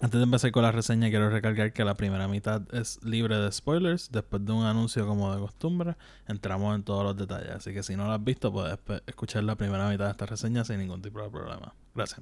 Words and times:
Antes 0.00 0.18
de 0.18 0.24
empezar 0.24 0.50
con 0.50 0.62
la 0.62 0.72
reseña, 0.72 1.08
quiero 1.08 1.30
recalcar 1.30 1.72
que 1.72 1.84
la 1.84 1.94
primera 1.94 2.28
mitad 2.28 2.62
es 2.74 3.02
libre 3.04 3.36
de 3.36 3.50
spoilers. 3.52 4.10
Después 4.10 4.44
de 4.44 4.52
un 4.52 4.64
anuncio 4.64 5.06
como 5.06 5.32
de 5.34 5.40
costumbre, 5.40 5.96
entramos 6.26 6.74
en 6.74 6.82
todos 6.82 7.04
los 7.04 7.16
detalles. 7.16 7.50
Así 7.50 7.72
que 7.72 7.82
si 7.82 7.96
no 7.96 8.06
lo 8.06 8.12
has 8.12 8.22
visto, 8.22 8.52
puedes 8.52 8.78
escuchar 9.06 9.44
la 9.44 9.54
primera 9.56 9.88
mitad 9.88 10.06
de 10.06 10.10
esta 10.10 10.26
reseña 10.26 10.64
sin 10.64 10.78
ningún 10.78 11.00
tipo 11.00 11.22
de 11.22 11.30
problema. 11.30 11.74
Gracias. 11.94 12.20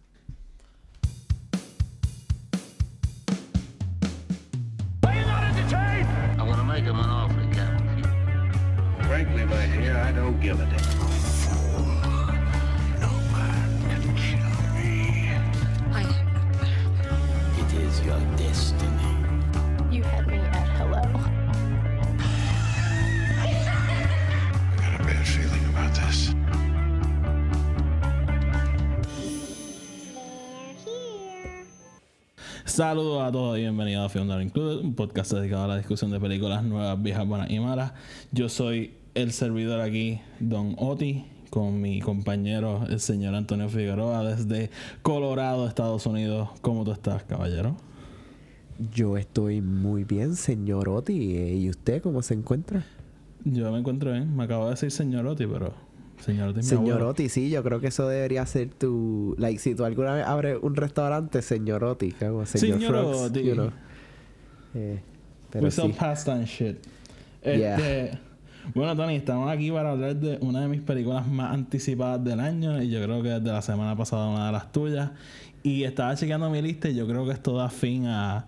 Frankly, 9.12 9.44
my 9.44 9.66
dear, 9.66 9.96
I 9.98 10.10
don't 10.10 10.40
give 10.40 10.58
a 10.58 10.64
damn. 10.64 11.11
Saludos 32.72 33.22
a 33.22 33.30
todos 33.30 33.58
y 33.58 33.60
bienvenidos 33.60 34.06
a 34.06 34.08
Film 34.08 34.28
Not 34.28 34.40
Included, 34.40 34.82
un 34.82 34.94
podcast 34.94 35.30
dedicado 35.30 35.64
a 35.64 35.68
la 35.68 35.76
discusión 35.76 36.10
de 36.10 36.18
películas 36.18 36.64
nuevas, 36.64 37.02
viejas, 37.02 37.28
buenas 37.28 37.50
y 37.50 37.60
malas. 37.60 37.92
Yo 38.30 38.48
soy 38.48 38.94
el 39.12 39.32
servidor 39.32 39.82
aquí, 39.82 40.22
Don 40.40 40.74
Oti, 40.78 41.26
con 41.50 41.82
mi 41.82 42.00
compañero, 42.00 42.86
el 42.88 42.98
señor 42.98 43.34
Antonio 43.34 43.68
Figueroa, 43.68 44.24
desde 44.24 44.70
Colorado, 45.02 45.68
Estados 45.68 46.06
Unidos. 46.06 46.48
¿Cómo 46.62 46.82
tú 46.86 46.92
estás, 46.92 47.24
caballero? 47.24 47.76
Yo 48.94 49.18
estoy 49.18 49.60
muy 49.60 50.04
bien, 50.04 50.34
señor 50.34 50.88
Oti. 50.88 51.36
¿Y 51.36 51.68
usted 51.68 52.00
cómo 52.00 52.22
se 52.22 52.32
encuentra? 52.32 52.86
Yo 53.44 53.70
me 53.70 53.80
encuentro 53.80 54.12
bien. 54.12 54.34
Me 54.34 54.44
acabo 54.44 54.64
de 54.64 54.70
decir 54.70 54.90
señor 54.90 55.26
Oti, 55.26 55.46
pero 55.46 55.74
Señor 56.22 56.62
Señorotti, 56.62 57.28
sí, 57.28 57.50
yo 57.50 57.62
creo 57.62 57.80
que 57.80 57.88
eso 57.88 58.06
debería 58.08 58.46
ser 58.46 58.70
tu. 58.70 59.34
Like, 59.38 59.58
si 59.58 59.74
tú 59.74 59.84
alguna 59.84 60.14
vez 60.14 60.26
abres 60.26 60.58
un 60.62 60.76
restaurante, 60.76 61.42
señorotti, 61.42 62.12
como 62.12 62.46
señor 62.46 62.78
Señorotti. 62.78 63.42
You 63.42 63.54
know. 63.54 63.70
eh, 64.74 65.00
We 65.54 65.70
sí. 65.70 65.92
pasta 65.98 66.32
and 66.34 66.46
shit. 66.46 66.76
Este, 67.42 68.18
Bueno, 68.74 68.96
Tony, 68.96 69.16
estamos 69.16 69.50
aquí 69.50 69.70
para 69.72 69.90
hablar 69.90 70.14
de 70.16 70.38
una 70.40 70.60
de 70.60 70.68
mis 70.68 70.80
películas 70.80 71.26
más 71.26 71.52
anticipadas 71.52 72.22
del 72.22 72.38
año 72.40 72.80
y 72.80 72.88
yo 72.88 73.02
creo 73.02 73.22
que 73.22 73.28
desde 73.30 73.50
la 73.52 73.60
semana 73.60 73.96
pasada 73.96 74.28
una 74.28 74.46
de 74.46 74.52
las 74.52 74.70
tuyas. 74.70 75.10
Y 75.64 75.82
estaba 75.84 76.14
chequeando 76.14 76.48
mi 76.48 76.62
lista 76.62 76.88
y 76.88 76.94
yo 76.94 77.06
creo 77.06 77.26
que 77.26 77.32
esto 77.32 77.56
da 77.56 77.68
fin 77.68 78.06
a, 78.06 78.46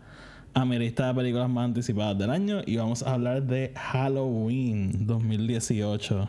a 0.55 0.65
mi 0.65 0.79
lista 0.79 1.09
de 1.09 1.15
películas 1.15 1.51
más 1.51 1.65
anticipadas 1.65 2.17
del 2.17 2.31
año 2.31 2.63
y 2.65 2.77
vamos 2.77 3.03
a 3.03 3.13
hablar 3.15 3.43
de 3.43 3.73
Halloween 3.77 5.07
2018 5.07 6.29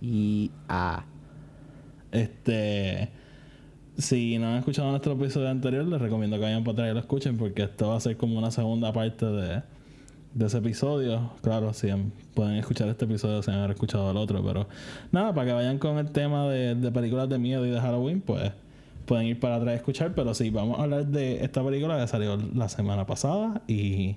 y 0.00 0.50
A. 0.68 1.04
Este. 2.12 3.10
Si 3.96 4.38
no 4.38 4.48
han 4.48 4.58
escuchado 4.58 4.90
nuestro 4.90 5.14
episodio 5.14 5.48
anterior, 5.48 5.84
les 5.84 6.00
recomiendo 6.00 6.36
que 6.36 6.42
vayan 6.42 6.62
para 6.62 6.74
atrás 6.74 6.90
y 6.90 6.94
lo 6.94 7.00
escuchen 7.00 7.36
porque 7.36 7.64
esto 7.64 7.88
va 7.88 7.96
a 7.96 8.00
ser 8.00 8.16
como 8.16 8.38
una 8.38 8.52
segunda 8.52 8.92
parte 8.92 9.26
de, 9.26 9.62
de 10.34 10.46
ese 10.46 10.58
episodio. 10.58 11.32
Claro, 11.42 11.72
si 11.72 11.88
pueden 12.32 12.54
escuchar 12.54 12.88
este 12.88 13.06
episodio 13.06 13.42
sin 13.42 13.54
haber 13.54 13.72
escuchado 13.72 14.08
el 14.12 14.16
otro, 14.16 14.40
pero 14.44 14.68
nada, 15.10 15.34
para 15.34 15.48
que 15.48 15.52
vayan 15.52 15.78
con 15.78 15.98
el 15.98 16.12
tema 16.12 16.48
de, 16.48 16.76
de 16.76 16.92
películas 16.92 17.28
de 17.28 17.38
miedo 17.38 17.66
y 17.66 17.70
de 17.70 17.80
Halloween, 17.80 18.20
pues 18.20 18.52
pueden 19.04 19.26
ir 19.26 19.40
para 19.40 19.56
atrás 19.56 19.74
y 19.74 19.76
escuchar. 19.78 20.14
Pero 20.14 20.32
sí, 20.32 20.50
vamos 20.50 20.78
a 20.78 20.84
hablar 20.84 21.06
de 21.06 21.44
esta 21.44 21.64
película 21.64 21.98
que 21.98 22.06
salió 22.06 22.36
la 22.36 22.68
semana 22.68 23.04
pasada 23.04 23.62
y 23.66 24.14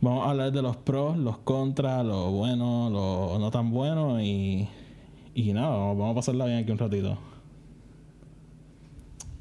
vamos 0.00 0.26
a 0.26 0.30
hablar 0.30 0.52
de 0.52 0.62
los 0.62 0.76
pros, 0.76 1.16
los 1.16 1.38
contras, 1.38 2.04
lo 2.04 2.30
bueno, 2.30 2.90
lo 2.90 3.38
no 3.38 3.50
tan 3.50 3.70
bueno 3.70 4.20
y 4.20 4.68
y 5.34 5.52
nada, 5.52 5.70
vamos 5.70 6.12
a 6.12 6.14
pasarla 6.14 6.46
bien 6.46 6.58
aquí 6.58 6.72
un 6.72 6.78
ratito. 6.78 7.18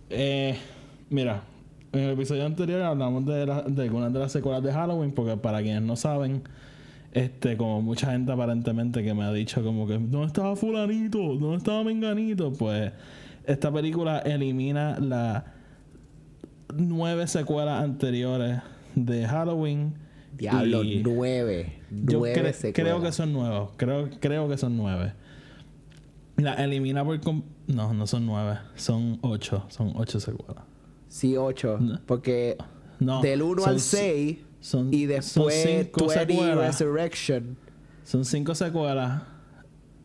Eh, 0.10 0.56
mira, 1.10 1.44
en 1.92 2.00
el 2.02 2.12
episodio 2.12 2.46
anterior 2.46 2.82
hablamos 2.82 3.26
de, 3.26 3.42
algunas 3.42 4.14
de 4.14 4.20
las 4.20 4.32
secuelas 4.32 4.64
de 4.64 4.72
Halloween, 4.72 5.12
porque 5.12 5.38
para 5.38 5.62
quienes 5.62 5.82
no 5.82 5.96
saben, 5.96 6.44
este, 7.12 7.58
como 7.58 7.82
mucha 7.82 8.12
gente 8.12 8.32
aparentemente 8.32 9.04
que 9.04 9.14
me 9.14 9.24
ha 9.24 9.34
dicho 9.34 9.64
como 9.64 9.88
que 9.88 9.94
¿dónde 9.94 10.28
estaba 10.28 10.56
fulanito? 10.56 11.18
¿Dónde 11.18 11.58
estaba 11.58 11.84
menganito? 11.84 12.54
Pues 12.54 12.92
esta 13.46 13.72
película 13.72 14.20
elimina 14.20 15.00
las 15.00 15.44
nueve 16.76 17.28
secuelas 17.28 17.84
anteriores 17.84 18.60
de 18.96 19.28
Halloween. 19.28 20.09
Diablo, 20.38 20.84
nueve. 21.04 21.82
Yo 21.92 22.22
creo 22.74 23.02
que 23.02 23.12
son 23.12 23.34
nuevos. 23.34 23.72
Creo, 23.78 24.10
creo 24.20 24.48
que 24.48 24.58
son 24.58 24.78
nueve. 24.78 25.14
La 26.38 26.54
elimina 26.54 27.04
por... 27.04 27.20
No, 27.68 27.94
no 27.94 28.08
son 28.08 28.26
nueve. 28.26 28.60
Son 28.76 29.20
ocho. 29.22 29.66
Son 29.70 29.94
ocho 29.96 30.20
secuelas. 30.20 30.64
Sí, 31.08 31.36
ocho. 31.36 31.80
Porque 32.06 32.58
del 33.00 33.42
1 33.42 33.66
al 33.66 33.80
6 33.80 34.38
son, 34.60 34.94
y 34.94 35.06
después 35.06 35.64
son 35.64 36.12
cinco 36.12 36.56
Resurrection. 36.56 37.58
Son 38.04 38.26
cinco 38.26 38.56
secuelas. 38.56 39.24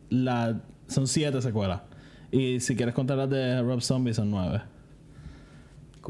La, 0.09 0.61
son 0.87 1.07
siete 1.07 1.41
secuelas. 1.41 1.81
Y 2.31 2.59
si 2.59 2.75
quieres 2.75 2.93
contar 2.93 3.17
las 3.17 3.29
de 3.29 3.61
Rob 3.61 3.81
Zombie 3.81 4.13
son 4.13 4.31
nueve. 4.31 4.61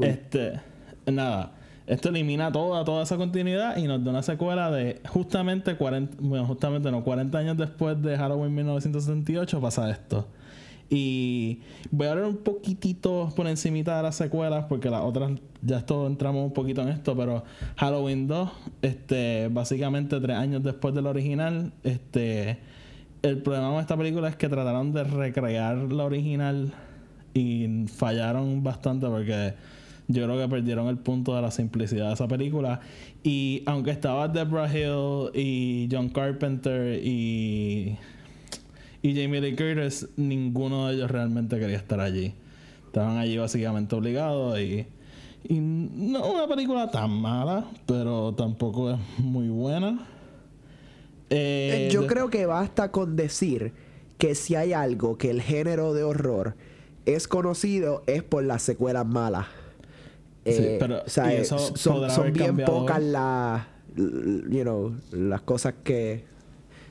Este... 0.00 0.60
Nada. 1.06 1.55
Esto 1.86 2.08
elimina 2.08 2.50
toda, 2.50 2.84
toda 2.84 3.04
esa 3.04 3.16
continuidad 3.16 3.76
y 3.76 3.84
nos 3.84 4.02
da 4.02 4.10
una 4.10 4.22
secuela 4.22 4.70
de 4.70 5.00
justamente 5.08 5.76
40, 5.76 6.16
bueno, 6.20 6.44
justamente 6.46 6.90
no, 6.90 7.04
40 7.04 7.38
años 7.38 7.56
después 7.56 8.00
de 8.02 8.16
Halloween 8.16 8.54
1978 8.54 9.60
pasa 9.60 9.88
esto. 9.90 10.26
Y 10.88 11.60
voy 11.90 12.06
a 12.06 12.12
hablar 12.12 12.26
un 12.26 12.36
poquitito 12.38 13.32
por 13.34 13.46
encimita 13.46 13.96
de 13.96 14.02
las 14.04 14.16
secuelas 14.16 14.66
porque 14.68 14.88
las 14.88 15.02
otras 15.02 15.32
ya 15.62 15.78
esto 15.78 16.06
entramos 16.06 16.44
un 16.44 16.52
poquito 16.52 16.82
en 16.82 16.88
esto, 16.88 17.16
pero 17.16 17.44
Halloween 17.76 18.26
2, 18.28 18.50
este, 18.82 19.48
básicamente 19.50 20.20
tres 20.20 20.36
años 20.36 20.62
después 20.62 20.94
del 20.94 21.06
original, 21.06 21.72
este, 21.82 22.58
el 23.22 23.42
problema 23.42 23.70
con 23.70 23.80
esta 23.80 23.96
película 23.96 24.28
es 24.28 24.36
que 24.36 24.48
trataron 24.48 24.92
de 24.92 25.04
recrear 25.04 25.76
la 25.76 26.04
original 26.04 26.72
y 27.34 27.86
fallaron 27.88 28.62
bastante 28.62 29.06
porque 29.08 29.54
yo 30.08 30.24
creo 30.24 30.38
que 30.38 30.48
perdieron 30.48 30.86
el 30.88 30.98
punto 30.98 31.34
de 31.34 31.42
la 31.42 31.50
simplicidad 31.50 32.08
de 32.08 32.14
esa 32.14 32.28
película. 32.28 32.80
Y 33.22 33.62
aunque 33.66 33.90
estaba 33.90 34.28
Deborah 34.28 34.72
Hill 34.72 35.30
y 35.34 35.88
John 35.90 36.08
Carpenter 36.10 37.00
y, 37.02 37.96
y 39.02 39.20
Jamie 39.20 39.40
Lee 39.40 39.56
Curtis, 39.56 40.08
ninguno 40.16 40.88
de 40.88 40.94
ellos 40.94 41.10
realmente 41.10 41.58
quería 41.58 41.76
estar 41.76 42.00
allí. 42.00 42.34
Estaban 42.86 43.18
allí 43.18 43.36
básicamente 43.36 43.94
obligados 43.94 44.58
y, 44.60 44.86
y 45.48 45.54
no 45.60 46.24
una 46.32 46.46
película 46.46 46.90
tan 46.90 47.10
mala, 47.10 47.64
pero 47.86 48.32
tampoco 48.34 48.92
es 48.92 48.98
muy 49.18 49.48
buena. 49.48 50.06
Eh, 51.30 51.88
yo 51.92 52.06
creo 52.06 52.30
que 52.30 52.46
basta 52.46 52.92
con 52.92 53.16
decir 53.16 53.72
que 54.18 54.36
si 54.36 54.54
hay 54.54 54.72
algo 54.72 55.18
que 55.18 55.30
el 55.30 55.42
género 55.42 55.92
de 55.92 56.04
horror 56.04 56.54
es 57.04 57.26
conocido 57.26 58.02
es 58.06 58.22
por 58.22 58.44
las 58.44 58.62
secuelas 58.62 59.06
malas. 59.06 59.46
Eh, 60.46 60.76
pero 60.78 61.02
son, 61.06 62.32
bien 62.32 62.56
pocas 62.58 63.02
las, 63.02 63.66
you 63.96 64.62
know, 64.62 64.94
las 65.10 65.42
cosas 65.42 65.74
que 65.82 66.24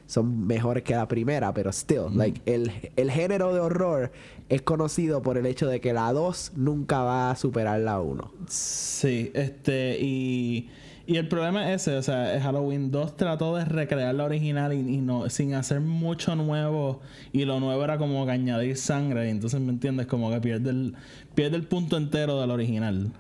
son 0.08 0.46
mejores 0.46 0.84
que 0.84 0.94
la 0.94 1.08
primera, 1.08 1.54
pero 1.54 1.72
still, 1.72 2.16
like, 2.16 2.42
el, 2.46 2.72
el, 2.96 3.10
género 3.10 3.54
de 3.54 3.60
horror 3.60 4.12
es 4.50 4.62
conocido 4.62 5.22
por 5.22 5.38
el 5.38 5.46
hecho 5.46 5.68
de 5.68 5.82
que 5.82 5.94
la 5.94 6.12
2 6.14 6.54
nunca 6.56 7.02
va 7.02 7.32
a 7.32 7.36
superar 7.36 7.80
la 7.80 8.00
1. 8.00 8.32
Sí, 8.48 9.32
este, 9.34 9.98
y, 10.00 10.70
y 11.08 11.18
el 11.18 11.28
problema 11.28 11.72
es 11.72 11.84
ese, 11.84 11.98
o 11.98 12.04
sea, 12.04 12.40
Halloween 12.42 12.92
2 12.92 13.18
trató 13.18 13.56
de 13.56 13.66
recrear 13.66 14.14
la 14.14 14.26
original 14.26 14.74
y, 14.74 14.98
no, 14.98 15.30
sin 15.30 15.56
hacer 15.56 15.80
mucho 15.80 16.36
nuevo, 16.36 17.02
y 17.32 17.46
lo 17.46 17.60
nuevo 17.60 17.84
era 17.84 17.98
como 17.98 18.26
que 18.26 18.32
añadir 18.32 18.78
sangre, 18.78 19.28
y 19.28 19.32
entonces, 19.32 19.60
¿me 19.60 19.72
entiendes? 19.72 20.06
Como 20.06 20.30
que 20.30 20.40
pierde 20.40 20.70
el, 20.70 20.96
pierde 21.34 21.56
el 21.58 21.64
punto 21.64 21.98
entero 21.98 22.40
del 22.40 22.52
original. 22.52 23.12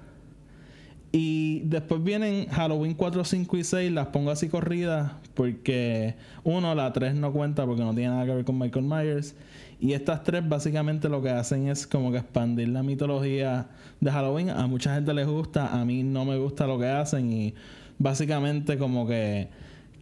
Y 1.17 1.61
después 1.61 2.03
vienen 2.03 2.47
Halloween 2.49 2.93
4, 2.93 3.23
5 3.23 3.55
y 3.55 3.63
6, 3.63 3.91
las 3.93 4.07
pongo 4.07 4.31
así 4.31 4.49
corridas 4.49 5.13
porque 5.33 6.15
uno, 6.43 6.75
la 6.75 6.91
3 6.91 7.15
no 7.15 7.31
cuenta 7.31 7.65
porque 7.65 7.83
no 7.83 7.95
tiene 7.95 8.09
nada 8.09 8.25
que 8.25 8.35
ver 8.35 8.43
con 8.43 8.59
Michael 8.59 8.83
Myers. 8.83 9.33
Y 9.79 9.93
estas 9.93 10.25
tres 10.25 10.45
básicamente 10.45 11.07
lo 11.07 11.21
que 11.21 11.29
hacen 11.29 11.69
es 11.69 11.87
como 11.87 12.11
que 12.11 12.17
expandir 12.17 12.67
la 12.67 12.83
mitología 12.83 13.69
de 14.01 14.11
Halloween. 14.11 14.49
A 14.49 14.67
mucha 14.67 14.93
gente 14.93 15.13
les 15.13 15.25
gusta, 15.25 15.79
a 15.79 15.85
mí 15.85 16.03
no 16.03 16.25
me 16.25 16.37
gusta 16.37 16.67
lo 16.67 16.77
que 16.77 16.87
hacen 16.87 17.31
y 17.31 17.53
básicamente 17.97 18.77
como 18.77 19.07
que 19.07 19.47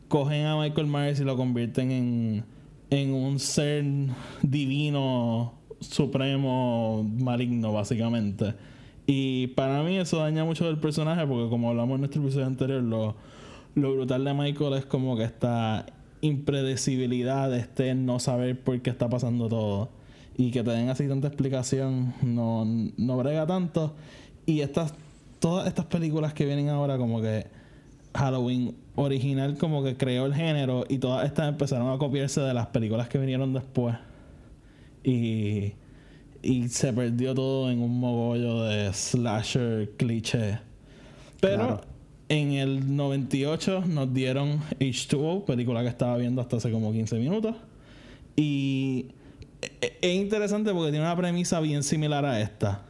cogen 0.08 0.48
a 0.48 0.58
Michael 0.60 0.88
Myers 0.88 1.20
y 1.20 1.26
lo 1.26 1.38
convierten 1.38 1.92
en, 1.92 2.44
en 2.90 3.14
un 3.14 3.38
ser 3.38 3.86
divino, 4.42 5.54
supremo, 5.80 7.08
maligno 7.20 7.72
básicamente 7.72 8.56
Y 9.06 9.48
para 9.48 9.84
mí 9.84 9.98
eso 9.98 10.18
daña 10.18 10.46
mucho 10.46 10.66
del 10.66 10.78
personaje 10.78 11.26
porque 11.28 11.50
como 11.50 11.70
hablamos 11.70 11.96
en 11.96 12.02
nuestro 12.02 12.22
episodio 12.22 12.46
anterior, 12.46 12.82
lo, 12.82 13.16
lo 13.76 13.94
brutal 13.94 14.24
de 14.24 14.34
Michael 14.34 14.74
es 14.74 14.86
como 14.86 15.18
que 15.18 15.24
esta 15.24 15.86
impredecibilidad 16.22 17.50
de 17.50 17.60
este 17.60 17.96
no 17.96 18.20
saber 18.20 18.60
por 18.60 18.82
qué 18.82 18.90
está 18.90 19.10
pasando 19.10 19.50
todo. 19.50 19.90
Y 20.36 20.52
que 20.52 20.64
te 20.64 20.72
den 20.72 20.90
así 20.90 21.08
tanta 21.08 21.28
explicación 21.28 22.14
no, 22.22 22.66
no 22.66 23.18
brega 23.18 23.46
tanto. 23.46 23.94
Y 24.46 24.62
estas, 24.62 24.94
todas 25.40 25.68
estas 25.68 25.86
películas 25.86 26.34
que 26.34 26.46
vienen 26.46 26.70
ahora 26.70 26.98
como 26.98 27.22
que 27.22 27.46
Halloween 28.16 28.76
original 28.96 29.58
como 29.58 29.84
que 29.84 29.98
creó 29.98 30.26
el 30.26 30.34
género 30.34 30.86
y 30.88 31.00
todas 31.00 31.26
estas 31.26 31.50
empezaron 31.50 31.92
a 31.92 31.98
copiarse 31.98 32.42
de 32.42 32.54
las 32.54 32.68
películas 32.68 33.10
que 33.10 33.18
vinieron 33.18 33.54
después. 33.54 33.96
Y, 35.04 35.74
y 36.44 36.68
se 36.68 36.94
perdió 36.94 37.34
todo 37.34 37.72
en 37.72 37.82
un 37.82 38.00
mogollo 38.00 38.64
de 38.64 38.94
slasher 38.94 39.92
cliché. 39.98 40.60
Pero 41.40 41.82
en 42.30 42.54
el 42.54 42.96
98 42.96 43.86
nos 43.88 44.14
dieron 44.14 44.60
H2O, 44.80 45.46
película 45.46 45.82
que 45.82 45.90
estaba 45.90 46.18
viendo 46.18 46.42
hasta 46.42 46.58
hace 46.58 46.72
como 46.72 46.92
15 46.92 47.18
minutos. 47.18 47.56
Y 48.36 49.08
e, 49.62 49.72
e, 49.82 49.98
es 50.02 50.16
interesante 50.16 50.72
porque 50.74 50.92
tiene 50.92 51.06
una 51.06 51.16
premisa 51.16 51.60
bien 51.60 51.84
similar 51.84 52.26
a 52.26 52.40
esta 52.42 52.84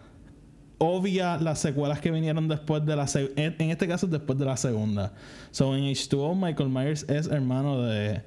obvia 0.79 1.37
las 1.37 1.59
secuelas 1.59 2.01
que 2.01 2.11
vinieron 2.11 2.47
después 2.47 2.85
de 2.85 2.95
la 2.95 3.07
en 3.15 3.69
este 3.71 3.87
caso 3.87 4.07
después 4.07 4.37
de 4.37 4.45
la 4.45 4.57
segunda. 4.57 5.13
So 5.51 5.75
en 5.75 5.83
H2O 5.85 6.35
Michael 6.35 6.69
Myers 6.69 7.05
es 7.09 7.27
hermano 7.27 7.81
de 7.81 8.21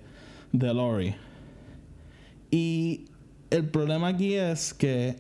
de 0.53 0.75
Laurie. 0.75 1.17
Y 2.51 3.07
el 3.57 3.69
problema 3.69 4.09
aquí 4.09 4.35
es 4.35 4.75
que 4.75 5.17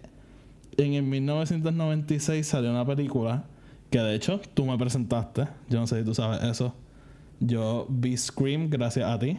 en 0.77 0.95
el 0.95 1.03
1996 1.03 2.47
salió 2.47 2.71
una 2.71 2.87
película 2.87 3.45
que 3.91 3.99
de 3.99 4.15
hecho 4.15 4.41
tú 4.55 4.65
me 4.65 4.77
presentaste, 4.77 5.49
yo 5.69 5.81
no 5.81 5.87
sé 5.87 6.01
si 6.01 6.05
tú 6.05 6.15
sabes 6.15 6.43
eso. 6.43 6.75
Yo 7.41 7.87
vi 7.89 8.17
Scream 8.17 8.71
gracias 8.71 9.09
a 9.09 9.19
ti. 9.19 9.39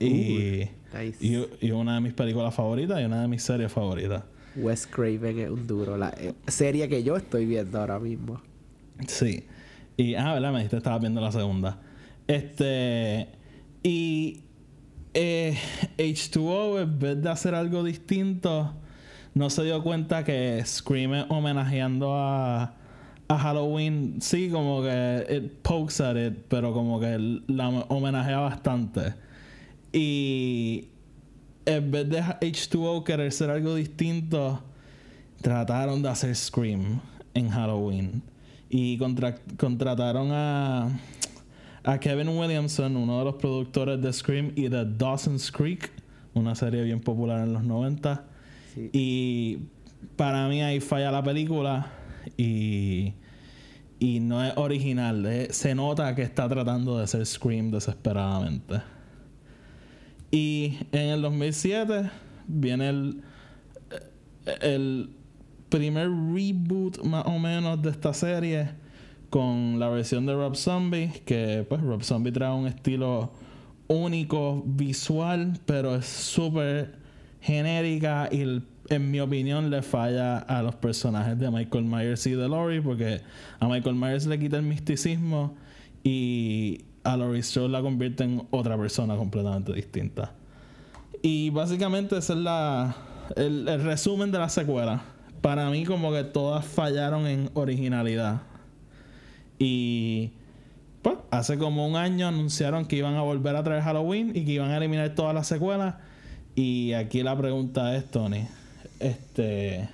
Y, 0.00 0.68
y, 1.20 1.46
y 1.60 1.70
una 1.70 1.94
de 1.94 2.00
mis 2.00 2.12
películas 2.12 2.54
favoritas 2.54 3.00
y 3.00 3.04
una 3.04 3.22
de 3.22 3.28
mis 3.28 3.42
series 3.42 3.72
favoritas. 3.72 4.24
Wes 4.56 4.86
Craven 4.86 5.38
es 5.38 5.50
un 5.50 5.66
duro. 5.66 5.96
La 5.96 6.10
eh, 6.18 6.34
serie 6.46 6.88
que 6.88 7.02
yo 7.02 7.16
estoy 7.16 7.46
viendo 7.46 7.78
ahora 7.80 7.98
mismo. 7.98 8.40
Sí. 9.06 9.44
Y, 9.96 10.14
ah, 10.14 10.34
¿verdad? 10.34 10.52
Me 10.52 10.58
dijiste 10.58 10.76
estaba 10.76 10.98
viendo 10.98 11.20
la 11.20 11.32
segunda. 11.32 11.78
Este. 12.26 13.28
Y. 13.82 14.42
Eh, 15.14 15.56
H2O, 15.96 16.82
en 16.82 16.98
vez 16.98 17.22
de 17.22 17.30
hacer 17.30 17.54
algo 17.54 17.84
distinto, 17.84 18.74
no 19.34 19.48
se 19.48 19.62
dio 19.64 19.82
cuenta 19.82 20.24
que 20.24 20.62
Scream 20.64 21.26
homenajeando 21.30 22.14
a. 22.14 22.74
A 23.26 23.38
Halloween, 23.38 24.20
sí, 24.20 24.50
como 24.50 24.82
que 24.82 25.26
it 25.30 25.50
pokes 25.62 25.98
at 26.02 26.14
it, 26.14 26.34
pero 26.48 26.74
como 26.74 27.00
que 27.00 27.40
la 27.46 27.70
homenajea 27.70 28.38
bastante. 28.38 29.14
Y 29.94 30.88
en 31.64 31.90
vez 31.90 32.08
de 32.10 32.20
H2O 32.20 33.02
querer 33.02 33.32
ser 33.32 33.48
algo 33.48 33.74
distinto, 33.76 34.62
trataron 35.40 36.02
de 36.02 36.10
hacer 36.10 36.36
Scream 36.36 37.00
en 37.32 37.48
Halloween. 37.48 38.22
Y 38.68 38.98
contrataron 38.98 40.30
a, 40.32 40.88
a 41.84 41.98
Kevin 41.98 42.28
Williamson, 42.28 42.96
uno 42.96 43.18
de 43.18 43.24
los 43.26 43.34
productores 43.34 44.00
de 44.00 44.12
Scream 44.12 44.52
y 44.56 44.68
de 44.68 44.84
Dawson's 44.86 45.52
Creek, 45.52 45.92
una 46.32 46.54
serie 46.54 46.82
bien 46.82 47.00
popular 47.00 47.46
en 47.46 47.52
los 47.52 47.62
90. 47.62 48.24
Y 48.92 49.58
para 50.16 50.48
mí 50.48 50.62
ahí 50.62 50.80
falla 50.80 51.12
la 51.12 51.22
película 51.22 51.92
y, 52.38 53.12
y 53.98 54.20
no 54.20 54.42
es 54.42 54.54
original. 54.56 55.26
Eh, 55.26 55.48
se 55.50 55.74
nota 55.74 56.14
que 56.14 56.22
está 56.22 56.48
tratando 56.48 56.98
de 56.98 57.06
ser 57.06 57.24
Scream 57.26 57.70
desesperadamente. 57.70 58.80
Y 60.30 60.78
en 60.90 61.08
el 61.10 61.22
2007 61.22 62.10
viene 62.48 62.88
el, 62.88 63.22
el 64.62 65.10
primer 65.68 66.08
reboot 66.08 67.04
más 67.04 67.26
o 67.26 67.38
menos 67.38 67.80
de 67.82 67.90
esta 67.90 68.14
serie 68.14 68.83
con 69.34 69.80
la 69.80 69.88
versión 69.88 70.26
de 70.26 70.32
Rob 70.32 70.54
Zombie, 70.54 71.10
que 71.24 71.66
pues 71.68 71.80
Rob 71.82 72.04
Zombie 72.04 72.30
trae 72.30 72.52
un 72.52 72.68
estilo 72.68 73.32
único 73.88 74.62
visual, 74.64 75.58
pero 75.66 75.96
es 75.96 76.06
súper 76.06 76.94
genérica 77.40 78.28
y 78.30 78.62
en 78.90 79.10
mi 79.10 79.18
opinión 79.18 79.70
le 79.70 79.82
falla 79.82 80.38
a 80.38 80.62
los 80.62 80.76
personajes 80.76 81.36
de 81.36 81.50
Michael 81.50 81.84
Myers 81.84 82.24
y 82.28 82.34
de 82.34 82.48
Laurie 82.48 82.80
porque 82.80 83.22
a 83.58 83.66
Michael 83.66 83.96
Myers 83.96 84.24
le 84.26 84.38
quita 84.38 84.56
el 84.58 84.62
misticismo 84.62 85.56
y 86.04 86.84
a 87.02 87.16
Laurie 87.16 87.42
Strode 87.42 87.70
la 87.70 87.82
convierte 87.82 88.22
en 88.22 88.46
otra 88.52 88.78
persona 88.78 89.16
completamente 89.16 89.72
distinta. 89.72 90.32
Y 91.22 91.50
básicamente 91.50 92.18
ese 92.18 92.34
es 92.34 92.38
la, 92.38 92.94
el, 93.34 93.66
resumen 93.82 94.30
de 94.30 94.38
la 94.38 94.48
secuela. 94.48 95.02
Para 95.40 95.68
mí 95.70 95.84
como 95.84 96.12
que 96.12 96.22
todas 96.22 96.64
fallaron 96.64 97.26
en 97.26 97.50
originalidad. 97.54 98.53
Y 99.58 100.32
pues 101.02 101.16
hace 101.30 101.58
como 101.58 101.86
un 101.86 101.96
año 101.96 102.26
anunciaron 102.26 102.86
que 102.86 102.96
iban 102.96 103.14
a 103.14 103.22
volver 103.22 103.56
a 103.56 103.62
traer 103.62 103.82
Halloween 103.82 104.30
y 104.34 104.44
que 104.44 104.52
iban 104.52 104.70
a 104.70 104.76
eliminar 104.78 105.14
todas 105.14 105.34
las 105.34 105.46
secuelas. 105.46 105.96
Y 106.54 106.92
aquí 106.92 107.22
la 107.22 107.36
pregunta 107.36 107.94
es, 107.96 108.10
Tony, 108.10 108.46
este, 109.00 109.88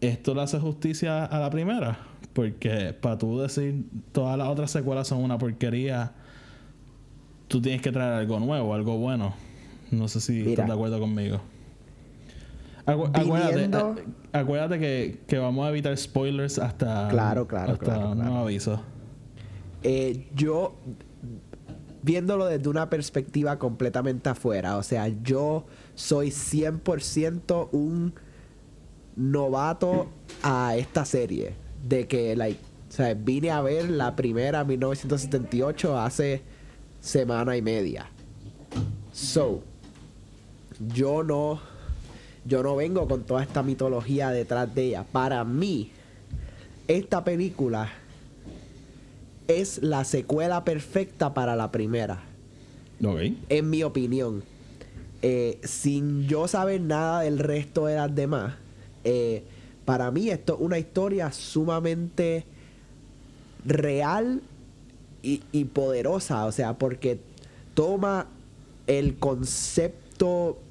¿esto 0.00 0.34
le 0.34 0.42
hace 0.42 0.58
justicia 0.58 1.24
a 1.24 1.38
la 1.38 1.50
primera? 1.50 1.98
Porque 2.32 2.94
para 2.98 3.18
tú 3.18 3.40
decir 3.40 3.84
todas 4.12 4.38
las 4.38 4.48
otras 4.48 4.70
secuelas 4.70 5.08
son 5.08 5.22
una 5.22 5.38
porquería, 5.38 6.12
tú 7.48 7.60
tienes 7.60 7.82
que 7.82 7.92
traer 7.92 8.14
algo 8.14 8.40
nuevo, 8.40 8.74
algo 8.74 8.96
bueno. 8.96 9.34
No 9.90 10.08
sé 10.08 10.20
si 10.20 10.48
estás 10.48 10.66
de 10.66 10.72
acuerdo 10.72 10.98
conmigo. 10.98 11.42
Acuérdate, 14.32 15.20
que, 15.26 15.38
vamos 15.38 15.66
a 15.66 15.70
evitar 15.70 15.96
spoilers 15.96 16.58
hasta, 16.58 17.08
claro, 17.08 17.46
claro, 17.46 17.72
hasta 17.72 17.98
un 17.98 18.18
nuevo 18.18 18.38
aviso. 18.38 18.80
Eh, 19.82 20.28
yo, 20.34 20.74
viéndolo 22.02 22.46
desde 22.46 22.68
una 22.68 22.88
perspectiva 22.90 23.58
completamente 23.58 24.28
afuera, 24.28 24.76
o 24.76 24.82
sea, 24.82 25.08
yo 25.22 25.66
soy 25.94 26.28
100% 26.28 27.68
un 27.72 28.14
novato 29.16 30.08
a 30.42 30.76
esta 30.76 31.04
serie 31.04 31.54
de 31.86 32.06
que, 32.06 32.36
like, 32.36 32.60
o 32.88 32.92
sea, 32.92 33.14
vine 33.14 33.50
a 33.50 33.60
ver 33.60 33.90
la 33.90 34.14
primera 34.16 34.64
1978 34.64 35.98
hace 35.98 36.42
semana 37.00 37.56
y 37.56 37.62
media. 37.62 38.06
So, 39.12 39.62
yo 40.94 41.22
no, 41.22 41.60
yo 42.44 42.62
no 42.62 42.76
vengo 42.76 43.06
con 43.08 43.24
toda 43.24 43.42
esta 43.42 43.62
mitología 43.62 44.30
detrás 44.30 44.74
de 44.74 44.84
ella. 44.84 45.04
Para 45.10 45.44
mí, 45.44 45.90
esta 46.88 47.24
película 47.24 47.92
es 49.48 49.82
la 49.82 50.04
secuela 50.04 50.64
perfecta 50.64 51.34
para 51.34 51.56
la 51.56 51.70
primera. 51.70 52.22
En 53.48 53.70
mi 53.70 53.82
opinión. 53.82 54.44
Eh, 55.22 55.60
sin 55.62 56.26
yo 56.26 56.48
saber 56.48 56.80
nada 56.80 57.20
del 57.20 57.38
resto 57.38 57.86
de 57.86 57.96
las 57.96 58.14
demás. 58.14 58.54
Eh, 59.04 59.44
para 59.84 60.10
mí 60.10 60.30
esto 60.30 60.54
es 60.54 60.60
una 60.60 60.78
historia 60.78 61.32
sumamente 61.32 62.44
real 63.64 64.42
y, 65.22 65.64
poderosa, 65.66 66.46
o 66.46 66.52
sea, 66.52 66.78
porque 66.78 67.20
toma 67.74 68.26
el 68.88 69.16
concepto 69.18 70.01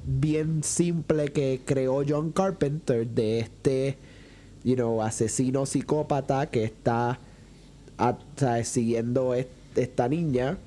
bien 0.06 0.64
simple 0.64 1.32
que 1.32 1.62
creó 1.66 2.04
John 2.08 2.32
Carpenter 2.32 3.08
de 3.08 3.40
este, 3.40 3.98
you 4.64 4.76
know, 4.76 5.02
asesino 5.02 5.66
psicópata 5.66 6.50
que 6.50 6.64
está 6.64 7.20
siguiendo 8.64 9.34
esta 9.76 10.08
niña. 10.08 10.58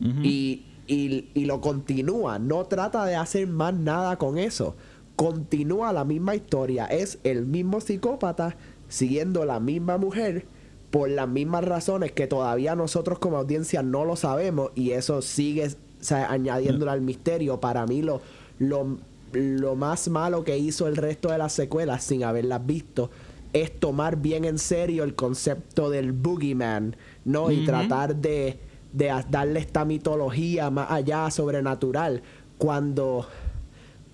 Y, 0.00 0.64
y, 0.86 1.28
y 1.34 1.44
lo 1.46 1.60
continúa, 1.60 2.38
no 2.38 2.64
trata 2.66 3.04
de 3.04 3.16
hacer 3.16 3.48
más 3.48 3.74
nada 3.74 4.16
con 4.16 4.38
eso. 4.38 4.76
Continúa 5.16 5.92
la 5.92 6.04
misma 6.04 6.36
historia. 6.36 6.86
Es 6.86 7.18
el 7.24 7.46
mismo 7.46 7.80
psicópata 7.80 8.56
siguiendo 8.88 9.44
la 9.44 9.58
misma 9.58 9.98
mujer 9.98 10.46
por 10.90 11.10
las 11.10 11.28
mismas 11.28 11.64
razones 11.64 12.12
que 12.12 12.26
todavía 12.26 12.74
nosotros 12.74 13.18
como 13.18 13.36
audiencia 13.36 13.82
no 13.82 14.04
lo 14.04 14.16
sabemos 14.16 14.70
y 14.74 14.92
eso 14.92 15.20
sigue 15.20 15.68
añadiéndole 16.10 16.90
al 16.90 17.00
misterio. 17.00 17.60
Para 17.60 17.86
mí 17.86 18.02
lo, 18.02 18.20
lo, 18.58 19.76
más 19.76 20.08
malo 20.08 20.44
que 20.44 20.58
hizo 20.58 20.86
el 20.86 20.96
resto 20.96 21.30
de 21.30 21.38
las 21.38 21.52
secuelas 21.52 22.04
sin 22.04 22.24
haberlas 22.24 22.64
visto 22.64 23.10
es 23.52 23.78
tomar 23.78 24.16
bien 24.16 24.44
en 24.44 24.58
serio 24.58 25.04
el 25.04 25.14
concepto 25.14 25.90
del 25.90 26.12
boogeyman, 26.12 26.96
¿no? 27.24 27.50
Y 27.50 27.64
tratar 27.64 28.16
de, 28.16 28.58
de 28.92 29.24
darle 29.30 29.60
esta 29.60 29.84
mitología 29.84 30.70
más 30.70 30.90
allá 30.90 31.30
sobrenatural 31.30 32.22
cuando 32.58 33.26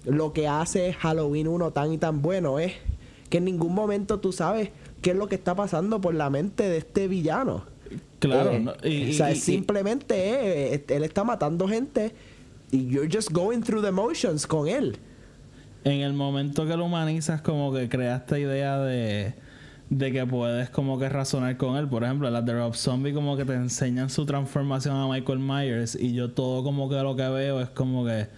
lo 0.05 0.33
que 0.33 0.47
hace 0.47 0.93
Halloween 0.93 1.49
1 1.49 1.73
tan 1.73 1.93
y 1.93 1.99
tan 1.99 2.23
bueno 2.23 2.59
es 2.59 2.75
que 3.29 3.39
en 3.39 3.47
ningún 3.47 3.75
momento 3.75 4.21
tú 4.21 4.33
sabes 4.33 4.71
qué 5.03 5.11
es 5.11 5.17
lo 5.17 5.27
que 5.27 5.35
está 5.35 5.55
pasando 5.55 6.01
por 6.01 6.15
la 6.15 6.31
mente 6.31 6.69
de 6.69 6.79
este 6.79 7.09
villano. 7.09 7.65
Claro, 8.29 8.75
eh, 8.83 9.11
o 9.11 9.13
sea, 9.13 9.35
simplemente 9.35 10.75
él 10.75 11.05
está 11.05 11.25
matando 11.25 11.69
gente 11.69 12.13
y 12.71 12.87
you're 12.89 13.09
just 13.11 13.31
going 13.31 13.61
through 13.61 13.83
the 13.83 13.93
motions 13.93 14.47
con 14.47 14.69
él. 14.69 14.97
En 15.85 16.01
el 16.01 16.15
momento 16.15 16.67
que 16.67 16.77
lo 16.77 16.87
humanizas, 16.87 17.43
como 17.43 17.73
que 17.73 17.89
crea 17.89 18.17
esta 18.17 18.39
idea 18.39 18.79
de, 18.79 19.35
de 19.91 20.13
que 20.13 20.27
puedes 20.27 20.71
como 20.71 20.99
que 20.99 21.09
razonar 21.09 21.57
con 21.57 21.77
él. 21.77 21.89
Por 21.89 22.05
ejemplo, 22.05 22.31
las 22.31 22.45
de 22.45 22.55
Rob 22.55 22.75
Zombie 22.75 23.13
como 23.13 23.37
que 23.37 23.45
te 23.45 23.55
enseñan 23.55 24.11
su 24.11 24.25
transformación 24.25 24.97
a 24.97 25.07
Michael 25.07 25.39
Myers 25.39 25.95
y 25.95 26.15
yo 26.15 26.31
todo 26.31 26.65
como 26.65 26.89
que 26.89 26.97
lo 26.97 27.15
que 27.17 27.29
veo 27.29 27.61
es 27.61 27.69
como 27.71 28.05
que... 28.05 28.29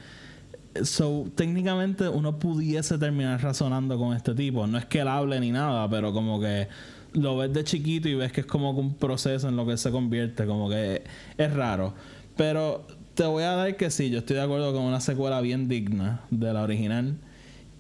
So, 0.83 1.25
técnicamente 1.35 2.07
uno 2.07 2.39
pudiese 2.39 2.99
terminar 2.99 3.43
razonando 3.43 3.97
con 3.97 4.15
este 4.15 4.35
tipo. 4.35 4.67
No 4.67 4.77
es 4.77 4.85
que 4.85 5.01
él 5.01 5.09
hable 5.09 5.41
ni 5.41 5.51
nada, 5.51 5.89
pero 5.89 6.13
como 6.13 6.39
que 6.39 6.69
lo 7.17 7.37
ves 7.39 7.53
de 7.53 7.65
chiquito 7.65 8.09
y 8.09 8.15
ves 8.15 8.31
que 8.31 8.43
es 8.43 8.47
como 8.47 8.71
un 8.71 8.95
proceso 8.95 9.49
en 9.49 9.57
lo 9.57 9.67
que 9.67 9.77
se 9.79 9.91
convierte, 9.91 10.47
como 10.47 10.69
que 10.69 11.03
es 11.39 11.53
raro. 11.53 11.95
Pero 12.37 12.87
te 13.15 13.25
voy 13.25 13.43
a 13.43 13.53
dar 13.53 13.77
que 13.77 13.91
sí, 13.91 14.11
yo 14.11 14.19
estoy 14.19 14.37
de 14.37 14.43
acuerdo 14.43 14.73
con 14.75 14.83
una 14.83 15.01
secuela 15.01 15.41
bien 15.41 15.69
digna 15.69 16.21
de 16.31 16.53
la 16.53 16.63
original. 16.63 17.17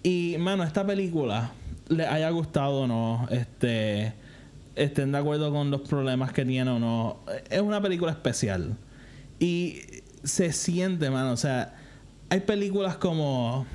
Y, 0.02 0.36
mano, 0.38 0.64
esta 0.64 0.86
película, 0.86 1.52
le 1.88 2.06
haya 2.06 2.30
gustado 2.30 2.80
o 2.80 2.86
no, 2.86 3.28
este, 3.30 4.14
estén 4.74 5.12
de 5.12 5.18
acuerdo 5.18 5.52
con 5.52 5.70
los 5.70 5.82
problemas 5.82 6.32
que 6.32 6.46
tiene 6.46 6.70
o 6.70 6.78
no, 6.78 7.18
es 7.50 7.60
una 7.60 7.82
película 7.82 8.12
especial. 8.12 8.76
Y 9.38 9.80
se 10.24 10.52
siente, 10.52 11.10
mano, 11.10 11.32
o 11.32 11.36
sea, 11.36 11.74
hay 12.30 12.40
películas 12.40 12.96
como 12.96 13.66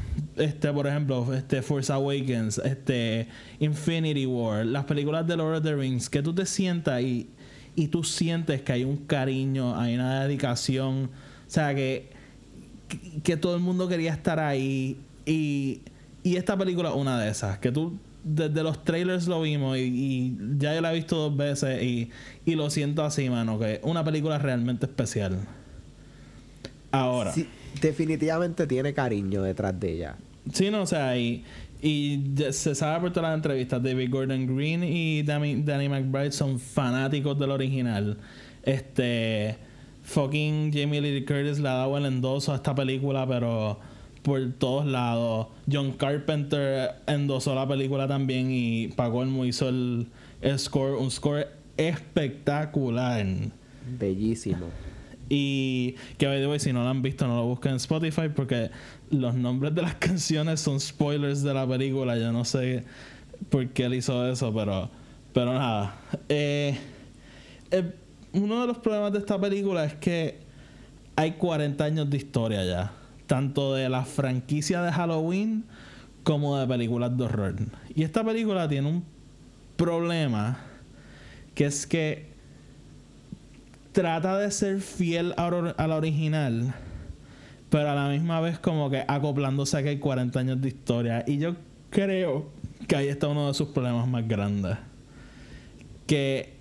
este 0.42 0.72
por 0.72 0.88
ejemplo 0.88 1.34
este 1.34 1.62
Force 1.62 1.92
Awakens 1.92 2.58
este 2.60 3.28
Infinity 3.60 4.26
War 4.26 4.66
las 4.66 4.86
películas 4.86 5.28
de 5.28 5.38
Lord 5.38 5.58
of 5.58 5.64
the 5.64 5.76
Rings 5.76 6.10
que 6.10 6.22
tú 6.22 6.34
te 6.34 6.46
sientas 6.46 7.02
y, 7.02 7.30
y 7.76 7.88
tú 7.88 8.04
sientes 8.04 8.62
que 8.62 8.74
hay 8.74 8.84
un 8.84 8.98
cariño 8.98 9.80
hay 9.80 9.96
una 9.96 10.24
dedicación 10.24 11.06
o 11.06 11.50
sea 11.50 11.74
que 11.76 12.10
que, 13.24 13.38
todo 13.38 13.56
el 13.56 13.62
mundo 13.62 13.88
quería 13.88 14.12
estar 14.12 14.40
ahí 14.40 14.98
y, 15.26 15.82
y 16.24 16.36
esta 16.36 16.58
película 16.58 16.90
es 16.90 16.96
una 16.96 17.18
de 17.22 17.30
esas 17.30 17.58
que 17.60 17.72
tú 17.72 17.98
desde 18.24 18.64
los 18.64 18.84
trailers 18.84 19.28
lo 19.28 19.42
vimos 19.42 19.78
y, 19.78 20.36
ya 20.58 20.76
yo 20.76 20.82
la 20.82 20.92
he 20.92 20.96
visto 20.96 21.16
dos 21.16 21.38
veces 21.38 21.82
y, 21.82 22.10
y 22.46 22.56
lo 22.56 22.70
siento 22.70 23.06
así 23.06 23.30
mano 23.30 23.58
que 23.58 23.80
una 23.84 24.04
película 24.04 24.38
realmente 24.40 24.88
especial 24.88 25.40
ahora 26.92 27.34
definitivamente 27.80 28.68
tiene 28.68 28.94
cariño 28.94 29.44
detrás 29.44 29.80
de 29.80 29.92
ella. 29.92 30.16
Sí, 30.54 30.70
no, 30.70 30.84
o 30.84 30.86
sea, 30.86 31.18
y, 31.18 31.44
y 31.82 32.34
se 32.52 32.76
sabe 32.76 33.02
por 33.02 33.12
todas 33.12 33.30
las 33.30 33.38
entrevistas, 33.38 33.82
David 33.82 34.10
Gordon 34.12 34.56
Green 34.56 34.84
y 34.84 35.24
Danny, 35.24 35.62
Danny 35.64 35.90
McBride 35.90 36.32
son 36.32 36.60
fanáticos 36.60 37.38
del 37.40 37.52
original. 37.52 38.18
Este, 38.64 39.58
fucking 40.04 40.72
Jamie 40.74 41.02
Lee 41.02 41.26
Curtis 41.26 41.60
le 41.60 41.70
ha 41.70 41.74
dado 41.74 41.98
el 41.98 42.06
endoso 42.06 42.54
a 42.54 42.56
esta 42.56 42.76
película, 42.76 43.26
pero 43.28 43.80
por 44.22 44.40
todos 44.54 44.86
lados. 44.86 45.48
John 45.72 45.94
Carpenter 45.94 46.92
endosó 47.08 47.56
la 47.56 47.68
película 47.68 48.08
también 48.08 48.50
y 48.52 48.90
pagó 48.90 49.24
el 49.24 49.30
hizo 49.46 49.70
el, 49.70 50.08
el 50.42 50.60
score, 50.60 50.96
un 50.96 51.10
score 51.10 51.48
espectacular. 51.78 53.26
Bellísimo. 54.00 54.68
Y 55.30 55.96
que 56.18 56.28
by 56.28 56.60
si 56.60 56.74
no 56.74 56.84
lo 56.84 56.90
han 56.90 57.02
visto, 57.02 57.26
no 57.26 57.38
lo 57.38 57.46
busquen 57.46 57.72
en 57.72 57.78
Spotify 57.78 58.30
porque 58.36 58.70
los 59.12 59.36
nombres 59.36 59.76
de 59.76 59.82
las 59.82 59.96
canciones 60.00 60.60
son 60.60 60.80
spoilers 60.80 61.44
de 61.44 61.54
la 61.54 61.68
película. 61.68 62.18
Yo 62.18 62.32
no 62.32 62.46
sé 62.46 62.84
por 63.50 63.68
qué 63.70 63.86
él 63.86 63.96
hizo 63.96 64.28
eso, 64.28 64.54
pero, 64.54 64.90
pero 65.34 65.54
nada. 65.54 65.96
Eh, 66.30 66.78
eh, 67.70 67.96
uno 68.34 68.62
de 68.62 68.68
los 68.68 68.78
problemas 68.78 69.12
de 69.14 69.20
esta 69.20 69.40
película 69.40 69.84
es 69.86 69.96
que 69.96 70.40
hay 71.16 71.34
40 71.34 71.84
años 71.84 72.10
de 72.10 72.18
historia 72.18 72.64
ya, 72.66 72.92
tanto 73.28 73.76
de 73.76 73.90
la 73.90 74.06
franquicia 74.06 74.82
de 74.82 74.92
Halloween 74.92 75.66
como 76.24 76.58
de 76.58 76.68
películas 76.68 77.16
de 77.18 77.24
horror. 77.24 77.56
Y 77.94 78.04
esta 78.04 78.24
película 78.24 78.68
tiene 78.68 78.88
un 78.88 79.04
problema 79.76 80.60
que 81.54 81.66
es 81.66 81.86
que 81.86 82.32
trata 83.92 84.38
de 84.38 84.52
ser 84.52 84.80
fiel 84.80 85.34
a, 85.38 85.50
la 85.88 85.96
original, 85.96 86.74
pero 87.72 87.90
a 87.90 87.96
la 87.96 88.10
misma 88.10 88.42
vez 88.42 88.60
como 88.60 88.90
que 88.90 89.06
acoplándose 89.08 89.78
a 89.78 89.82
que 89.82 89.90
hay 89.90 89.98
40 89.98 90.38
años 90.38 90.62
de 90.62 90.68
historia. 90.68 91.24
Y 91.26 91.38
yo 91.38 91.56
creo 91.90 92.50
que 92.86 92.98
ahí 92.98 93.08
está 93.08 93.30
uno 93.30 93.48
de 93.48 93.54
sus 93.54 93.70
problemas 93.70 94.06
más 94.10 94.28
grandes. 94.28 94.78
Que, 96.06 96.54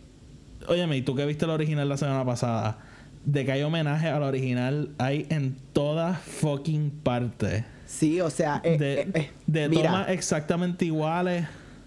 óyeme, 0.69 0.97
¿y 0.97 1.03
tú 1.03 1.17
que 1.17 1.27
viste 1.27 1.49
la 1.49 1.55
original 1.55 1.89
la 1.89 1.97
semana 1.97 2.25
pasada? 2.25 2.79
De 3.25 3.45
que 3.45 3.51
hay 3.51 3.63
homenaje 3.65 4.07
a 4.07 4.21
la 4.21 4.27
original, 4.27 4.91
hay 4.99 5.27
en 5.31 5.57
todas 5.73 6.17
fucking 6.21 6.93
partes. 7.03 7.65
Sí, 7.89 8.21
o 8.21 8.31
sea, 8.31 8.61
eh, 8.63 8.79
de, 8.79 9.01
eh, 9.01 9.31
eh, 9.53 9.69
tomas 9.69 10.11
exactamente 10.11 10.85
iguales. 10.85 11.45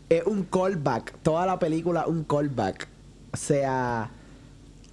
Es 0.10 0.26
un 0.26 0.44
callback. 0.44 1.18
Toda 1.24 1.46
la 1.46 1.58
película, 1.58 2.08
un 2.08 2.26
callback. 2.26 2.90
O 3.32 3.38
sea, 3.38 4.12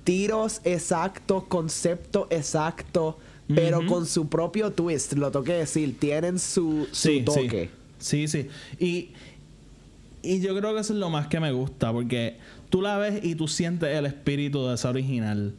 tiros 0.05 0.61
exactos, 0.63 1.45
concepto 1.49 2.29
exacto, 2.31 3.19
pero 3.55 3.87
con 3.87 4.07
su 4.07 4.29
propio 4.29 4.73
twist, 4.73 5.13
lo 5.15 5.31
toqué 5.31 5.55
decir, 5.55 5.99
tienen 5.99 6.39
su, 6.39 6.87
toque. 7.25 7.71
Sí. 7.99 8.29
sí, 8.29 8.49
Y, 8.79 9.11
y 10.23 10.41
yo 10.41 10.57
creo 10.57 10.75
que 10.75 10.81
eso 10.81 10.93
es 10.93 10.99
lo 10.99 11.11
más 11.11 11.27
que 11.27 11.41
me 11.41 11.53
gusta, 11.53 11.93
porque 11.93 12.39
tú 12.69 12.83
la 12.83 12.99
ves 12.99 13.25
y 13.25 13.35
tú 13.35 13.49
sientes 13.49 13.95
el 13.97 14.07
espíritu 14.07 14.67
de 14.67 14.75
esa 14.75 14.91
original, 14.91 15.55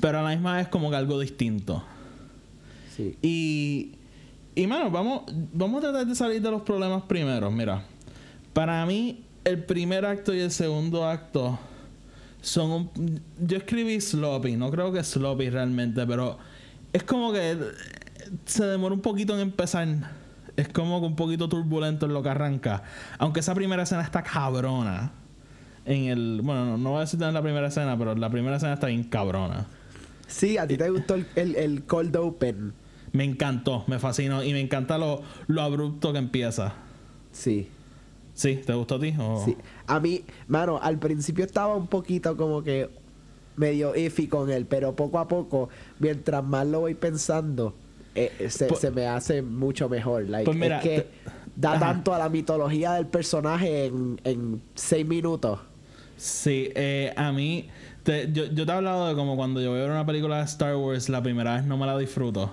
pero 0.00 0.20
a 0.20 0.22
la 0.22 0.30
misma 0.30 0.56
vez 0.56 0.68
como 0.68 0.90
que 0.90 0.96
algo 0.96 1.18
distinto. 1.20 1.84
Sí. 2.96 3.16
Y, 3.22 3.92
y 4.54 4.66
mano, 4.66 4.90
vamos, 4.90 5.22
vamos 5.52 5.78
a 5.78 5.90
tratar 5.90 6.06
de 6.06 6.14
salir 6.14 6.40
de 6.40 6.50
los 6.50 6.62
problemas 6.62 7.02
primero. 7.02 7.50
Mira, 7.50 7.84
para 8.52 8.84
mí, 8.86 9.24
el 9.44 9.64
primer 9.64 10.06
acto 10.06 10.34
y 10.34 10.40
el 10.40 10.50
segundo 10.50 11.04
acto 11.04 11.58
son 12.40 12.70
un, 12.70 13.20
yo 13.40 13.56
escribí 13.56 14.00
sloppy, 14.00 14.56
no 14.56 14.70
creo 14.70 14.92
que 14.92 15.02
sloppy 15.02 15.50
realmente, 15.50 16.06
pero 16.06 16.38
es 16.94 17.02
como 17.02 17.32
que 17.32 17.58
se 18.46 18.64
demora 18.64 18.94
un 18.94 19.00
poquito 19.00 19.34
en 19.34 19.40
empezar. 19.40 19.88
Es 20.56 20.68
como 20.68 21.00
que 21.00 21.06
un 21.06 21.16
poquito 21.16 21.48
turbulento 21.48 22.06
en 22.06 22.14
lo 22.14 22.22
que 22.22 22.28
arranca. 22.28 22.84
Aunque 23.18 23.40
esa 23.40 23.52
primera 23.54 23.82
escena 23.82 24.02
está 24.02 24.22
cabrona. 24.22 25.12
En 25.84 26.04
el. 26.04 26.40
Bueno, 26.42 26.78
no, 26.78 26.90
voy 26.90 26.98
a 26.98 27.00
decir 27.00 27.20
en 27.20 27.34
la 27.34 27.42
primera 27.42 27.66
escena, 27.66 27.98
pero 27.98 28.14
la 28.14 28.30
primera 28.30 28.56
escena 28.56 28.74
está 28.74 28.86
bien 28.86 29.02
cabrona. 29.02 29.66
Sí, 30.28 30.56
a 30.56 30.68
ti 30.68 30.76
te 30.78 30.88
gustó 30.88 31.16
el, 31.16 31.26
el, 31.34 31.84
cold 31.84 32.14
open. 32.16 32.72
Me 33.12 33.24
encantó, 33.24 33.84
me 33.88 33.98
fascinó 33.98 34.44
y 34.44 34.52
me 34.52 34.60
encanta 34.60 34.96
lo, 34.96 35.22
lo 35.48 35.62
abrupto 35.62 36.12
que 36.12 36.18
empieza. 36.18 36.74
Sí. 37.32 37.68
Sí, 38.34 38.62
¿te 38.64 38.72
gustó 38.72 38.96
a 38.96 39.00
ti? 39.00 39.14
Sí. 39.44 39.56
A 39.88 39.98
mí, 39.98 40.24
mano, 40.46 40.78
al 40.80 40.98
principio 41.00 41.44
estaba 41.44 41.74
un 41.74 41.88
poquito 41.88 42.36
como 42.36 42.62
que 42.62 42.88
medio 43.56 43.94
iffy 43.94 44.28
con 44.28 44.50
él, 44.50 44.66
pero 44.66 44.94
poco 44.94 45.18
a 45.18 45.28
poco, 45.28 45.68
mientras 45.98 46.42
más 46.44 46.66
lo 46.66 46.80
voy 46.80 46.94
pensando, 46.94 47.74
eh, 48.14 48.32
eh, 48.38 48.66
pues 48.68 48.80
se, 48.80 48.90
me 48.90 49.06
hace 49.06 49.42
mucho 49.42 49.88
mejor. 49.88 50.28
Like, 50.28 50.50
pues 50.50 50.70
es 50.70 50.82
que 50.82 51.06
da 51.56 51.78
tanto 51.78 52.14
a 52.14 52.18
la 52.18 52.28
mitología 52.28 52.92
del 52.92 53.06
personaje 53.06 53.86
en, 53.86 54.62
seis 54.74 55.06
minutos. 55.06 55.60
Sí, 56.16 56.70
eh, 56.74 57.12
a 57.16 57.32
mí, 57.32 57.68
yo, 58.04 58.46
yo 58.46 58.66
te 58.66 58.72
he 58.72 58.74
hablado 58.74 59.08
de 59.08 59.14
como 59.14 59.36
cuando 59.36 59.60
yo 59.60 59.72
veo 59.72 59.86
una 59.86 60.06
película 60.06 60.38
de 60.38 60.44
Star 60.44 60.76
Wars, 60.76 61.08
la 61.08 61.22
primera 61.22 61.56
vez 61.56 61.64
no 61.64 61.76
me 61.76 61.86
la 61.86 61.98
disfruto. 61.98 62.52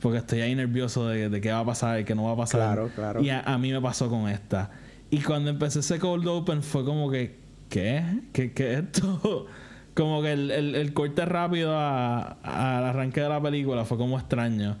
Porque 0.00 0.18
estoy 0.18 0.40
ahí 0.40 0.54
nervioso 0.56 1.06
de, 1.06 1.28
de 1.28 1.40
qué 1.40 1.52
va 1.52 1.60
a 1.60 1.64
pasar 1.64 2.00
y 2.00 2.04
qué 2.04 2.16
no 2.16 2.24
va 2.24 2.32
a 2.32 2.36
pasar. 2.36 2.60
Claro, 2.60 2.90
claro. 2.92 3.22
Y 3.22 3.30
a 3.30 3.56
mí 3.58 3.70
me 3.72 3.80
pasó 3.80 4.08
con 4.08 4.28
esta. 4.28 4.72
Y 5.12 5.20
cuando 5.20 5.50
empecé 5.50 5.80
ese 5.80 5.98
cold 5.98 6.26
open 6.26 6.62
fue 6.62 6.86
como 6.86 7.10
que, 7.10 7.38
¿qué? 7.68 8.02
¿Qué, 8.32 8.52
qué 8.54 8.72
es 8.72 8.78
esto? 8.84 9.46
Como 9.94 10.22
que 10.22 10.32
el, 10.32 10.50
el, 10.50 10.92
corte 10.92 11.24
rápido 11.24 11.76
al 11.76 12.36
arranque 12.42 13.20
de 13.20 13.28
la 13.28 13.40
película 13.40 13.84
fue 13.84 13.98
como 13.98 14.18
extraño. 14.18 14.76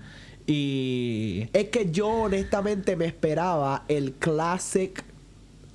Y. 0.46 1.48
Es 1.52 1.68
que 1.68 1.90
yo 1.90 2.08
honestamente 2.08 2.96
me 2.96 3.06
esperaba 3.06 3.84
el 3.88 4.12
classic 4.14 5.04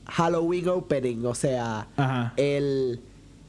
Halloween 0.05 0.69
opening. 0.69 1.25
O 1.25 1.35
sea, 1.35 1.87
el. 2.35 2.99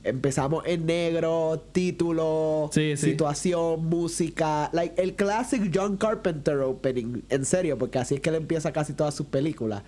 Empezamos 0.04 0.64
en 0.64 0.87
negro, 0.87 1.62
título, 1.73 2.71
situación, 2.73 3.85
música. 3.87 4.71
Like 4.73 5.02
el 5.02 5.14
classic 5.14 5.71
John 5.75 5.97
Carpenter 5.97 6.61
opening. 6.61 7.23
En 7.28 7.45
serio, 7.45 7.76
porque 7.76 7.99
así 7.99 8.14
es 8.14 8.21
que 8.21 8.30
él 8.30 8.37
empieza 8.37 8.73
casi 8.73 8.92
todas 8.92 9.14
sus 9.14 9.26
películas 9.26 9.83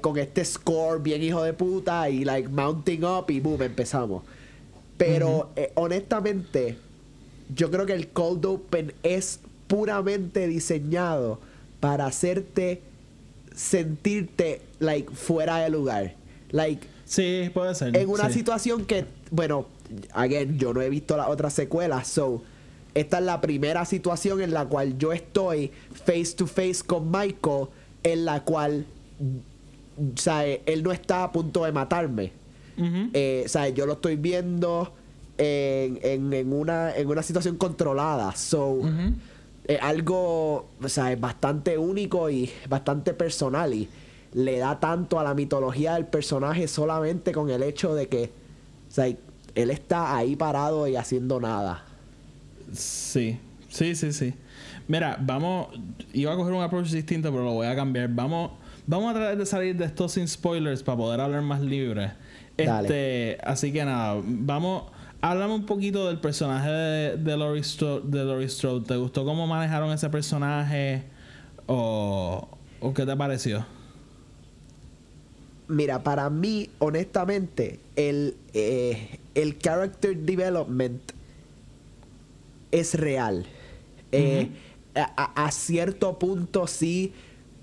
con 0.00 0.18
este 0.18 0.44
score 0.44 1.00
bien 1.00 1.22
hijo 1.22 1.42
de 1.42 1.52
puta 1.52 2.10
y 2.10 2.24
like 2.24 2.48
mounting 2.48 3.04
up 3.04 3.26
y 3.28 3.40
boom, 3.40 3.62
empezamos. 3.62 4.22
Pero 4.98 5.50
eh, 5.56 5.72
honestamente, 5.76 6.76
yo 7.54 7.70
creo 7.70 7.86
que 7.86 7.94
el 7.94 8.08
cold 8.08 8.44
open 8.44 8.92
es 9.02 9.40
puramente 9.68 10.46
diseñado 10.46 11.40
para 11.80 12.06
hacerte 12.06 12.82
sentirte, 13.54 14.62
like, 14.80 15.10
fuera 15.14 15.58
de 15.58 15.70
lugar. 15.70 16.14
Like, 16.50 16.86
sí, 17.04 17.50
puede 17.54 17.74
ser. 17.74 17.96
En 17.96 18.08
una 18.08 18.30
situación 18.30 18.84
que, 18.84 19.04
bueno, 19.30 19.66
again, 20.12 20.58
yo 20.58 20.74
no 20.74 20.82
he 20.82 20.90
visto 20.90 21.16
las 21.16 21.28
otras 21.28 21.52
secuelas, 21.52 22.08
so 22.08 22.42
esta 22.94 23.18
es 23.18 23.24
la 23.24 23.40
primera 23.40 23.84
situación 23.84 24.40
en 24.42 24.52
la 24.52 24.66
cual 24.66 24.98
yo 24.98 25.12
estoy 25.12 25.70
face 26.04 26.34
to 26.36 26.46
face 26.46 26.78
con 26.84 27.10
Michael, 27.10 27.68
en 28.02 28.24
la 28.24 28.42
cual, 28.44 28.86
o 29.96 30.18
sea, 30.18 30.44
él 30.44 30.82
no 30.82 30.92
está 30.92 31.24
a 31.24 31.32
punto 31.32 31.64
de 31.64 31.72
matarme. 31.72 32.32
Eh, 33.12 33.42
o 33.44 33.48
sea, 33.48 33.68
yo 33.68 33.86
lo 33.86 33.94
estoy 33.94 34.16
viendo 34.16 34.92
en, 35.36 35.98
en, 36.32 36.52
una, 36.52 36.94
en 36.94 37.08
una 37.08 37.22
situación 37.22 37.56
controlada. 37.56 38.34
So, 38.36 38.80
es 39.66 39.80
algo, 39.82 40.68
o 40.82 40.88
sea, 40.88 41.12
es 41.12 41.20
bastante 41.20 41.76
único 41.76 42.30
y 42.30 42.50
bastante 42.68 43.12
personal 43.12 43.74
y 43.74 43.88
le 44.32 44.58
da 44.58 44.80
tanto 44.80 45.20
a 45.20 45.24
la 45.24 45.34
mitología 45.34 45.94
del 45.94 46.06
personaje 46.06 46.68
solamente 46.68 47.32
con 47.32 47.50
el 47.50 47.62
hecho 47.62 47.94
de 47.94 48.08
que, 48.08 48.30
o 48.88 48.92
sea, 48.92 49.06
él 49.54 49.70
está 49.70 50.16
ahí 50.16 50.36
parado 50.36 50.86
y 50.86 50.96
haciendo 50.96 51.40
nada. 51.40 51.84
Sí, 52.72 53.38
sí, 53.68 53.94
sí, 53.94 54.12
sí. 54.12 54.34
Mira, 54.86 55.18
vamos, 55.20 55.68
iba 56.12 56.32
a 56.32 56.36
coger 56.36 56.54
un 56.54 56.62
approach 56.62 56.88
distinto, 56.88 57.30
pero 57.30 57.44
lo 57.44 57.52
voy 57.52 57.66
a 57.66 57.76
cambiar. 57.76 58.08
Vamos, 58.08 58.52
vamos 58.86 59.10
a 59.10 59.14
tratar 59.14 59.36
de 59.36 59.46
salir 59.46 59.76
de 59.76 59.84
esto 59.84 60.08
sin 60.08 60.26
spoilers 60.26 60.82
para 60.82 60.96
poder 60.96 61.20
hablar 61.20 61.42
más 61.42 61.60
libre. 61.60 62.12
Este, 62.58 63.38
así 63.44 63.72
que 63.72 63.84
nada, 63.84 64.20
vamos, 64.24 64.84
háblame 65.20 65.54
un 65.54 65.64
poquito 65.64 66.08
del 66.08 66.18
personaje 66.18 66.68
de, 66.68 67.16
de 67.16 67.36
Laurie 67.36 67.62
Strode. 67.62 68.84
¿Te 68.84 68.96
gustó 68.96 69.24
cómo 69.24 69.46
manejaron 69.46 69.92
ese 69.92 70.10
personaje 70.10 71.04
o, 71.66 72.48
o 72.80 72.94
qué 72.94 73.06
te 73.06 73.16
pareció? 73.16 73.64
Mira, 75.68 76.02
para 76.02 76.30
mí, 76.30 76.70
honestamente, 76.78 77.78
el, 77.94 78.36
eh, 78.54 79.18
el 79.34 79.58
character 79.58 80.16
development 80.16 81.12
es 82.72 82.94
real. 82.94 83.46
Eh, 84.10 84.50
a, 84.94 85.50
cierto 85.52 86.18
punto 86.18 86.66
sí 86.66 87.12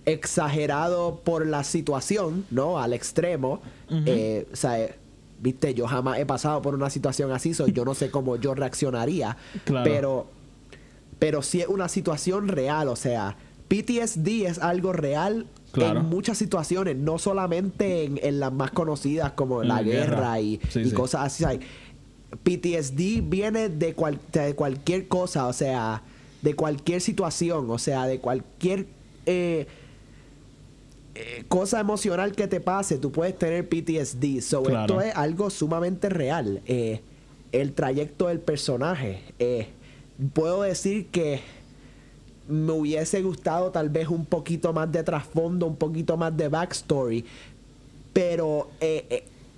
exagerado 0.05 1.21
por 1.23 1.45
la 1.45 1.63
situación, 1.63 2.45
¿no? 2.51 2.79
Al 2.79 2.93
extremo. 2.93 3.61
Eh, 3.89 4.47
o 4.51 4.55
sea, 4.55 4.95
viste, 5.39 5.73
yo 5.73 5.87
jamás 5.87 6.19
he 6.19 6.25
pasado 6.25 6.61
por 6.61 6.75
una 6.75 6.89
situación 6.89 7.31
así, 7.31 7.53
so 7.53 7.67
yo 7.67 7.85
no 7.85 7.95
sé 7.95 8.11
cómo 8.11 8.35
yo 8.35 8.55
reaccionaría. 8.55 9.37
Pero, 9.65 10.27
pero 11.19 11.41
sí 11.41 11.61
es 11.61 11.67
una 11.67 11.89
situación 11.89 12.47
real, 12.47 12.87
o 12.87 12.95
sea, 12.95 13.35
PTSD 13.67 14.45
es 14.45 14.59
algo 14.59 14.93
real 14.93 15.47
en 15.73 16.05
muchas 16.05 16.37
situaciones, 16.37 16.95
no 16.95 17.17
solamente 17.17 18.05
en, 18.05 18.39
las 18.39 18.53
más 18.53 18.71
conocidas 18.71 19.33
como 19.33 19.63
la, 19.63 19.81
guerra, 19.81 20.39
y, 20.39 20.59
cosas 20.93 21.41
así. 21.41 21.59
PTSD 22.43 23.21
viene 23.23 23.69
de, 23.69 23.93
cualquier 23.93 25.07
cosa, 25.07 25.47
o 25.47 25.53
sea, 25.53 26.01
de 26.41 26.53
cualquier 26.53 27.01
situación, 27.01 27.69
o 27.69 27.77
sea, 27.77 28.05
de 28.05 28.19
cualquier 28.19 28.87
eh, 29.25 29.67
eh, 31.15 31.43
cosa 31.47 31.79
emocional 31.79 32.33
que 32.33 32.47
te 32.47 32.59
pase, 32.59 32.97
tú 32.97 33.11
puedes 33.11 33.37
tener 33.37 33.67
PTSD. 33.67 34.41
So, 34.41 34.67
esto 34.69 35.01
es 35.01 35.15
algo 35.15 35.49
sumamente 35.49 36.09
real. 36.09 36.61
Eh, 36.65 37.01
el 37.51 37.73
trayecto 37.73 38.27
del 38.27 38.39
personaje. 38.39 39.21
puedo 40.33 40.63
decir 40.63 41.07
que 41.07 41.41
me 42.47 42.73
hubiese 42.73 43.21
gustado 43.21 43.71
tal 43.71 43.89
vez 43.89 44.09
un 44.09 44.25
poquito 44.25 44.73
más 44.73 44.91
de 44.91 45.03
trasfondo, 45.03 45.65
un 45.65 45.77
poquito 45.77 46.17
más 46.17 46.35
de 46.35 46.49
backstory. 46.49 47.25
Pero 48.13 48.69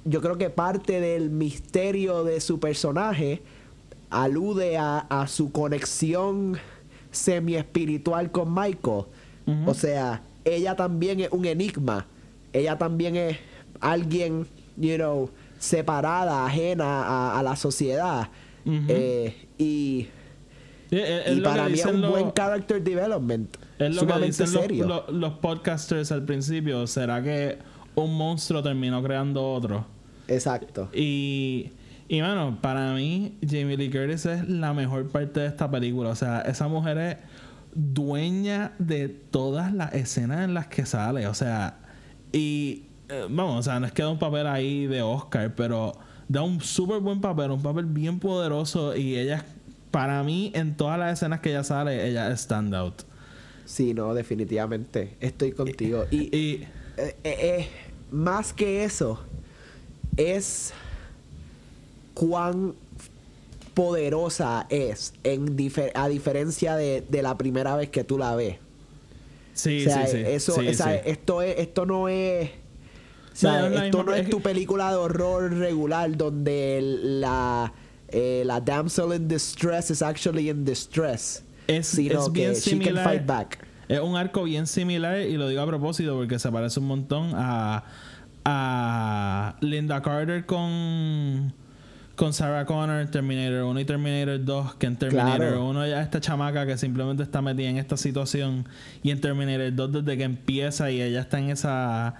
yo 0.05 0.21
creo 0.21 0.37
que 0.37 0.49
parte 0.49 1.01
del 1.01 1.29
misterio 1.29 2.23
de 2.23 2.39
su 2.39 2.59
personaje 2.59 3.41
alude 4.09 4.77
a, 4.77 5.25
su 5.27 5.51
conexión 5.51 6.57
semi-espiritual 7.11 8.31
con 8.31 8.53
Michael. 8.53 9.05
O 9.65 9.73
sea, 9.73 10.21
ella 10.55 10.75
también 10.75 11.19
es 11.19 11.29
un 11.31 11.45
enigma. 11.45 12.05
Ella 12.53 12.77
también 12.77 13.15
es 13.15 13.37
alguien, 13.79 14.47
you 14.77 14.95
know, 14.95 15.29
separada, 15.59 16.45
ajena 16.45 17.37
a, 17.37 17.43
la 17.43 17.55
sociedad. 17.55 18.29
Eh, 18.65 19.47
y, 19.57 20.07
para 21.43 21.69
mí 21.69 21.79
es 21.79 21.85
un 21.85 22.01
buen 22.01 22.31
character 22.31 22.81
development. 22.81 23.55
Es 23.79 23.95
lo 23.95 24.07
que 24.07 24.25
dicen 24.25 24.47
serio. 24.47 25.05
los 25.09 25.33
podcasters 25.33 26.11
al 26.11 26.25
principio. 26.25 26.87
¿Será 26.87 27.21
que 27.21 27.57
un 27.95 28.15
monstruo 28.15 28.61
terminó 28.63 29.01
creando 29.03 29.53
otro? 29.53 29.85
Exacto. 30.27 30.89
Y, 30.93 31.71
y 32.07 32.21
bueno, 32.21 32.57
para 32.61 32.93
mí, 32.93 33.37
Jamie 33.41 33.77
Lee 33.77 33.89
Curtis 33.89 34.25
es 34.25 34.47
la 34.47 34.73
mejor 34.73 35.07
parte 35.09 35.41
de 35.41 35.47
esta 35.47 35.69
película. 35.69 36.09
O 36.09 36.15
sea, 36.15 36.41
esa 36.41 36.67
mujer 36.67 36.97
es 36.97 37.17
dueña 37.77 38.73
de 38.79 39.07
todas 39.07 39.71
las 39.71 39.93
escenas 39.93 40.43
en 40.43 40.55
las 40.55 40.67
que 40.67 40.85
sale. 40.85 41.27
O 41.27 41.35
sea, 41.35 41.77
y 42.31 42.85
eh, 43.09 43.27
vamos, 43.29 43.59
o 43.59 43.63
sea, 43.63 43.79
no 43.79 43.85
es 43.85 43.91
que 43.91 44.01
da 44.01 44.09
un 44.09 44.17
papel 44.17 44.47
ahí 44.47 44.87
de 44.87 45.03
Oscar, 45.03 45.53
pero 45.55 45.93
da 46.27 46.41
un 46.41 46.59
súper 46.59 46.99
buen 46.99 47.21
papel, 47.21 47.51
un 47.51 47.61
papel 47.61 47.85
bien 47.85 48.19
poderoso. 48.19 48.95
Y 48.95 49.15
ella, 49.17 49.45
para 49.91 50.23
mí, 50.23 50.51
en 50.55 50.75
todas 50.75 50.97
las 50.97 51.13
escenas 51.13 51.39
que 51.39 51.51
ella 51.51 51.63
sale, 51.63 52.09
ella 52.09 52.31
es 52.31 52.41
standout. 52.41 53.03
Sí, 53.65 53.93
no, 53.93 54.13
definitivamente. 54.15 55.15
Ey 55.19 55.51
contigo. 55.51 56.05
Y, 56.09 56.35
y 56.35 56.67
eh, 56.97 57.15
eh, 57.23 57.67
más 58.09 58.53
que 58.53 58.85
eso, 58.85 59.21
es 60.15 60.73
cuán 62.15 62.73
poderosa 63.77 64.65
es 64.71 65.13
en 65.23 65.55
a 65.93 66.07
diferencia 66.07 66.75
de, 66.75 67.21
la 67.21 67.37
primera 67.37 67.75
vez 67.75 67.89
que 67.89 68.03
tú 68.03 68.17
la 68.17 68.35
ves. 68.35 68.55
Sí, 69.53 69.85
sí, 69.85 69.91
sí. 70.07 70.17
Eso, 70.17 70.59
Esto, 70.59 71.43
es, 71.43 71.59
esto 71.59 71.85
no 71.85 72.09
es... 72.09 72.49
esto 73.35 74.03
no 74.03 74.15
es 74.15 74.29
tu 74.31 74.41
película 74.41 74.89
de 74.89 74.95
horror 74.97 75.53
regular 75.53 76.17
donde 76.17 76.79
la, 76.81 77.71
eh, 78.07 78.41
la 78.47 78.61
damsel 78.61 79.13
in 79.13 79.27
distress 79.27 79.91
is 79.91 80.01
actually 80.01 80.49
in 80.49 80.65
distress. 80.65 81.43
Es, 81.67 81.85
sino 81.85 82.29
bien 82.31 82.53
que 82.53 82.59
similar. 82.59 82.87
She 82.87 82.95
can 82.95 83.03
fight 83.03 83.27
back. 83.27 83.67
Es 83.87 83.99
un 83.99 84.15
arco 84.15 84.43
bien 84.45 84.65
similar 84.65 85.19
y 85.19 85.37
lo 85.37 85.47
digo 85.47 85.61
a 85.61 85.67
propósito 85.67 86.15
porque 86.15 86.39
se 86.39 86.51
parece 86.51 86.79
un 86.79 86.87
montón 86.87 87.31
a 87.35 87.83
a 88.43 89.55
Linda 89.59 90.01
Carter 90.01 90.45
con 90.45 91.53
con 92.17 92.33
Sarah 92.33 92.65
Connor 92.65 93.05
Terminator 93.07 93.63
1 93.63 93.79
y 93.79 93.85
Terminator 93.85 94.43
2 94.43 94.75
que 94.75 94.87
en 94.87 94.97
Terminator 94.97 95.53
1 95.53 95.87
ya 95.87 96.01
esta 96.01 96.19
chamaca 96.19 96.65
que 96.65 96.75
simplemente 96.75 97.21
está 97.21 97.43
metida 97.43 97.69
en 97.69 97.77
esta 97.77 97.95
situación 97.95 98.67
y 99.03 99.11
en 99.11 99.21
Terminator 99.21 99.73
2 99.73 100.03
desde 100.03 100.17
que 100.17 100.23
empieza 100.23 100.89
y 100.89 100.99
ella 100.99 101.21
está 101.21 101.37
en 101.39 101.51
esa 101.51 102.15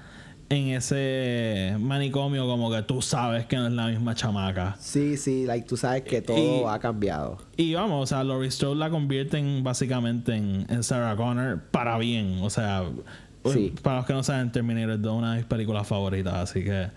en 0.49 0.67
ese 0.69 1.75
manicomio 1.79 2.45
como 2.45 2.71
que 2.71 2.83
tú 2.83 3.01
sabes 3.01 3.47
que 3.47 3.57
no 3.57 3.67
es 3.67 3.73
la 3.73 3.87
misma 3.87 4.15
chamaca. 4.15 4.77
Sí, 4.79 5.17
sí, 5.17 5.45
like 5.45 5.67
tú 5.67 5.75
sabes 5.75 6.03
que 6.03 6.21
todo 6.21 6.69
ha 6.69 6.79
cambiado. 6.79 7.39
Y 7.57 7.73
vamos, 7.73 8.03
o 8.03 8.05
sea, 8.05 8.23
Laurie 8.23 8.49
Strode 8.49 8.77
la 8.77 8.89
convierten 8.89 9.61
básicamente 9.63 10.35
en, 10.35 10.65
en 10.69 10.83
Sarah 10.83 11.17
Connor 11.17 11.59
para 11.71 11.97
bien, 11.97 12.39
o 12.41 12.49
sea, 12.49 12.85
para 13.81 13.97
los 13.97 14.05
que 14.05 14.13
no 14.13 14.23
saben, 14.23 14.51
Terminator 14.51 14.99
es 14.99 15.05
una 15.05 15.31
de 15.31 15.37
mis 15.39 15.45
películas 15.47 15.85
favoritas, 15.85 16.33
así 16.35 16.63
que 16.63 16.87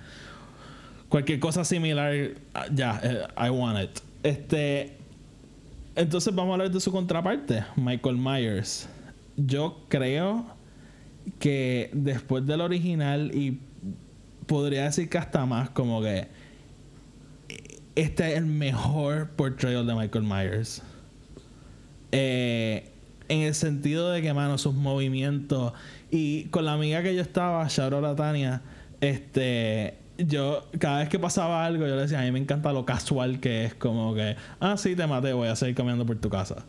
cualquier 1.11 1.40
cosa 1.40 1.64
similar, 1.64 2.31
ah, 2.55 2.66
ya, 2.73 3.01
eh, 3.03 3.27
I 3.37 3.51
want 3.51 3.79
it. 3.79 4.01
Este, 4.23 4.96
entonces 5.94 6.35
vamos 6.35 6.53
a 6.53 6.55
hablar 6.55 6.70
de 6.70 6.81
su 6.81 6.90
contraparte, 6.90 7.64
Michael 7.77 8.16
Myers. 8.16 8.88
Yo 9.37 9.85
creo 9.88 10.46
que 11.38 11.90
después 11.92 12.46
del 12.46 12.62
original 12.62 13.35
y 13.35 13.59
podría 14.46 14.85
decir 14.85 15.11
que 15.11 15.18
hasta 15.18 15.44
más 15.44 15.70
como 15.70 16.01
que 16.01 16.29
este 17.94 18.33
es 18.33 18.38
el 18.38 18.46
mejor 18.46 19.31
portrayal 19.31 19.87
de 19.87 19.94
Michael 19.94 20.25
Myers. 20.25 20.83
Eh, 22.12 22.90
en 23.29 23.40
el 23.42 23.55
sentido 23.55 24.11
de 24.11 24.23
que, 24.23 24.33
mano, 24.33 24.59
sus 24.59 24.75
movimientos 24.75 25.73
y 26.11 26.44
con 26.44 26.64
la 26.64 26.73
amiga 26.73 27.03
que 27.03 27.14
yo 27.14 27.23
estaba, 27.23 27.66
Sharon 27.68 28.16
Tania, 28.16 28.62
este, 29.01 29.99
yo, 30.26 30.66
cada 30.78 31.00
vez 31.00 31.09
que 31.09 31.18
pasaba 31.18 31.64
algo, 31.64 31.87
yo 31.87 31.96
le 31.96 32.02
decía, 32.02 32.20
a 32.20 32.22
mí 32.22 32.33
me 32.33 32.38
encanta 32.38 32.72
lo 32.72 32.85
casual 32.85 33.40
que 33.40 33.66
es, 33.66 33.74
como 33.74 34.14
que, 34.14 34.37
ah, 34.61 34.76
sí, 34.76 34.96
te 34.96 35.06
maté, 35.06 35.33
voy 35.33 35.48
a 35.48 35.56
seguir 35.56 35.74
caminando 35.74 36.06
por 36.06 36.16
tu 36.18 36.30
casa. 36.30 36.64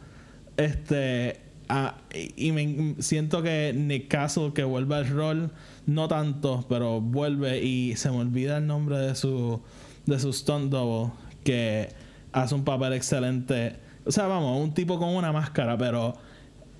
Este, 0.58 1.42
ah, 1.70 1.96
y, 2.36 2.52
me 2.52 2.96
siento 3.00 3.42
que 3.42 3.74
Nick 3.76 4.08
Castle, 4.08 4.54
que 4.54 4.64
vuelve 4.64 4.96
al 4.96 5.10
rol, 5.10 5.52
no 5.86 6.08
tanto, 6.08 6.66
pero 6.70 7.02
vuelve 7.02 7.64
y 7.64 7.96
se 7.96 8.10
me 8.12 8.18
olvida 8.18 8.58
el 8.58 8.68
nombre 8.68 8.98
de 8.98 9.16
su, 9.16 9.62
de 10.06 10.20
su 10.20 10.34
stunt 10.34 10.72
double, 10.72 11.14
que 11.44 11.90
hace 12.32 12.56
un 12.56 12.64
papel 12.64 12.94
excelente. 12.94 13.78
O 14.06 14.12
sea, 14.12 14.28
vamos, 14.28 14.62
un 14.62 14.74
tipo 14.74 15.00
con 15.00 15.10
una 15.10 15.32
máscara, 15.32 15.78
pero 15.78 16.16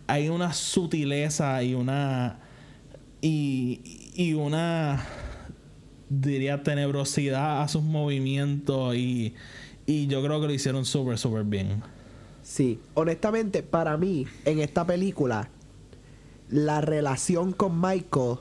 hay 0.08 0.30
una 0.30 0.54
sutileza 0.54 1.64
y 1.64 1.74
una 1.74 2.40
y, 3.22 4.12
y 4.16 4.34
una, 4.34 5.06
diría, 6.12 6.62
tenebrosidad 6.62 7.62
a 7.62 7.68
sus 7.68 7.84
movimientos 7.84 8.96
y, 8.96 9.34
y 9.86 10.08
yo 10.08 10.22
creo 10.22 10.42
que 10.42 10.48
lo 10.48 10.54
hicieron 10.54 10.86
súper, 10.86 11.18
súper 11.18 11.44
bien. 11.46 11.82
Sí, 12.44 12.80
honestamente, 12.96 13.64
para 13.64 13.96
mí, 13.98 14.28
en 14.46 14.60
esta 14.60 14.86
película, 14.86 15.50
la 16.50 16.82
relación 16.82 17.54
con 17.54 17.80
Michael, 17.80 18.38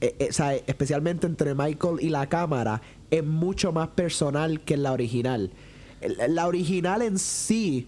eh, 0.00 0.16
eh, 0.18 0.26
o 0.30 0.32
sea, 0.32 0.54
especialmente 0.54 1.26
entre 1.26 1.54
Michael 1.54 1.98
y 2.00 2.08
la 2.08 2.28
cámara, 2.28 2.82
es 3.10 3.24
mucho 3.24 3.72
más 3.72 3.88
personal 3.88 4.60
que 4.62 4.74
en 4.74 4.82
la 4.82 4.92
original. 4.92 5.50
La 6.28 6.48
original 6.48 7.00
en 7.02 7.18
sí, 7.18 7.86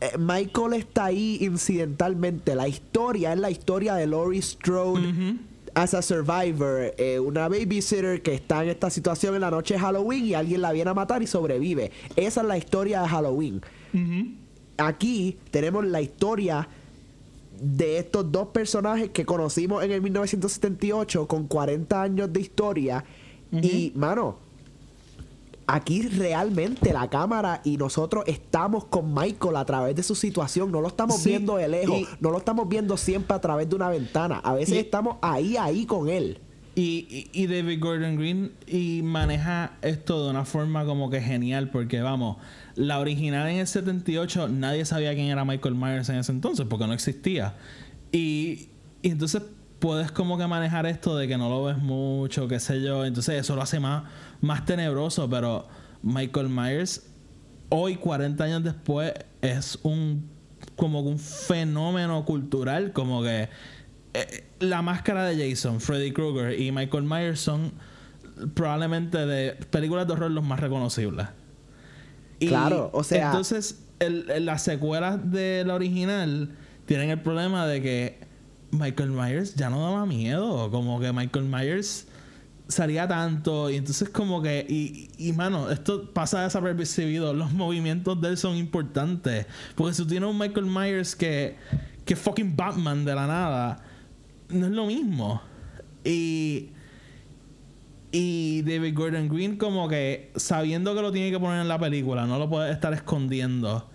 eh, 0.00 0.18
Michael 0.18 0.72
está 0.72 1.04
ahí 1.06 1.38
incidentalmente. 1.40 2.56
La 2.56 2.66
historia 2.66 3.32
es 3.32 3.38
la 3.38 3.50
historia 3.50 3.94
de 3.94 4.08
Laurie 4.08 4.42
Strode. 4.42 5.38
As 5.74 5.94
a 5.94 6.02
survivor, 6.02 6.92
una 7.24 7.48
babysitter 7.48 8.20
que 8.20 8.34
está 8.34 8.62
en 8.62 8.70
esta 8.70 8.90
situación 8.90 9.34
en 9.34 9.40
la 9.40 9.50
noche 9.50 9.74
de 9.74 9.80
Halloween 9.80 10.26
y 10.26 10.34
alguien 10.34 10.60
la 10.60 10.72
viene 10.72 10.90
a 10.90 10.94
matar 10.94 11.22
y 11.22 11.26
sobrevive. 11.26 11.90
Esa 12.14 12.42
es 12.42 12.46
la 12.46 12.58
historia 12.58 13.00
de 13.02 13.08
Halloween. 13.08 13.62
Aquí 14.76 15.38
tenemos 15.50 15.86
la 15.86 16.02
historia 16.02 16.68
de 17.58 17.98
estos 17.98 18.30
dos 18.30 18.48
personajes 18.48 19.10
que 19.10 19.24
conocimos 19.24 19.82
en 19.84 19.92
el 19.92 20.02
1978 20.02 21.26
con 21.26 21.46
40 21.46 22.02
años 22.02 22.32
de 22.32 22.40
historia. 22.40 23.04
Y, 23.50 23.92
mano, 23.94 24.38
aquí 25.72 26.02
realmente 26.02 26.92
la 26.92 27.08
cámara 27.08 27.62
y 27.64 27.78
nosotros 27.78 28.24
estamos 28.26 28.84
con 28.84 29.14
Michael 29.14 29.56
a 29.56 29.64
través 29.64 29.96
de 29.96 30.02
su 30.02 30.14
situación. 30.14 30.70
No 30.70 30.82
lo 30.82 30.88
estamos 30.88 31.24
viendo 31.24 31.56
de 31.56 31.66
lejos, 31.66 32.02
no 32.20 32.30
lo 32.30 32.38
estamos 32.38 32.68
viendo 32.68 32.98
siempre 32.98 33.34
a 33.34 33.40
través 33.40 33.70
de 33.70 33.76
una 33.76 33.88
ventana. 33.88 34.38
A 34.44 34.52
veces 34.52 34.76
estamos 34.76 35.16
ahí, 35.22 35.56
ahí 35.56 35.86
con 35.86 36.10
él. 36.10 36.38
Y, 36.74 37.28
y, 37.32 37.46
David 37.46 37.80
Gordon 37.80 38.16
Green 38.16 38.52
y 38.66 39.02
maneja 39.02 39.72
esto 39.82 40.24
de 40.24 40.30
una 40.30 40.46
forma 40.46 40.86
como 40.86 41.10
que 41.10 41.20
genial 41.20 41.68
porque 41.68 42.00
vamos, 42.00 42.38
la 42.76 42.98
original 42.98 43.46
en 43.50 43.58
el 43.58 43.66
78 43.66 44.48
nadie 44.48 44.86
sabía 44.86 45.12
quién 45.12 45.26
era 45.26 45.44
Michael 45.44 45.74
Myers 45.74 46.08
en 46.08 46.16
ese 46.16 46.32
entonces 46.32 46.66
porque 46.68 46.86
no 46.86 46.94
existía. 46.94 47.56
Y, 48.10 48.68
y 49.02 49.10
entonces 49.10 49.42
puedes 49.82 50.12
como 50.12 50.38
que 50.38 50.46
manejar 50.46 50.86
esto 50.86 51.16
de 51.16 51.26
que 51.26 51.36
no 51.36 51.48
lo 51.48 51.64
ves 51.64 51.76
mucho, 51.76 52.46
qué 52.46 52.60
sé 52.60 52.80
yo. 52.80 53.04
Entonces 53.04 53.40
eso 53.40 53.56
lo 53.56 53.62
hace 53.62 53.80
más, 53.80 54.04
más 54.40 54.64
tenebroso, 54.64 55.28
pero 55.28 55.66
Michael 56.04 56.48
Myers 56.48 57.02
hoy 57.68 57.96
40 57.96 58.44
años 58.44 58.62
después 58.62 59.12
es 59.40 59.80
un 59.82 60.30
como 60.76 61.00
un 61.00 61.18
fenómeno 61.18 62.24
cultural 62.24 62.92
como 62.92 63.22
que 63.24 63.48
eh, 64.14 64.44
la 64.60 64.82
máscara 64.82 65.24
de 65.24 65.50
Jason, 65.50 65.80
Freddy 65.80 66.12
Krueger 66.12 66.60
y 66.60 66.70
Michael 66.70 67.02
Myers 67.02 67.40
son 67.40 67.72
probablemente 68.54 69.26
de 69.26 69.54
películas 69.70 70.06
de 70.06 70.12
horror 70.12 70.30
los 70.30 70.44
más 70.44 70.60
reconocibles. 70.60 71.26
claro, 72.38 72.88
o 72.92 73.02
sea. 73.02 73.26
Entonces, 73.26 73.82
las 73.98 74.62
secuelas 74.62 75.32
de 75.32 75.64
la 75.66 75.74
original 75.74 76.50
tienen 76.86 77.10
el 77.10 77.20
problema 77.20 77.66
de 77.66 77.82
que 77.82 78.31
Michael 78.72 79.10
Myers 79.10 79.54
ya 79.54 79.70
no 79.70 79.80
daba 79.82 80.04
miedo. 80.06 80.70
Como 80.70 80.98
que 81.00 81.12
Michael 81.12 81.46
Myers 81.46 82.08
salía 82.68 83.06
tanto 83.06 83.70
y 83.70 83.76
entonces 83.76 84.08
como 84.08 84.40
que 84.40 84.64
y, 84.66 85.10
y 85.18 85.32
mano 85.32 85.70
esto 85.70 86.10
pasa 86.14 86.42
desapercibido 86.44 87.34
los 87.34 87.52
movimientos 87.52 88.18
de 88.22 88.28
él 88.28 88.38
son 88.38 88.56
importantes 88.56 89.44
porque 89.74 89.92
si 89.92 90.02
tú 90.02 90.08
tienes 90.08 90.30
un 90.30 90.38
Michael 90.38 90.64
Myers 90.64 91.14
que 91.14 91.56
que 92.06 92.16
fucking 92.16 92.56
Batman 92.56 93.04
de 93.04 93.14
la 93.14 93.26
nada 93.26 93.82
no 94.52 94.66
es 94.66 94.72
lo 94.72 94.86
mismo. 94.86 95.42
Y. 96.04 96.70
Y 98.14 98.60
David 98.62 98.94
Gordon 98.94 99.28
Green, 99.30 99.56
como 99.56 99.88
que 99.88 100.32
sabiendo 100.36 100.94
que 100.94 101.00
lo 101.00 101.12
tiene 101.12 101.30
que 101.30 101.40
poner 101.40 101.62
en 101.62 101.68
la 101.68 101.78
película, 101.78 102.26
no 102.26 102.38
lo 102.38 102.46
puede 102.46 102.70
estar 102.70 102.92
escondiendo. 102.92 103.88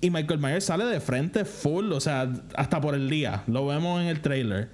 Y 0.00 0.10
Michael 0.10 0.38
Myers 0.38 0.64
sale 0.64 0.84
de 0.84 1.00
frente 1.00 1.44
full, 1.44 1.92
o 1.92 2.00
sea, 2.00 2.32
hasta 2.54 2.80
por 2.80 2.94
el 2.94 3.10
día. 3.10 3.42
Lo 3.46 3.66
vemos 3.66 4.00
en 4.00 4.06
el 4.06 4.20
trailer. 4.20 4.70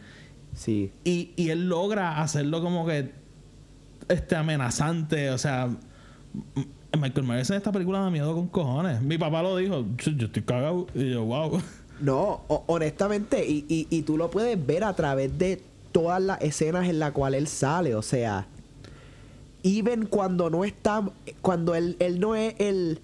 Sí. 0.54 0.92
Y, 1.04 1.32
y 1.36 1.50
él 1.50 1.68
logra 1.68 2.20
hacerlo 2.20 2.62
como 2.62 2.86
que. 2.86 3.12
Este 4.08 4.36
amenazante, 4.36 5.30
o 5.30 5.38
sea. 5.38 5.70
Michael 6.98 7.26
Myers 7.26 7.50
en 7.50 7.56
esta 7.56 7.72
película 7.72 8.00
da 8.00 8.10
miedo 8.10 8.34
con 8.34 8.48
cojones. 8.48 9.00
Mi 9.02 9.18
papá 9.18 9.42
lo 9.42 9.56
dijo, 9.56 9.84
yo 9.96 10.26
estoy 10.26 10.42
cagado. 10.42 10.86
Y 10.94 11.10
yo, 11.10 11.24
wow. 11.24 11.60
No, 12.00 12.42
honestamente, 12.48 13.46
y, 13.46 13.64
y, 13.68 13.86
y, 13.88 14.02
tú 14.02 14.16
lo 14.16 14.28
puedes 14.28 14.64
ver 14.66 14.82
a 14.82 14.94
través 14.94 15.38
de 15.38 15.62
todas 15.92 16.20
las 16.20 16.40
escenas 16.42 16.88
en 16.88 16.98
las 16.98 17.12
cuales 17.12 17.40
él 17.40 17.46
sale, 17.46 17.94
o 17.94 18.02
sea, 18.02 18.48
even 19.62 20.06
cuando 20.06 20.50
no 20.50 20.64
está, 20.64 21.08
cuando 21.40 21.74
él, 21.76 21.96
él 22.00 22.18
no 22.18 22.34
es 22.34 22.54
el, 22.58 23.00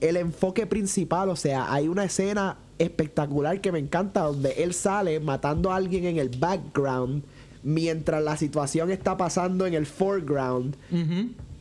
el 0.00 0.16
enfoque 0.16 0.66
principal, 0.66 1.28
o 1.28 1.36
sea, 1.36 1.72
hay 1.72 1.88
una 1.88 2.04
escena 2.04 2.58
espectacular 2.78 3.60
que 3.60 3.72
me 3.72 3.78
encanta 3.78 4.22
donde 4.22 4.50
él 4.62 4.74
sale 4.74 5.20
matando 5.20 5.70
a 5.70 5.76
alguien 5.76 6.04
en 6.04 6.18
el 6.18 6.28
background 6.28 7.22
mientras 7.62 8.22
la 8.22 8.36
situación 8.36 8.90
está 8.90 9.16
pasando 9.16 9.66
en 9.66 9.74
el 9.74 9.86
foreground. 9.86 10.76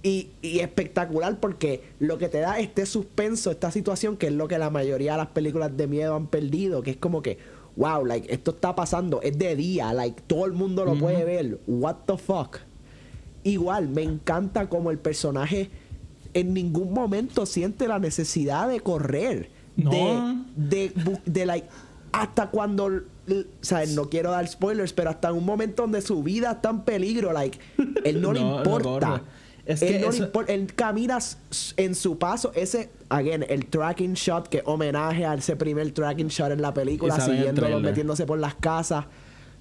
Y, 0.05 0.31
espectacular 0.41 1.39
porque 1.39 1.81
lo 1.99 2.17
que 2.17 2.27
te 2.27 2.39
da 2.39 2.59
este 2.59 2.85
suspenso, 2.85 3.51
esta 3.51 3.71
situación, 3.71 4.17
que 4.17 4.27
es 4.27 4.33
lo 4.33 4.49
que 4.49 4.57
la 4.57 4.69
mayoría 4.69 5.13
de 5.13 5.19
las 5.19 5.27
películas 5.27 5.75
de 5.77 5.87
miedo 5.87 6.15
han 6.15 6.27
perdido, 6.27 6.83
que 6.83 6.91
es 6.91 6.97
como 6.97 7.21
que, 7.21 7.37
wow, 7.77 8.05
like, 8.05 8.31
esto 8.31 8.51
está 8.51 8.75
pasando, 8.75 9.21
es 9.21 9.37
de 9.37 9.55
día, 9.55 9.93
like, 9.93 10.21
todo 10.27 10.45
el 10.45 10.51
mundo 10.51 10.83
lo 10.83 10.95
puede 10.95 11.23
ver, 11.23 11.57
what 11.67 11.95
the 12.05 12.17
fuck. 12.17 12.57
Igual, 13.45 13.87
me 13.87 14.03
encanta 14.03 14.67
como 14.67 14.91
el 14.91 14.99
personaje 14.99 15.69
en 16.33 16.53
ningún 16.53 16.93
momento 16.93 17.45
siente 17.45 17.87
la 17.87 17.99
necesidad 17.99 18.67
de 18.67 18.79
correr. 18.79 19.49
No. 19.75 20.45
De, 20.55 20.93
de, 21.25 21.45
like, 21.45 21.67
hasta 22.11 22.49
cuando 22.49 23.03
o 23.29 23.43
sea, 23.61 23.85
no 23.87 24.09
quiero 24.09 24.31
dar 24.31 24.47
spoilers, 24.47 24.93
pero 24.93 25.09
hasta 25.09 25.31
un 25.31 25.45
momento 25.45 25.83
donde 25.83 26.01
su 26.01 26.23
vida 26.23 26.51
está 26.51 26.69
en 26.69 26.81
peligro, 26.81 27.31
like, 27.31 27.57
él 28.03 28.21
no, 28.21 28.33
le 28.33 28.41
importa. 28.41 29.21
Es 29.65 29.79
que 29.79 30.05
él, 30.47 30.73
camina 30.75 31.19
en 31.77 31.95
su 31.95 32.17
paso. 32.17 32.51
Ese, 32.53 32.89
again, 33.07 33.45
el 33.47 33.65
tracking 33.67 34.13
shot 34.13 34.49
que 34.49 34.61
homenaje 34.65 35.25
a 35.25 35.35
ese 35.35 35.55
primer 35.55 35.89
tracking 35.91 36.27
shot 36.27 36.51
en 36.51 36.61
la 36.61 36.73
película, 36.73 37.19
siguiéndolo, 37.19 37.79
metiéndose 37.79 38.25
por 38.25 38.39
las 38.39 38.55
casas. 38.55 39.05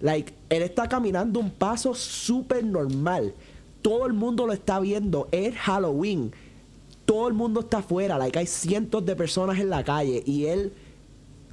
Like, 0.00 0.34
él 0.48 0.62
está 0.62 0.88
caminando 0.88 1.38
un 1.38 1.50
paso 1.50 1.94
súper 1.94 2.64
normal. 2.64 3.32
Todo 3.80 4.06
el 4.06 4.12
mundo 4.12 4.44
lo 4.46 4.52
está 4.52 4.80
viendo. 4.80 5.28
Es 5.30 5.54
Halloween. 5.54 6.32
Todo 7.04 7.28
el 7.28 7.34
mundo 7.34 7.60
está 7.60 7.78
afuera. 7.78 8.18
Like, 8.18 8.38
hay 8.38 8.46
cientos 8.46 9.04
de 9.04 9.16
personas 9.16 9.58
en 9.58 9.70
la 9.70 9.84
calle. 9.84 10.22
Y 10.26 10.46
él, 10.46 10.72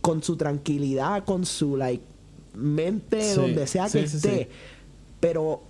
con 0.02 0.24
su 0.24 0.36
tranquilidad, 0.38 1.26
con 1.26 1.46
su 1.46 1.78
like 1.78 2.04
mente, 2.54 3.36
donde 3.36 3.68
sea 3.68 3.90
que 3.90 4.02
esté. 4.02 4.50
Pero 5.20 5.62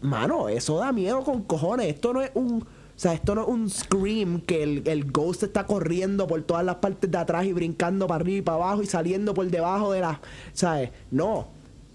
mano, 0.00 0.48
eso 0.48 0.78
da 0.78 0.92
miedo 0.92 1.22
con 1.22 1.42
cojones. 1.42 1.88
Esto 1.88 2.12
no 2.12 2.22
es 2.22 2.30
un. 2.34 2.62
O 2.62 2.98
sea, 2.98 3.12
esto 3.12 3.34
no 3.34 3.42
es 3.42 3.48
un 3.48 3.68
scream 3.68 4.40
que 4.40 4.62
el, 4.62 4.82
el, 4.86 5.12
ghost 5.12 5.42
está 5.42 5.66
corriendo 5.66 6.26
por 6.26 6.42
todas 6.44 6.64
las 6.64 6.76
partes 6.76 7.10
de 7.10 7.18
atrás 7.18 7.44
y 7.44 7.52
brincando 7.52 8.06
para 8.06 8.20
arriba 8.22 8.38
y 8.38 8.42
para 8.42 8.56
abajo 8.56 8.82
y 8.82 8.86
saliendo 8.86 9.34
por 9.34 9.46
debajo 9.50 9.92
de 9.92 10.00
la. 10.00 10.20
¿Sabes? 10.54 10.90
No. 11.10 11.48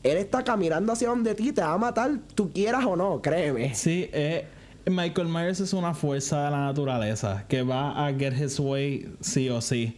Él 0.03 0.17
está 0.17 0.43
caminando 0.43 0.93
hacia 0.93 1.09
donde 1.09 1.35
ti, 1.35 1.51
te 1.51 1.61
va 1.61 1.73
a 1.73 1.77
matar, 1.77 2.19
tú 2.33 2.51
quieras 2.51 2.85
o 2.85 2.95
no, 2.95 3.21
créeme. 3.21 3.75
Sí, 3.75 4.09
eh, 4.11 4.47
Michael 4.85 5.27
Myers 5.27 5.59
es 5.59 5.73
una 5.73 5.93
fuerza 5.93 6.45
de 6.45 6.51
la 6.51 6.65
naturaleza 6.65 7.45
que 7.47 7.61
va 7.61 8.07
a 8.07 8.13
get 8.13 8.33
his 8.33 8.59
way 8.59 9.13
sí 9.21 9.49
o 9.49 9.61
sí. 9.61 9.97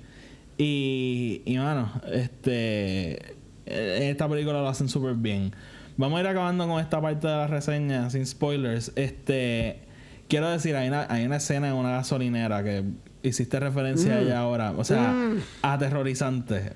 Y, 0.58 1.42
y 1.46 1.58
mano, 1.58 1.92
este. 2.12 3.36
En 3.66 4.04
esta 4.04 4.28
película 4.28 4.62
lo 4.62 4.68
hacen 4.68 4.90
súper 4.90 5.16
bien. 5.16 5.54
Vamos 5.96 6.18
a 6.18 6.22
ir 6.22 6.28
acabando 6.28 6.68
con 6.68 6.82
esta 6.82 7.02
parte 7.02 7.28
de 7.28 7.34
la 7.34 7.48
reseña 7.48 8.10
sin 8.10 8.26
spoilers. 8.26 8.92
Este. 8.96 9.83
Quiero 10.28 10.50
decir, 10.50 10.76
hay 10.76 10.88
una, 10.88 11.06
hay 11.10 11.26
una 11.26 11.38
escena 11.38 11.68
en 11.68 11.76
una 11.76 11.92
gasolinera 11.92 12.64
que 12.64 12.84
hiciste 13.24 13.60
referencia 13.60 14.16
a 14.16 14.22
ella 14.22 14.36
mm. 14.36 14.44
ahora. 14.44 14.74
O 14.78 14.84
sea, 14.84 15.12
mm. 15.12 15.42
aterrorizante. 15.62 16.74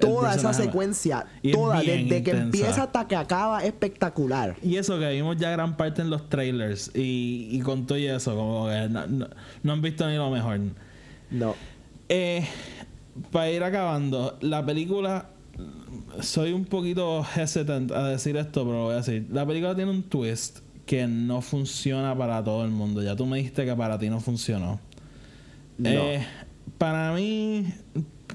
toda 0.00 0.34
esa 0.34 0.52
secuencia, 0.52 1.26
toda, 1.52 1.80
desde 1.80 2.22
que 2.22 2.30
empieza 2.30 2.84
hasta 2.84 3.08
que 3.08 3.16
acaba, 3.16 3.64
espectacular. 3.64 4.56
Y 4.62 4.76
eso 4.76 4.98
que 4.98 5.10
vimos 5.10 5.36
ya 5.36 5.50
gran 5.50 5.76
parte 5.76 6.02
en 6.02 6.10
los 6.10 6.28
trailers. 6.28 6.90
Y, 6.94 7.48
y 7.50 7.60
con 7.60 7.86
todo 7.86 7.98
y 7.98 8.06
eso, 8.06 8.36
como 8.36 8.68
que 8.68 8.88
no, 8.88 9.72
han 9.72 9.82
visto 9.82 10.08
ni 10.08 10.16
lo 10.16 10.30
mejor. 10.30 10.60
No. 11.30 11.54
Eh, 12.08 12.46
para 13.32 13.50
ir 13.50 13.62
acabando, 13.62 14.38
la 14.40 14.64
película 14.64 15.30
soy 16.20 16.52
un 16.52 16.66
poquito 16.66 17.24
hesitant 17.34 17.90
a 17.90 18.08
decir 18.08 18.36
esto, 18.36 18.64
pero 18.64 18.76
lo 18.76 18.84
voy 18.84 18.94
a 18.94 18.96
decir. 18.98 19.26
La 19.30 19.46
película 19.46 19.74
tiene 19.74 19.90
un 19.90 20.02
twist 20.02 20.60
que 20.86 21.08
no 21.08 21.42
funciona 21.42 22.16
para 22.16 22.42
todo 22.42 22.64
el 22.64 22.70
mundo. 22.70 23.02
Ya 23.02 23.16
tú 23.16 23.26
me 23.26 23.38
dijiste 23.38 23.66
que 23.66 23.74
para 23.74 23.98
ti 23.98 24.08
no 24.08 24.20
funcionó. 24.20 24.78
Eh, 25.82 26.24
para 26.78 27.12
mí 27.12 27.66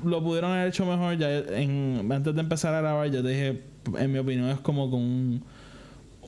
lo 0.03 0.21
pudieron 0.21 0.51
haber 0.51 0.67
hecho 0.67 0.85
mejor. 0.85 1.17
Ya 1.17 1.29
en, 1.31 2.07
antes 2.11 2.35
de 2.35 2.41
empezar 2.41 2.73
a 2.75 2.81
grabar, 2.81 3.09
yo 3.09 3.23
dije, 3.23 3.63
en 3.97 4.11
mi 4.11 4.19
opinión 4.19 4.49
es 4.49 4.59
como 4.59 4.91
con 4.91 5.43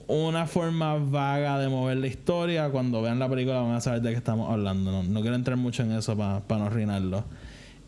una 0.07 0.47
forma 0.47 0.95
vaga 0.95 1.59
de 1.59 1.67
mover 1.67 1.97
la 1.97 2.07
historia. 2.07 2.69
Cuando 2.69 3.01
vean 3.01 3.19
la 3.19 3.29
película 3.29 3.62
van 3.62 3.75
a 3.75 3.81
saber 3.81 4.01
de 4.01 4.12
qué 4.12 4.17
estamos 4.17 4.49
hablando. 4.49 5.03
No, 5.03 5.21
quiero 5.21 5.36
entrar 5.36 5.57
mucho 5.57 5.83
en 5.83 5.91
eso 5.91 6.15
para 6.15 6.41
no 6.49 6.65
arruinarlo. 6.65 7.25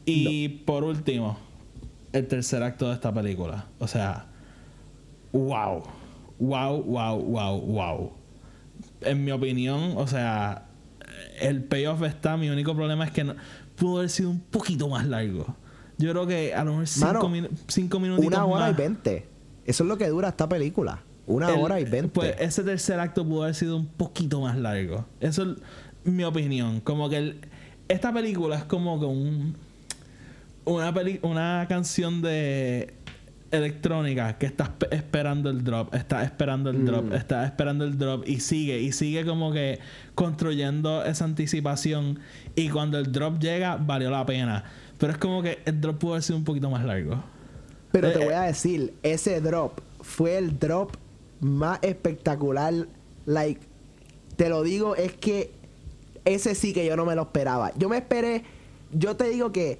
Y 0.06 0.50
por 0.50 0.84
último, 0.84 1.38
el 2.12 2.28
tercer 2.28 2.64
acto 2.64 2.90
de 2.90 2.96
esta 2.96 3.14
película. 3.14 3.66
O 3.80 3.88
sea, 3.88 4.26
wow. 5.32 5.84
Wow, 6.38 6.84
wow, 6.84 7.18
wow, 7.18 7.62
wow. 7.62 8.25
En 9.06 9.24
mi 9.24 9.32
opinión, 9.32 9.94
o 9.96 10.08
sea, 10.08 10.66
el 11.40 11.64
payoff 11.64 12.02
está. 12.04 12.38
Mi 12.38 12.50
único 12.50 12.76
problema 12.76 13.06
es 13.06 13.12
que 13.12 13.24
no, 13.24 13.36
pudo 13.76 13.98
haber 13.98 14.10
sido 14.10 14.30
un 14.30 14.40
poquito 14.40 14.90
más 14.90 15.06
largo. 15.06 15.56
Yo 15.98 16.12
creo 16.12 16.28
que 16.28 16.54
a 16.54 16.64
lo 16.64 16.72
mejor 16.72 16.88
cinco, 16.88 17.32
cinco 17.68 18.00
minutos. 18.00 18.26
Una 18.26 18.46
hora 18.46 18.70
y 18.70 18.74
veinte. 18.74 19.28
Eso 19.66 19.84
es 19.84 19.88
lo 19.88 19.98
que 19.98 20.08
dura 20.10 20.30
esta 20.30 20.48
película. 20.50 21.02
Una 21.28 21.54
hora 21.54 21.80
y 21.80 21.86
veinte. 21.86 22.10
Pues 22.10 22.36
ese 22.40 22.64
tercer 22.64 23.00
acto 23.00 23.26
pudo 23.26 23.44
haber 23.44 23.56
sido 23.56 23.78
un 23.78 23.88
poquito 23.88 24.42
más 24.42 24.58
largo. 24.58 25.06
Eso 25.20 25.44
es 25.44 25.58
mi 26.04 26.24
opinión. 26.24 26.82
Como 26.82 27.10
que 27.10 27.36
esta 27.88 28.14
película 28.14 28.58
es 28.58 28.64
como 28.66 29.00
que 29.00 29.06
un, 29.06 29.56
una, 30.66 30.94
una 31.22 31.66
canción 31.70 32.22
de 32.22 32.94
electrónica 33.52 34.38
que 34.38 34.46
estás 34.46 34.72
esperando 34.92 35.50
el 35.50 35.64
drop, 35.64 35.94
está 35.94 36.24
esperando 36.24 36.70
el 36.70 36.86
drop, 36.86 37.06
mm. 37.06 37.14
está 37.14 37.46
esperando 37.46 37.86
el 37.86 37.98
drop 37.98 38.28
y 38.28 38.40
sigue, 38.40 38.80
y 38.80 38.92
sigue 38.92 39.26
como 39.26 39.52
que 39.52 39.80
construyendo 40.14 41.04
esa 41.06 41.26
anticipación 41.26 42.20
y 42.56 42.70
cuando 42.70 42.98
el 42.98 43.12
drop 43.12 43.40
llega 43.40 43.78
valió 43.78 44.10
la 44.10 44.26
pena. 44.26 44.64
Pero 44.98 45.12
es 45.12 45.18
como 45.18 45.42
que 45.42 45.60
el 45.66 45.82
drop 45.82 45.98
pudo 45.98 46.14
haber 46.14 46.24
sido 46.24 46.38
un 46.38 46.46
poquito 46.46 46.70
más 46.70 46.84
largo. 46.86 47.24
Pero 47.92 48.12
te 48.12 48.22
eh, 48.22 48.26
voy 48.26 48.34
a 48.34 48.42
decir, 48.42 48.94
ese 49.04 49.42
drop 49.42 49.80
fue 50.02 50.38
el 50.38 50.58
drop 50.60 50.96
más 51.40 51.80
espectacular. 51.82 52.88
Like, 53.26 53.62
te 54.36 54.50
lo 54.50 54.64
digo, 54.64 54.96
es 54.96 55.14
que 55.14 55.52
ese 56.26 56.56
sí 56.56 56.74
que 56.74 56.86
yo 56.86 56.96
no 56.96 57.06
me 57.06 57.16
lo 57.16 57.24
esperaba. 57.24 57.72
Yo 57.78 57.90
me 57.90 57.98
esperé, 57.98 58.44
yo 58.92 59.16
te 59.16 59.30
digo 59.30 59.52
que 59.52 59.80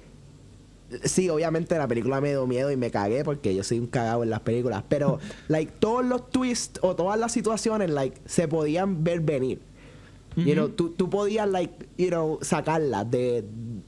sí, 1.04 1.28
obviamente 1.28 1.76
la 1.76 1.88
película 1.88 2.20
me 2.20 2.30
dio 2.30 2.46
miedo 2.46 2.70
y 2.70 2.76
me 2.76 2.90
cagué 2.90 3.24
porque 3.24 3.54
yo 3.54 3.64
soy 3.64 3.78
un 3.78 3.86
cagado 3.86 4.22
en 4.22 4.30
las 4.30 4.40
películas, 4.40 4.84
pero 4.88 5.18
like 5.48 5.72
todos 5.78 6.04
los 6.04 6.30
twists 6.30 6.80
o 6.82 6.94
todas 6.94 7.18
las 7.18 7.32
situaciones 7.32 7.90
like 7.90 8.20
se 8.26 8.48
podían 8.48 9.04
ver 9.04 9.20
venir. 9.20 9.60
You 10.36 10.52
know, 10.52 10.68
tú, 10.68 10.90
tú 10.90 11.08
podías 11.08 11.48
like, 11.48 11.72
you 11.96 12.08
know, 12.08 12.38
sacarlas 12.42 13.10
de 13.10 13.42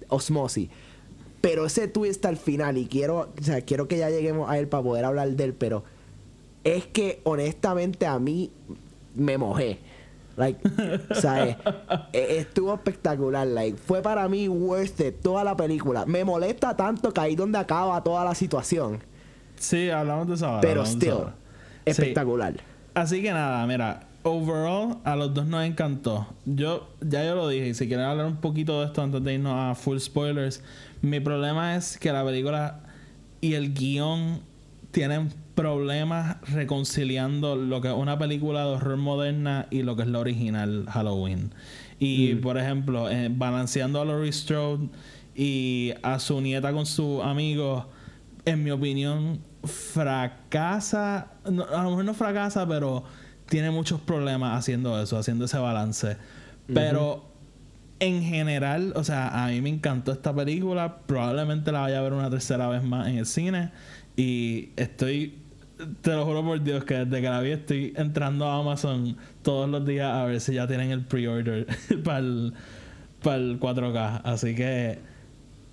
osmosis. 0.08 0.70
Pero 1.42 1.66
ese 1.66 1.88
twist 1.88 2.24
al 2.24 2.38
final 2.38 2.78
y 2.78 2.86
quiero, 2.86 3.28
o 3.38 3.42
sea, 3.42 3.60
quiero 3.60 3.86
que 3.86 3.98
ya 3.98 4.08
lleguemos 4.08 4.48
a 4.48 4.58
él 4.58 4.66
para 4.66 4.82
poder 4.82 5.04
hablar 5.04 5.28
de 5.28 5.44
él, 5.44 5.52
pero 5.52 5.84
es 6.64 6.86
que 6.86 7.20
honestamente 7.24 8.06
a 8.06 8.18
mí 8.18 8.50
me 9.14 9.36
mojé. 9.36 9.78
Like, 10.38 10.60
¿sabes? 11.14 11.56
E, 12.12 12.38
estuvo 12.38 12.72
espectacular. 12.72 13.46
Like, 13.46 13.76
fue 13.76 14.00
para 14.02 14.28
mí 14.28 14.48
worth 14.48 15.00
it 15.00 15.20
toda 15.20 15.44
la 15.44 15.56
película. 15.56 16.06
Me 16.06 16.24
molesta 16.24 16.76
tanto 16.76 17.12
que 17.12 17.20
ahí 17.20 17.36
donde 17.36 17.58
acaba 17.58 18.02
toda 18.02 18.24
la 18.24 18.34
situación. 18.34 19.02
Sí, 19.56 19.90
hablamos 19.90 20.28
de 20.28 20.34
eso. 20.34 20.58
Pero 20.62 20.86
still, 20.86 21.32
espectacular. 21.84 22.54
Así 22.94 23.22
que 23.22 23.32
nada, 23.32 23.66
mira, 23.66 24.08
overall 24.22 24.98
a 25.04 25.16
los 25.16 25.34
dos 25.34 25.46
nos 25.46 25.64
encantó. 25.64 26.26
Yo, 26.44 26.88
ya 27.00 27.24
yo 27.24 27.34
lo 27.34 27.48
dije, 27.48 27.68
y 27.68 27.74
si 27.74 27.88
quieren 27.88 28.06
hablar 28.06 28.26
un 28.26 28.36
poquito 28.36 28.80
de 28.80 28.86
esto 28.86 29.02
antes 29.02 29.22
de 29.22 29.34
irnos 29.34 29.54
a 29.54 29.74
full 29.74 29.98
spoilers, 29.98 30.62
mi 31.02 31.20
problema 31.20 31.76
es 31.76 31.98
que 31.98 32.12
la 32.12 32.24
película 32.24 32.80
y 33.40 33.54
el 33.54 33.74
guion 33.74 34.40
tienen 34.90 35.32
problemas 35.58 36.36
reconciliando 36.52 37.56
lo 37.56 37.80
que 37.80 37.88
es 37.88 37.94
una 37.94 38.16
película 38.16 38.60
de 38.60 38.76
horror 38.76 38.96
moderna 38.96 39.66
y 39.70 39.82
lo 39.82 39.96
que 39.96 40.02
es 40.02 40.08
la 40.08 40.20
original 40.20 40.86
Halloween. 40.88 41.52
Y 41.98 42.34
mm. 42.34 42.40
por 42.42 42.58
ejemplo, 42.58 43.10
eh, 43.10 43.28
balanceando 43.28 44.00
a 44.00 44.04
Laurie 44.04 44.30
Strode 44.30 44.88
y 45.34 45.94
a 46.04 46.20
su 46.20 46.40
nieta 46.40 46.72
con 46.72 46.86
su 46.86 47.20
amigo, 47.24 47.88
en 48.44 48.62
mi 48.62 48.70
opinión, 48.70 49.40
fracasa. 49.64 51.32
a 51.44 51.50
lo 51.50 51.90
mejor 51.90 52.04
no 52.04 52.14
fracasa, 52.14 52.64
pero 52.68 53.02
tiene 53.48 53.72
muchos 53.72 54.00
problemas 54.00 54.56
haciendo 54.56 55.02
eso, 55.02 55.18
haciendo 55.18 55.46
ese 55.46 55.58
balance. 55.58 56.18
Pero 56.72 57.24
en 57.98 58.22
general, 58.22 58.92
o 58.94 59.02
sea, 59.02 59.44
a 59.44 59.48
mí 59.48 59.60
me 59.60 59.70
encantó 59.70 60.12
esta 60.12 60.32
película. 60.32 60.98
Probablemente 60.98 61.72
la 61.72 61.80
vaya 61.80 61.98
a 61.98 62.02
ver 62.02 62.12
una 62.12 62.30
tercera 62.30 62.68
vez 62.68 62.84
más 62.84 63.08
en 63.08 63.18
el 63.18 63.26
cine. 63.26 63.72
Y 64.16 64.70
estoy 64.76 65.47
te 66.00 66.10
lo 66.12 66.24
juro 66.24 66.44
por 66.44 66.62
Dios 66.62 66.84
que 66.84 66.94
desde 66.94 67.20
que 67.20 67.28
la 67.28 67.40
vi 67.40 67.50
estoy 67.52 67.92
entrando 67.96 68.46
a 68.46 68.58
Amazon 68.58 69.16
todos 69.42 69.68
los 69.68 69.86
días 69.86 70.12
a 70.12 70.24
ver 70.24 70.40
si 70.40 70.54
ya 70.54 70.66
tienen 70.66 70.90
el 70.90 71.04
pre-order 71.04 71.66
para 72.04 72.18
el, 72.18 72.52
para 73.22 73.36
el 73.36 73.60
4K. 73.60 74.22
Así 74.24 74.54
que 74.54 74.98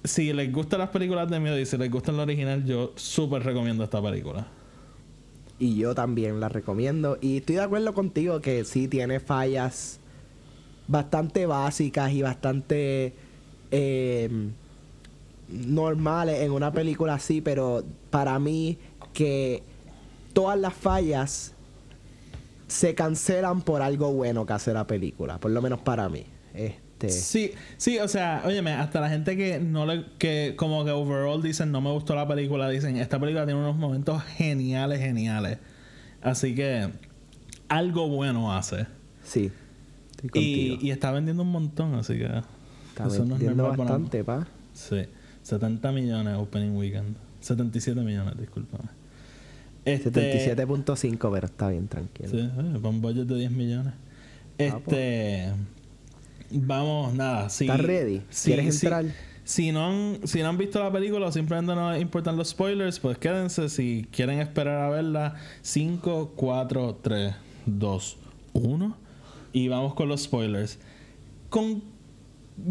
si 0.03 0.31
les 0.33 0.51
gustan 0.51 0.79
las 0.79 0.89
películas 0.89 1.29
de 1.29 1.39
miedo 1.39 1.59
y 1.59 1.65
si 1.65 1.77
les 1.77 1.89
gusta 1.89 2.11
el 2.11 2.19
original, 2.19 2.63
yo 2.65 2.93
súper 2.95 3.43
recomiendo 3.43 3.83
esta 3.83 4.01
película. 4.01 4.47
Y 5.57 5.75
yo 5.77 5.95
también 5.95 6.39
la 6.39 6.49
recomiendo. 6.49 7.17
Y 7.21 7.37
estoy 7.37 7.55
de 7.55 7.61
acuerdo 7.61 7.93
contigo 7.93 8.41
que 8.41 8.63
sí 8.65 8.87
tiene 8.87 9.19
fallas 9.19 9.99
bastante 10.87 11.45
básicas 11.45 12.11
y 12.11 12.21
bastante 12.21 13.13
eh, 13.71 14.29
normales 15.47 16.41
en 16.41 16.51
una 16.51 16.71
película 16.71 17.15
así, 17.15 17.41
pero 17.41 17.83
para 18.11 18.37
mí 18.37 18.77
que 19.13 19.63
todas 20.35 20.59
las 20.59 20.73
fallas 20.73 21.53
se 22.67 22.93
cancelan 22.93 23.61
por 23.61 23.81
algo 23.81 24.11
bueno 24.11 24.45
que 24.45 24.53
hace 24.53 24.73
la 24.73 24.85
película, 24.85 25.39
por 25.39 25.49
lo 25.51 25.61
menos 25.61 25.79
para 25.79 26.09
mí. 26.09 26.25
Este... 26.53 27.09
Sí, 27.09 27.53
sí, 27.77 27.99
o 27.99 28.07
sea, 28.07 28.43
óyeme, 28.45 28.73
hasta 28.73 28.99
la 28.99 29.09
gente 29.09 29.37
que 29.37 29.59
no 29.59 29.85
le, 29.85 30.05
que 30.17 30.55
como 30.57 30.83
que 30.83 30.91
overall 30.91 31.41
dicen 31.41 31.71
no 31.71 31.79
me 31.79 31.89
gustó 31.91 32.15
la 32.15 32.27
película, 32.27 32.69
dicen 32.69 32.97
esta 32.97 33.17
película 33.17 33.45
tiene 33.45 33.61
unos 33.61 33.77
momentos 33.77 34.21
geniales, 34.23 34.99
geniales. 34.99 35.59
Así 36.21 36.53
que 36.53 36.89
algo 37.69 38.09
bueno 38.09 38.53
hace. 38.53 38.87
Sí. 39.23 39.51
Y, 40.33 40.79
y, 40.81 40.91
está 40.91 41.11
vendiendo 41.11 41.43
un 41.43 41.51
montón, 41.51 41.95
así 41.95 42.17
que. 42.17 42.29
Está 42.89 43.07
vendiendo 43.07 43.69
bastante, 43.69 44.23
pa. 44.23 44.47
Sí. 44.73 45.05
70 45.43 45.91
millones 45.91 46.35
opening 46.37 46.75
weekend. 46.75 47.15
77 47.41 48.01
millones, 48.01 48.37
discúlpame. 48.37 48.89
77.5, 49.85 51.13
este, 51.13 51.17
pero 51.17 51.45
está 51.45 51.69
bien, 51.69 51.87
tranquilo. 51.87 52.29
Sí, 52.29 52.39
eh, 52.39 52.79
un 52.81 53.01
budget 53.01 53.27
de 53.27 53.35
10 53.35 53.51
millones. 53.51 53.93
Este. 54.57 55.51
vamos, 56.51 57.13
nada. 57.13 57.49
Si, 57.49 57.65
¿Estás 57.65 57.81
ready? 57.81 58.21
¿Quieres 58.43 58.83
entrar? 58.83 59.05
Si 59.43 59.71
no, 59.71 59.85
han, 59.85 60.27
si 60.27 60.41
no 60.41 60.49
han 60.49 60.57
visto 60.57 60.79
la 60.83 60.91
película 60.91 61.27
o 61.27 61.31
simplemente 61.31 61.75
no 61.75 61.91
les 61.91 62.01
importan 62.01 62.35
los 62.35 62.49
spoilers, 62.49 62.99
pues 62.99 63.19
quédense. 63.19 63.69
Si 63.69 64.07
quieren 64.11 64.39
esperar 64.39 64.81
a 64.81 64.89
verla, 64.89 65.35
5, 65.61 66.33
4, 66.35 66.99
3, 67.03 67.35
2, 67.67 68.17
1. 68.53 68.97
Y 69.53 69.67
vamos 69.67 69.93
con 69.93 70.09
los 70.09 70.23
spoilers. 70.23 70.79
Con. 71.49 71.83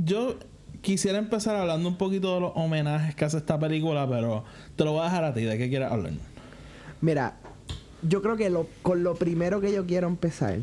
Yo 0.04 0.36
quisiera 0.80 1.18
empezar 1.18 1.54
hablando 1.54 1.88
un 1.88 1.96
poquito 1.96 2.34
de 2.34 2.40
los 2.40 2.52
homenajes 2.56 3.14
que 3.14 3.24
hace 3.24 3.36
esta 3.36 3.56
película, 3.58 4.08
pero 4.08 4.44
te 4.74 4.84
lo 4.84 4.92
voy 4.92 5.02
a 5.02 5.04
dejar 5.04 5.24
a 5.24 5.32
ti. 5.34 5.42
¿De 5.42 5.56
qué 5.56 5.68
quieres 5.68 5.92
hablar? 5.92 6.12
Mira, 7.04 7.36
yo 8.00 8.22
creo 8.22 8.34
que 8.34 8.48
lo, 8.48 8.66
con 8.80 9.02
lo 9.02 9.14
primero 9.14 9.60
que 9.60 9.70
yo 9.70 9.84
quiero 9.84 10.08
empezar 10.08 10.60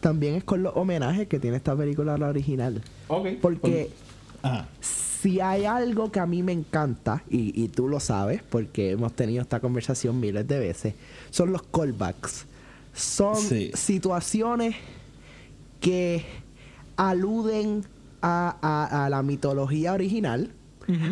también 0.00 0.34
es 0.34 0.44
con 0.44 0.62
los 0.62 0.76
homenajes 0.76 1.26
que 1.26 1.38
tiene 1.38 1.56
esta 1.56 1.74
película 1.74 2.14
a 2.14 2.18
la 2.18 2.28
original. 2.28 2.82
Ok. 3.06 3.28
Porque 3.40 3.88
si 4.82 5.40
hay 5.40 5.64
algo 5.64 6.12
que 6.12 6.20
a 6.20 6.26
mí 6.26 6.42
me 6.42 6.52
encanta, 6.52 7.22
y, 7.30 7.58
y, 7.60 7.68
tú 7.68 7.88
lo 7.88 7.98
sabes, 7.98 8.42
porque 8.42 8.90
hemos 8.90 9.14
tenido 9.14 9.40
esta 9.40 9.58
conversación 9.60 10.20
miles 10.20 10.46
de 10.46 10.58
veces, 10.58 10.94
son 11.30 11.50
los 11.50 11.62
callbacks. 11.62 12.44
Son 12.92 13.36
situaciones 13.36 14.76
que 15.80 16.26
aluden 16.96 17.84
a, 18.20 19.04
a, 19.04 19.08
la 19.08 19.22
mitología 19.22 19.94
original, 19.94 20.50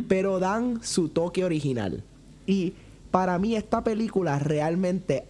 pero 0.08 0.40
dan 0.40 0.82
su 0.82 1.08
toque 1.08 1.42
original. 1.42 2.04
Y 2.46 2.74
para 3.16 3.38
mí 3.38 3.56
esta 3.56 3.82
película 3.82 4.38
realmente, 4.38 5.24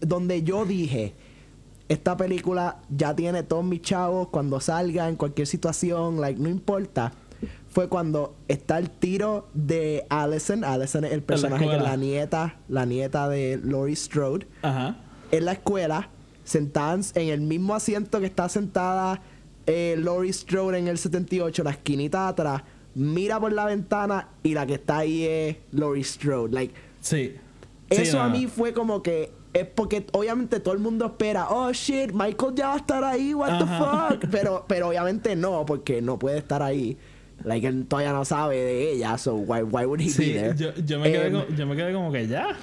donde 0.00 0.42
yo 0.42 0.64
dije, 0.64 1.12
esta 1.86 2.16
película 2.16 2.78
ya 2.88 3.14
tiene 3.14 3.42
todos 3.42 3.62
mis 3.62 3.82
chavos 3.82 4.28
cuando 4.28 4.58
salga 4.58 5.06
en 5.06 5.16
cualquier 5.16 5.46
situación, 5.46 6.18
like, 6.18 6.40
no 6.40 6.48
importa. 6.48 7.12
Fue 7.68 7.90
cuando 7.90 8.36
está 8.48 8.78
el 8.78 8.88
tiro 8.88 9.48
de 9.52 10.06
Allison. 10.08 10.64
Allison 10.64 11.04
es 11.04 11.12
el 11.12 11.22
personaje 11.22 11.68
que 11.68 11.76
es 11.76 11.82
la 11.82 11.98
nieta, 11.98 12.56
la 12.70 12.86
nieta 12.86 13.28
de 13.28 13.60
Laurie 13.62 13.96
Strode. 13.96 14.46
Ajá. 14.62 14.96
En 15.30 15.44
la 15.44 15.52
escuela, 15.52 16.08
sentada 16.42 16.98
en 17.16 17.28
el 17.28 17.42
mismo 17.42 17.74
asiento 17.74 18.18
que 18.18 18.24
está 18.24 18.48
sentada 18.48 19.20
eh, 19.66 19.94
Laurie 19.98 20.32
Strode 20.32 20.78
en 20.78 20.88
el 20.88 20.96
78, 20.96 21.62
la 21.62 21.72
esquinita 21.72 22.28
atrás. 22.28 22.62
Mira 22.94 23.38
por 23.38 23.52
la 23.52 23.66
ventana 23.66 24.28
y 24.42 24.54
la 24.54 24.64
que 24.64 24.76
está 24.76 24.96
ahí 25.00 25.24
es 25.26 25.56
Laurie 25.72 26.02
Strode. 26.02 26.54
Like, 26.54 26.85
Sí. 27.06 27.36
Eso 27.88 28.20
a 28.20 28.28
mí 28.28 28.48
fue 28.48 28.72
como 28.72 29.02
que 29.02 29.30
es 29.52 29.66
porque 29.66 30.06
obviamente 30.12 30.60
todo 30.60 30.74
el 30.74 30.80
mundo 30.80 31.06
espera, 31.06 31.48
oh 31.48 31.72
shit, 31.72 32.12
Michael 32.12 32.54
ya 32.54 32.68
va 32.68 32.74
a 32.74 32.76
estar 32.76 33.04
ahí, 33.04 33.32
what 33.32 33.58
the 33.58 33.64
fuck. 33.64 34.28
Pero, 34.30 34.64
pero 34.66 34.88
obviamente 34.88 35.34
no, 35.36 35.64
porque 35.64 36.02
no 36.02 36.18
puede 36.18 36.38
estar 36.38 36.62
ahí. 36.62 36.96
Like, 37.44 37.66
él 37.66 37.86
todavía 37.86 38.12
no 38.12 38.24
sabe 38.24 38.56
de 38.56 38.92
ella, 38.92 39.16
so 39.18 39.34
why, 39.34 39.62
why 39.62 39.84
would 39.84 40.00
he 40.00 40.06
be 40.06 40.32
there? 40.32 40.54
Yo, 40.56 40.74
yo, 40.74 40.98
me 40.98 41.12
quedé 41.12 41.26
em, 41.26 41.56
yo 41.56 41.66
me 41.66 41.76
quedé 41.76 41.92
como 41.92 42.10
que 42.10 42.26
ya. 42.26 42.56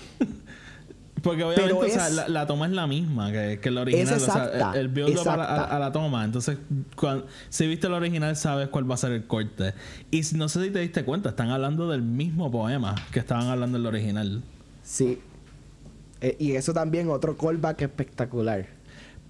Porque 1.24 1.42
obviamente, 1.42 1.74
o 1.74 1.88
sea, 1.88 2.28
la, 2.28 2.46
toma 2.46 2.66
es 2.66 2.74
la 2.74 2.86
misma 2.86 3.32
que, 3.32 3.58
que 3.62 3.70
el 3.70 3.78
original. 3.78 4.14
o 4.16 4.20
sea, 4.20 4.74
el, 4.76 4.90
build 4.90 5.18
up 5.18 5.30
a, 5.30 5.80
la 5.80 5.90
toma. 5.94 6.26
Entonces, 6.26 6.58
si 7.48 7.66
viste 7.66 7.88
el 7.88 7.94
original, 7.94 8.36
sabes 8.36 8.68
cuál 8.68 8.92
va 8.92 8.96
a 8.96 8.98
ser 8.98 9.14
el 9.14 9.26
corte. 9.26 9.74
Y 10.12 10.22
no 10.36 10.50
sé 10.50 10.66
si 10.66 10.70
te 10.70 10.80
diste 10.80 11.06
cuenta, 11.06 11.30
están 11.30 11.50
hablando 11.50 11.90
del 11.90 12.02
mismo 12.02 12.52
poema 12.52 12.96
que 13.14 13.20
estaban 13.20 13.48
hablando 13.48 13.78
en 13.78 13.84
el 13.84 13.88
original. 13.88 14.44
Sí. 14.84 15.22
Eh, 16.20 16.36
y 16.40 16.52
eso 16.54 16.74
también, 16.74 17.10
otro 17.10 17.38
callback 17.38 17.84
espectacular. 17.84 18.68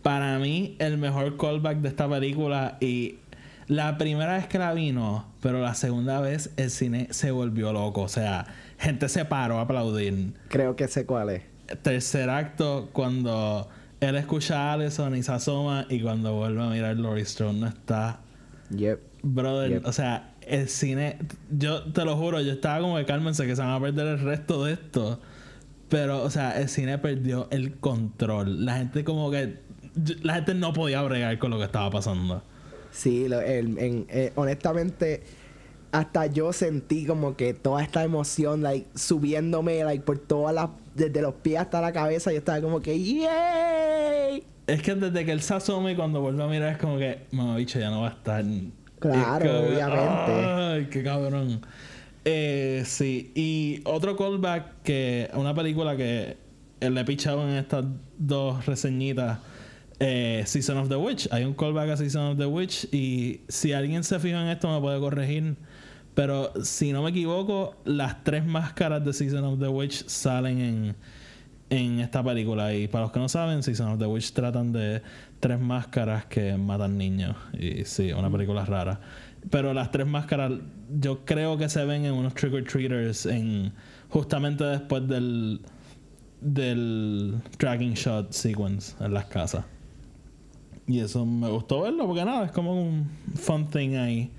Para 0.01 0.39
mí, 0.39 0.75
el 0.79 0.97
mejor 0.97 1.37
callback 1.37 1.77
de 1.77 1.89
esta 1.89 2.09
película 2.09 2.77
y 2.81 3.19
la 3.67 3.99
primera 3.99 4.33
vez 4.33 4.47
que 4.47 4.57
la 4.57 4.73
vino, 4.73 5.27
pero 5.43 5.61
la 5.61 5.75
segunda 5.75 6.19
vez 6.21 6.49
el 6.57 6.71
cine 6.71 7.09
se 7.11 7.29
volvió 7.29 7.71
loco. 7.71 8.01
O 8.01 8.09
sea, 8.09 8.47
gente 8.79 9.09
se 9.09 9.25
paró 9.25 9.59
a 9.59 9.61
aplaudir. 9.61 10.33
Creo 10.47 10.75
que 10.75 10.87
sé 10.87 11.05
cuál 11.05 11.29
es 11.29 11.52
tercer 11.81 12.29
acto 12.29 12.89
cuando 12.93 13.67
él 13.99 14.15
escucha 14.15 14.71
a 14.71 14.73
Allison 14.73 15.15
y 15.15 15.23
se 15.23 15.31
asoma 15.31 15.85
y 15.89 16.01
cuando 16.01 16.35
vuelve 16.35 16.61
a 16.61 16.67
mirar 16.67 16.97
Laurie 16.97 17.25
Strode 17.25 17.53
no 17.53 17.67
está. 17.67 18.19
Yep. 18.75 18.99
Brother, 19.23 19.81
o 19.85 19.93
sea, 19.93 20.33
el 20.41 20.67
cine, 20.67 21.17
yo 21.49 21.83
te 21.83 22.03
lo 22.03 22.17
juro, 22.17 22.41
yo 22.41 22.51
estaba 22.53 22.81
como 22.81 22.97
de 22.97 23.05
cálmense 23.05 23.45
que 23.45 23.55
se 23.55 23.61
van 23.61 23.71
a 23.71 23.79
perder 23.79 24.07
el 24.07 24.19
resto 24.19 24.65
de 24.65 24.73
esto. 24.73 25.19
Pero, 25.89 26.23
o 26.23 26.29
sea, 26.29 26.59
el 26.59 26.69
cine 26.69 26.97
perdió 26.97 27.47
el 27.51 27.75
control. 27.75 28.65
La 28.65 28.77
gente 28.77 29.03
como 29.03 29.29
que... 29.29 29.61
La 30.23 30.35
gente 30.35 30.55
no 30.55 30.73
podía 30.73 31.01
bregar 31.03 31.37
con 31.37 31.51
lo 31.51 31.59
que 31.59 31.65
estaba 31.65 31.91
pasando. 31.91 32.41
Sí, 32.91 33.27
eh, 33.29 34.31
honestamente 34.35 35.23
hasta 35.93 36.25
yo 36.25 36.51
sentí 36.53 37.05
como 37.05 37.37
que 37.37 37.53
toda 37.53 37.83
esta 37.83 38.03
emoción, 38.03 38.63
like, 38.63 38.87
subiéndome, 38.95 39.83
like, 39.83 40.03
por 40.03 40.17
todas 40.17 40.53
las, 40.53 40.69
desde 40.95 41.21
los 41.21 41.35
pies 41.35 41.59
hasta 41.59 41.81
la 41.81 41.91
cabeza, 41.91 42.31
yo 42.31 42.37
estaba 42.39 42.61
como 42.61 42.81
que, 42.81 42.97
¡yay! 42.99 44.43
Es 44.67 44.81
que 44.81 44.95
desde 44.95 45.25
que 45.25 45.31
él 45.31 45.41
se 45.41 45.53
asome 45.53 45.95
cuando 45.95 46.21
vuelve 46.21 46.43
a 46.43 46.47
mirar 46.47 46.71
es 46.73 46.77
como 46.77 46.97
que, 46.97 47.25
mamá 47.31 47.55
bicho, 47.57 47.79
ya 47.79 47.89
no 47.89 48.01
va 48.01 48.07
a 48.07 48.11
estar. 48.11 48.43
Claro, 48.99 49.59
obviamente. 49.59 50.31
Ay, 50.31 50.87
qué 50.89 51.03
cabrón. 51.03 51.61
Eh, 52.25 52.83
sí, 52.85 53.31
y 53.35 53.81
otro 53.83 54.15
callback 54.15 54.81
que, 54.83 55.29
una 55.33 55.53
película 55.53 55.97
que 55.97 56.37
le 56.79 57.01
he 57.01 57.05
pichado 57.05 57.43
en 57.47 57.55
estas 57.55 57.85
dos 58.17 58.65
reseñitas. 58.65 59.39
Eh, 59.99 60.43
Season 60.45 60.77
of 60.77 60.89
the 60.89 60.95
Witch. 60.95 61.27
Hay 61.31 61.43
un 61.43 61.53
callback 61.53 61.91
a 61.91 61.97
Season 61.97 62.31
of 62.31 62.37
the 62.37 62.45
Witch. 62.45 62.87
Y 62.93 63.41
si 63.47 63.73
alguien 63.73 64.03
se 64.03 64.19
fija 64.19 64.41
en 64.41 64.49
esto, 64.49 64.73
me 64.73 64.79
puede 64.81 64.99
corregir. 64.99 65.55
Pero 66.15 66.53
si 66.63 66.91
no 66.91 67.01
me 67.01 67.09
equivoco, 67.09 67.75
las 67.85 68.23
tres 68.23 68.45
máscaras 68.45 69.03
de 69.03 69.13
Season 69.13 69.43
of 69.43 69.59
the 69.59 69.67
Witch 69.67 70.05
salen 70.07 70.59
en, 70.59 70.95
en 71.69 71.99
esta 71.99 72.23
película. 72.23 72.73
Y 72.73 72.87
para 72.87 73.05
los 73.05 73.11
que 73.11 73.19
no 73.19 73.29
saben, 73.29 73.63
Season 73.63 73.93
of 73.93 73.99
the 73.99 74.05
Witch 74.05 74.31
tratan 74.33 74.71
de 74.71 75.01
tres 75.39 75.59
máscaras 75.59 76.25
que 76.25 76.55
matan 76.55 76.97
niños. 76.97 77.35
Y 77.53 77.83
sí, 77.85 78.11
una 78.11 78.29
película 78.29 78.63
rara. 78.65 78.99
Pero 79.49 79.73
las 79.73 79.91
tres 79.91 80.07
máscaras 80.07 80.51
yo 80.99 81.25
creo 81.25 81.57
que 81.57 81.67
se 81.67 81.83
ven 81.85 82.05
en 82.05 82.13
unos 82.13 82.33
trick 82.35 82.53
or 82.53 82.63
treaters 82.63 83.25
en 83.25 83.73
justamente 84.09 84.63
después 84.63 85.07
del 85.07 85.61
del 86.39 87.41
tracking 87.57 87.93
shot 87.93 88.31
sequence 88.33 88.95
en 89.03 89.13
las 89.13 89.25
casas. 89.25 89.65
Y 90.85 90.99
eso 90.99 91.25
me 91.25 91.49
gustó 91.49 91.81
verlo 91.81 92.05
porque 92.05 92.25
nada, 92.25 92.45
es 92.45 92.51
como 92.51 92.79
un 92.79 93.09
fun 93.35 93.67
thing 93.67 93.95
ahí. 93.95 94.31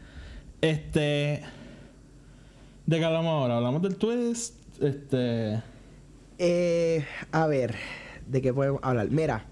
Este 0.61 1.43
¿De 2.87 2.99
qué 2.99 3.05
hablamos 3.05 3.31
ahora? 3.31 3.57
¿Hablamos 3.57 3.81
del 3.81 3.97
twist? 3.97 4.57
Este. 4.81 5.63
Eh, 6.39 7.05
a 7.33 7.47
ver, 7.47 7.75
¿de 8.27 8.43
qué 8.43 8.53
podemos 8.53 8.81
hablar? 8.83 9.11
Mira, 9.11 9.47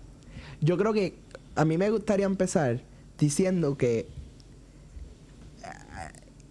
yo 0.61 0.77
creo 0.77 0.92
que 0.92 1.14
a 1.55 1.64
mí 1.64 1.79
me 1.79 1.88
gustaría 1.88 2.27
empezar 2.27 2.81
diciendo 3.18 3.79
que 3.79 4.07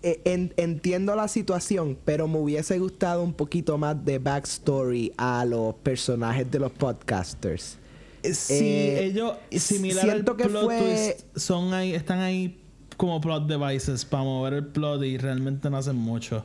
eh, 0.02 0.50
entiendo 0.58 1.15
la 1.15 1.28
situación, 1.28 1.98
pero 2.04 2.28
me 2.28 2.39
hubiese 2.39 2.80
gustado 2.80 3.22
un 3.22 3.34
poquito 3.34 3.78
más 3.78 4.04
de 4.04 4.17
backstory 4.17 5.13
a 5.17 5.46
los 5.46 5.76
personajes 5.76 6.50
de 6.50 6.58
los 6.58 6.72
podcasters. 6.72 7.78
Eh, 8.24 8.34
sí, 8.34 8.65
ellos 8.65 9.36
similar 9.52 10.04
siento 10.04 10.36
que 10.36 10.46
plot 10.46 10.65
fue... 10.65 11.17
son 11.36 11.76
ahí, 11.76 11.94
están 11.94 12.20
ahí 12.20 12.60
como 12.98 13.22
plot 13.22 13.48
devices 13.48 14.04
para 14.04 14.24
mover 14.24 14.54
el 14.54 14.65
plot 14.65 15.04
y 15.04 15.17
realmente 15.20 15.70
no 15.70 15.78
hacen 15.78 15.96
mucho 15.96 16.44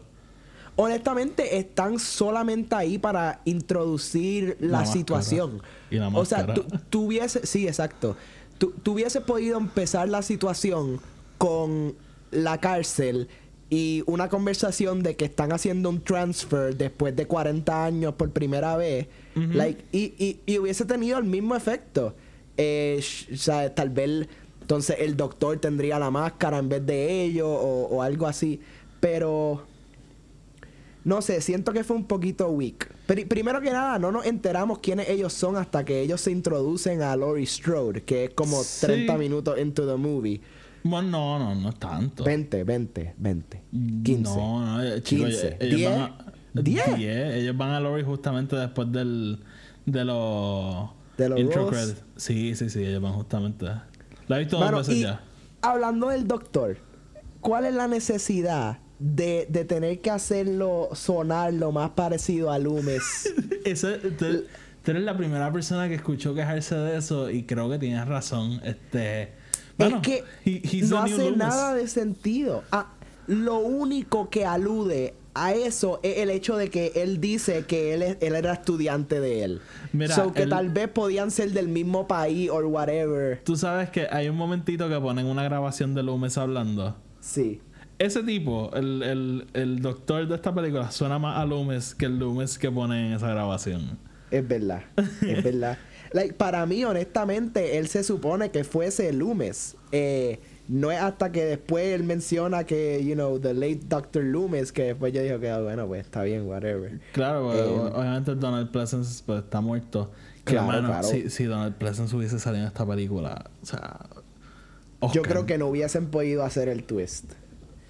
honestamente 0.77 1.59
están 1.59 1.99
solamente 1.99 2.75
ahí 2.75 2.99
para 2.99 3.41
introducir 3.45 4.57
la, 4.61 4.87
situación. 4.87 5.63
o 6.13 6.25
sea, 6.25 6.55
tú 6.91 7.07
hubiese, 7.07 7.47
sí, 7.47 7.67
exacto. 7.67 8.17
Tú 8.59 8.93
hubiese 8.93 9.21
podido 9.21 9.59
empezar 9.59 10.09
la 10.09 10.23
situación 10.23 11.01
con 11.39 11.95
la 12.31 12.59
cárcel 12.59 13.29
y 13.69 14.03
una 14.07 14.29
conversación 14.29 15.03
de 15.03 15.17
que 15.17 15.25
están 15.25 15.53
haciendo 15.53 15.91
un 15.91 16.01
transfer 16.01 16.77
después 16.77 17.17
de 17.17 17.27
40 17.27 17.85
años 17.85 18.15
por 18.15 18.31
primera 18.31 18.77
vez. 18.77 19.09
like, 19.35 19.85
y, 19.93 20.41
y, 20.47 20.59
hubiese 20.59 20.85
tenido 20.85 21.19
el 21.19 21.25
mismo 21.25 21.57
efecto. 21.57 22.15
Eh, 22.57 23.03
o 23.33 23.37
sea, 23.37 23.75
tal 23.75 23.91
vez 23.91 24.29
entonces 24.63 24.97
el 25.01 25.17
doctor 25.17 25.59
tendría 25.59 25.99
la 25.99 26.11
máscara 26.11 26.59
en 26.59 26.69
vez 26.69 26.85
de 26.87 27.23
ellos 27.23 27.47
o, 27.49 27.89
o 27.91 28.03
algo 28.03 28.27
así. 28.27 28.61
Pero 29.01 29.67
no 31.07 31.23
sé, 31.23 31.41
siento 31.41 31.73
que 31.73 31.85
fue 31.85 31.95
un 31.95 32.05
poquito 32.05 32.49
weak. 32.49 32.93
Pero 33.07 33.29
primero 33.29 33.61
que 33.61 33.71
nada, 33.71 33.97
no 33.97 34.11
nos 34.11 34.27
enteramos 34.27 34.81
quiénes 34.81 35.09
ellos 35.09 35.33
son 35.33 35.57
hasta 35.57 35.85
que 35.85 36.01
ellos 36.01 36.21
se 36.21 36.33
introducen 36.33 37.01
a 37.01 37.15
Laurie 37.15 37.47
Strode, 37.47 38.03
que 38.03 38.25
es 38.25 38.35
como 38.35 38.61
30 38.81 39.17
minutos 39.17 39.57
into 39.57 39.87
the 39.87 39.95
movie. 39.95 40.41
Bueno, 40.83 41.09
no, 41.09 41.39
no, 41.39 41.55
no 41.55 41.69
es 41.69 41.77
tanto. 41.77 42.25
20, 42.25 42.65
20, 42.65 43.15
20. 43.19 43.63
15. 44.03 44.23
No, 44.23 44.67
no, 44.67 44.99
chicos, 44.99 45.29
15. 45.29 45.57
Ellos 45.61 45.77
10. 45.77 45.91
Van 45.91 46.01
a, 46.01 46.35
10. 46.55 46.97
10. 46.97 47.35
Ellos 47.35 47.57
van 47.57 47.71
a 47.71 47.79
Laurie 47.79 48.05
justamente 48.05 48.57
después 48.57 48.91
del 48.91 49.45
de 49.85 50.05
los 50.05 50.91
de 51.17 51.29
los 51.29 51.39
intro 51.39 51.69
credits. 51.69 52.03
Sí, 52.17 52.57
sí, 52.57 52.69
sí, 52.69 52.85
ellos 52.85 53.01
van 53.01 53.13
justamente. 53.13 53.67
La 54.27 54.39
he 54.39 54.41
visto 54.41 54.59
dos 54.59 54.73
veces 54.73 55.03
ya. 55.03 55.21
Hablando 55.63 56.09
del 56.09 56.27
doctor, 56.27 56.79
¿cuál 57.41 57.65
es 57.65 57.75
la 57.75 57.87
necesidad 57.87 58.81
de, 58.99 59.47
de, 59.49 59.65
tener 59.65 60.01
que 60.01 60.11
hacerlo 60.11 60.89
sonar 60.93 61.53
lo 61.53 61.73
más 61.73 61.91
parecido 61.91 62.51
a 62.51 62.59
Loomis. 62.59 63.33
eso, 63.65 63.89
tú, 64.19 64.45
eres 64.87 65.03
la 65.03 65.17
primera 65.17 65.53
persona 65.53 65.89
que 65.89 65.95
escuchó 65.95 66.35
quejarse 66.35 66.77
de 66.77 66.97
eso 66.97 67.31
y 67.31 67.43
creo 67.45 67.69
que 67.69 67.79
tienes 67.79 68.07
razón. 68.07 68.61
Este, 68.65 69.33
bueno, 69.77 70.01
es 70.03 70.03
que 70.03 70.83
no 70.89 70.99
hace 70.99 71.33
nada 71.33 71.75
de 71.75 71.89
sentido. 71.89 72.65
Ah, 72.73 72.93
lo 73.27 73.59
único 73.59 74.31
que 74.31 74.47
alude 74.47 75.15
a 75.35 75.53
eso 75.53 76.01
es 76.03 76.19
el 76.19 76.31
hecho 76.31 76.57
de 76.57 76.71
que 76.71 76.93
él 76.95 77.21
dice 77.21 77.67
que 77.67 77.93
él, 77.93 78.17
él 78.21 78.35
era 78.35 78.55
estudiante 78.55 79.21
de 79.21 79.45
él. 79.45 79.61
Mira, 79.93 80.33
que 80.35 80.47
tal 80.47 80.71
vez 80.71 80.89
podían 80.89 81.31
ser 81.31 81.51
del 81.53 81.69
mismo 81.69 82.09
país 82.09 82.49
o 82.49 82.57
whatever. 82.61 83.43
Tú 83.45 83.57
sabes 83.57 83.91
que 83.91 84.07
hay 84.11 84.31
un 84.31 84.37
momentito 84.37 84.89
que 84.89 84.99
ponen 84.99 85.27
una 85.27 85.43
grabación 85.43 85.95
de 85.95 86.03
Loomis 86.03 86.39
hablando. 86.39 86.97
Sí 87.21 87.61
ese 87.99 88.23
tipo, 88.23 88.71
el, 88.75 89.03
el, 89.03 89.47
el, 89.55 89.81
doctor 89.81 90.27
de 90.29 90.35
esta 90.35 90.55
película, 90.55 90.91
suena 90.91 91.19
más 91.19 91.39
a 91.39 91.47
Loomis 91.47 91.95
que 91.95 92.07
el 92.07 92.19
Loomis 92.19 92.59
que 92.59 92.71
pone 92.71 93.09
en 93.09 93.13
esa 93.15 93.29
grabación. 93.29 93.99
Es 94.31 94.47
verdad, 94.47 94.83
es 95.23 95.43
verdad. 95.43 95.79
Like, 96.13 96.35
para 96.35 96.65
mí, 96.67 96.85
honestamente, 96.85 97.79
él 97.79 97.89
se 97.89 98.05
supone 98.05 98.51
que 98.51 98.65
fuese 98.65 99.13
Loomis. 99.13 99.77
Eh, 99.91 100.39
no 100.69 100.91
es 100.91 101.01
hasta 101.01 101.31
que 101.33 101.45
después 101.45 101.87
él 101.87 102.05
menciona 102.05 102.65
que, 102.65 103.05
you 103.05 103.15
know, 103.15 103.39
the 103.39 103.55
late 103.55 103.81
Dr. 103.89 104.23
Loomis, 104.23 104.73
que 104.73 104.85
después 104.85 105.13
yo 105.13 105.23
digo 105.23 105.39
que, 105.41 105.51
ah, 105.51 105.61
bueno, 105.61 105.87
pues 105.87 106.03
está 106.03 106.23
bien, 106.23 106.47
whatever. 106.47 107.01
Claro, 107.13 107.47
pues, 107.47 107.59
eh, 107.59 107.93
obviamente 107.95 108.35
Donald 108.35 108.71
Pleasence 108.71 109.23
pues, 109.25 109.45
está 109.45 109.61
muerto. 109.61 110.11
Claro, 110.45 110.87
claro. 110.87 111.03
Si, 111.03 111.29
si, 111.29 111.45
Donald 111.45 111.75
Pleasence 111.75 112.15
hubiese 112.15 112.39
salido 112.39 112.63
en 112.63 112.69
esta 112.69 112.87
película, 112.87 113.51
o 113.63 113.67
sea... 113.67 114.07
Yo 115.13 115.23
creo 115.23 115.45
que 115.45 115.59
no 115.59 115.67
hubiesen 115.67 116.07
podido 116.07 116.43
hacer 116.43 116.69
el 116.69 116.85
twist. 116.85 117.33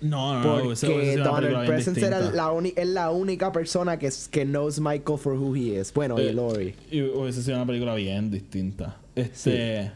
No, 0.00 0.42
no, 0.42 0.58
porque 0.58 1.16
Donald 1.16 1.66
Presence 1.66 2.04
era 2.04 2.20
la 2.20 2.52
es 2.76 2.88
la 2.88 3.10
única 3.10 3.50
persona 3.50 3.98
que, 3.98 4.10
que 4.30 4.44
knows 4.44 4.78
Michael 4.78 5.18
for 5.18 5.32
who 5.34 5.56
he 5.56 5.80
is. 5.80 5.92
Bueno, 5.92 6.20
y 6.20 6.26
eh, 6.26 6.32
Lori. 6.32 6.74
Y 6.90 7.00
hubiese 7.00 7.42
sido 7.42 7.56
una 7.56 7.66
película 7.66 7.94
bien 7.94 8.30
distinta. 8.30 8.98
Este. 9.14 9.90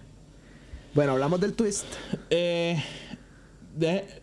Bueno, 0.94 1.12
hablamos 1.12 1.40
del 1.40 1.53
twist. 1.53 1.84
Eh, 2.30 2.82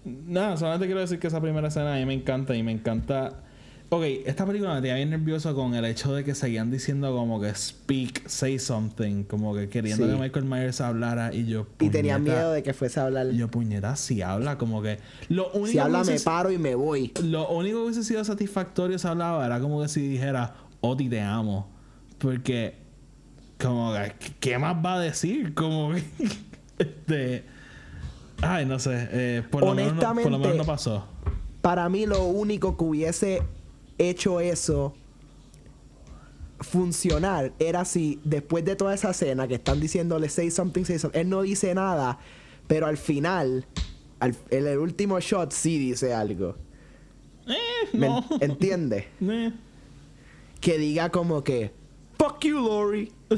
nada, 0.04 0.58
solamente 0.58 0.88
quiero 0.88 1.02
decir 1.02 1.20
que 1.20 1.28
esa 1.28 1.40
primera 1.40 1.68
escena 1.68 1.96
a 1.96 1.98
mí 1.98 2.06
me 2.06 2.14
encanta 2.14 2.56
y 2.56 2.64
me 2.64 2.72
encanta. 2.72 3.44
Ok, 3.90 4.04
esta 4.26 4.46
película 4.46 4.76
me 4.76 4.82
tenía 4.82 4.96
bien 4.96 5.12
nervioso 5.12 5.56
con 5.56 5.74
el 5.74 5.86
hecho 5.86 6.14
de 6.14 6.26
que 6.26 6.36
seguían 6.36 6.70
diciendo 6.70 7.16
como 7.16 7.40
que 7.40 7.56
speak, 7.56 8.28
say 8.28 8.60
something, 8.60 9.24
como 9.24 9.56
que 9.56 9.70
queriendo 9.70 10.06
que 10.06 10.16
Michael 10.22 10.44
Myers 10.44 10.82
hablara 10.82 11.34
y 11.34 11.46
yo. 11.46 11.68
y 11.80 11.90
tenía 11.90 12.20
miedo 12.20 12.52
de 12.52 12.64
que 12.64 12.74
fuese 12.74 13.00
a 13.00 13.06
hablar. 13.06 13.32
Yo, 13.32 13.48
puñeta, 13.48 13.96
si 13.96 14.22
habla, 14.22 14.58
como 14.58 14.82
que. 14.82 15.00
Lo 15.30 15.52
único 15.52 15.68
si 15.68 15.80
habla, 15.80 16.04
me 16.04 16.20
paro 16.20 16.52
y 16.52 16.58
me 16.58 16.76
voy. 16.76 17.14
Lo 17.24 17.48
único 17.48 17.78
que 17.78 17.84
hubiese 17.86 18.04
sido 18.04 18.26
satisfactorio 18.26 19.00
si 19.00 19.08
hablaba 19.08 19.46
era 19.46 19.62
como 19.62 19.82
que 19.82 19.88
si 19.88 20.02
dijera, 20.06 20.56
Oti, 20.82 21.08
te 21.08 21.22
amo. 21.22 21.70
Porque, 22.18 22.76
como 23.58 23.94
que, 23.94 24.34
¿qué 24.42 24.58
más 24.58 24.76
va 24.86 24.96
a 24.96 25.00
decir? 25.00 25.54
Como 25.54 25.94
que. 25.94 26.04
este. 26.78 27.46
Ay, 28.42 28.66
no 28.66 28.80
sé. 28.80 29.08
Eh, 29.12 29.44
por, 29.50 29.64
lo 29.64 29.74
menos 29.74 30.04
por 30.04 30.30
lo 30.30 30.40
menos 30.40 30.58
no 30.58 30.66
pasó. 30.66 31.08
Para 31.62 31.88
mí, 31.88 32.06
lo 32.06 32.26
único 32.26 32.76
que 32.76 32.84
hubiese 32.84 33.44
hecho 33.98 34.40
eso 34.40 34.94
funcionar 36.60 37.54
era 37.60 37.86
si 37.86 38.20
después 38.24 38.66
de 38.66 38.76
toda 38.76 38.94
esa 38.94 39.12
escena 39.12 39.48
que 39.48 39.56
están 39.56 39.80
diciéndole 39.80 40.30
say 40.30 40.50
something, 40.52 40.84
say 40.84 41.00
something, 41.00 41.20
él 41.20 41.30
no 41.30 41.42
dice 41.42 41.74
nada, 41.74 42.20
pero 42.68 42.88
al 42.88 42.98
final, 42.98 43.66
en 44.20 44.68
el 44.68 44.78
último 44.80 45.20
shot 45.20 45.52
sí 45.52 45.78
dice 45.78 46.14
algo. 46.14 46.56
Eh, 47.48 47.90
no. 47.94 48.26
¿Entiendes? 48.40 49.06
Eh. 49.22 49.52
Que 50.60 50.80
diga 50.80 51.10
como 51.12 51.44
que, 51.44 51.72
fuck 52.18 52.44
you, 52.44 52.58
Lori. 52.60 53.12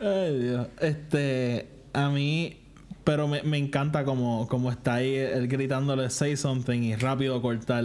Ay, 0.00 0.38
Dios. 0.38 0.68
Este, 0.80 1.68
a 1.92 2.08
mí 2.10 2.60
pero 3.04 3.28
me, 3.28 3.42
me 3.42 3.58
encanta 3.58 4.04
como, 4.04 4.46
como 4.48 4.70
está 4.70 4.94
ahí 4.94 5.14
él 5.14 5.48
gritándole 5.48 6.10
say 6.10 6.36
something 6.36 6.80
y 6.82 6.96
rápido 6.96 7.40
cortar 7.42 7.84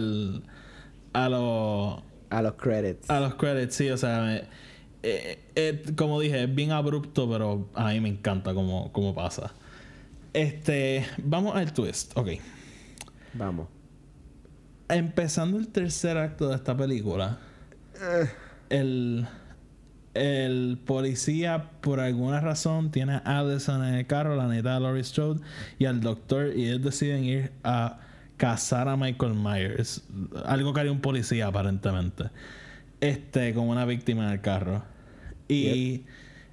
a 1.13 1.29
los... 1.29 2.03
A 2.29 2.41
los 2.41 2.53
credits. 2.55 3.09
A 3.09 3.19
los 3.19 3.35
credits, 3.35 3.75
sí, 3.75 3.89
o 3.89 3.97
sea, 3.97 4.47
eh, 5.07 5.39
eh, 5.55 5.83
como 5.95 6.19
dije, 6.19 6.43
es 6.43 6.55
bien 6.55 6.71
abrupto, 6.71 7.29
pero 7.29 7.69
a 7.75 7.89
mí 7.89 7.99
me 7.99 8.09
encanta 8.09 8.55
cómo, 8.55 8.91
cómo 8.91 9.13
pasa. 9.13 9.53
Este, 10.33 11.05
vamos 11.23 11.55
al 11.55 11.71
twist, 11.73 12.17
ok. 12.17 12.29
Vamos. 13.35 13.67
Empezando 14.89 15.59
el 15.59 15.67
tercer 15.67 16.17
acto 16.17 16.49
de 16.49 16.55
esta 16.55 16.75
película, 16.75 17.37
eh. 18.01 18.29
el 18.69 19.27
el 20.15 20.79
policía 20.85 21.71
por 21.81 21.99
alguna 21.99 22.39
razón 22.39 22.89
tiene 22.89 23.13
a 23.13 23.39
Addison 23.39 23.83
en 23.85 23.95
el 23.95 24.07
carro, 24.07 24.35
la 24.35 24.47
neta 24.47 24.73
de 24.73 24.79
Laurie 24.79 25.03
Strode 25.03 25.41
y 25.77 25.85
al 25.85 25.99
doctor 25.99 26.53
y 26.55 26.67
ellos 26.67 26.81
deciden 26.81 27.25
ir 27.25 27.51
a 27.63 27.99
cazar 28.37 28.87
a 28.87 28.97
Michael 28.97 29.33
Myers. 29.33 30.03
Algo 30.45 30.73
que 30.73 30.79
haría 30.79 30.91
un 30.91 31.01
policía 31.01 31.47
aparentemente. 31.47 32.25
Este, 33.01 33.53
como 33.53 33.71
una 33.71 33.85
víctima 33.85 34.25
en 34.25 34.31
el 34.31 34.41
carro. 34.41 34.83
Y 35.47 36.05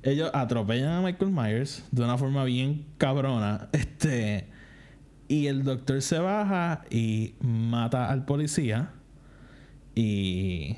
ellos 0.02 0.30
atropellan 0.34 0.90
a 0.90 1.00
Michael 1.00 1.30
Myers 1.30 1.84
de 1.92 2.02
una 2.02 2.18
forma 2.18 2.44
bien 2.44 2.86
cabrona. 2.98 3.68
Este. 3.72 4.48
Y 5.28 5.46
el 5.46 5.62
doctor 5.62 6.02
se 6.02 6.18
baja 6.18 6.84
y 6.90 7.34
mata 7.40 8.10
al 8.10 8.24
policía. 8.24 8.90
Y 9.94 10.76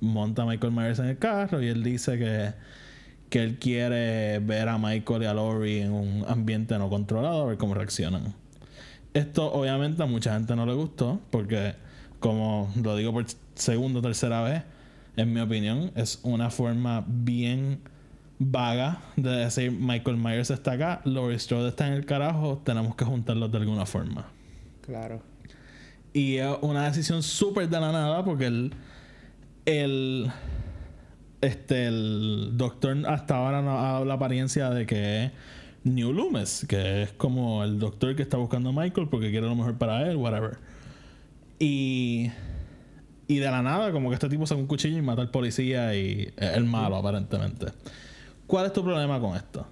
monta 0.00 0.42
a 0.42 0.46
Michael 0.46 0.72
Myers 0.72 0.98
en 0.98 1.06
el 1.06 1.18
carro 1.18 1.62
y 1.62 1.68
él 1.68 1.82
dice 1.82 2.18
que, 2.18 2.52
que 3.28 3.42
él 3.42 3.58
quiere 3.58 4.38
ver 4.40 4.68
a 4.68 4.78
Michael 4.78 5.22
y 5.22 5.26
a 5.26 5.34
Laurie 5.34 5.82
en 5.82 5.92
un 5.92 6.24
ambiente 6.28 6.78
no 6.78 6.88
controlado, 6.88 7.42
a 7.42 7.46
ver 7.46 7.58
cómo 7.58 7.74
reaccionan. 7.74 8.34
Esto 9.14 9.52
obviamente 9.52 10.02
a 10.02 10.06
mucha 10.06 10.34
gente 10.34 10.54
no 10.54 10.66
le 10.66 10.74
gustó 10.74 11.20
porque, 11.30 11.74
como 12.20 12.72
lo 12.80 12.96
digo 12.96 13.12
por 13.12 13.26
segunda 13.54 13.98
o 13.98 14.02
tercera 14.02 14.42
vez, 14.42 14.62
en 15.16 15.32
mi 15.32 15.40
opinión, 15.40 15.90
es 15.96 16.20
una 16.22 16.50
forma 16.50 17.04
bien 17.06 17.80
vaga 18.38 19.00
de 19.16 19.30
decir 19.30 19.70
Michael 19.70 20.16
Myers 20.16 20.50
está 20.50 20.72
acá, 20.72 21.02
Laurie 21.04 21.38
Strode 21.38 21.68
está 21.68 21.86
en 21.88 21.92
el 21.92 22.06
carajo, 22.06 22.62
tenemos 22.64 22.94
que 22.96 23.04
juntarlos 23.04 23.52
de 23.52 23.58
alguna 23.58 23.84
forma. 23.84 24.28
Claro. 24.80 25.22
Y 26.12 26.36
es 26.36 26.56
una 26.62 26.86
decisión 26.86 27.22
súper 27.22 27.68
de 27.68 27.80
la 27.80 27.92
nada 27.92 28.24
porque 28.24 28.46
él 28.46 28.72
el 29.78 30.32
este 31.40 31.86
el 31.86 32.56
doctor 32.56 32.96
hasta 33.06 33.36
ahora 33.36 33.62
no 33.62 33.78
ha 33.78 33.92
dado 33.92 34.04
la 34.04 34.14
apariencia 34.14 34.70
de 34.70 34.84
que 34.84 35.24
es 35.24 35.32
New 35.84 36.12
Loomis, 36.12 36.66
que 36.68 37.04
es 37.04 37.12
como 37.12 37.64
el 37.64 37.78
doctor 37.78 38.14
que 38.14 38.22
está 38.22 38.36
buscando 38.36 38.70
a 38.70 38.72
Michael 38.72 39.08
porque 39.08 39.30
quiere 39.30 39.46
lo 39.46 39.54
mejor 39.54 39.78
para 39.78 40.10
él, 40.10 40.16
whatever. 40.16 40.58
Y 41.58 42.30
y 43.26 43.38
de 43.38 43.48
la 43.48 43.62
nada 43.62 43.92
como 43.92 44.08
que 44.08 44.14
este 44.14 44.28
tipo 44.28 44.44
saca 44.44 44.60
un 44.60 44.66
cuchillo 44.66 44.98
y 44.98 45.02
mata 45.02 45.22
al 45.22 45.30
policía 45.30 45.94
y 45.94 46.32
es 46.36 46.56
el 46.56 46.64
malo 46.64 46.96
aparentemente. 46.96 47.66
¿Cuál 48.46 48.66
es 48.66 48.72
tu 48.72 48.82
problema 48.82 49.20
con 49.20 49.36
esto? 49.36 49.64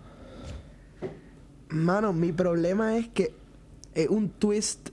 Mano, 1.71 2.13
mi 2.13 2.33
problema 2.33 2.97
es 2.97 3.09
que 3.09 3.35
es 3.95 4.09
un 4.09 4.29
twist 4.29 4.91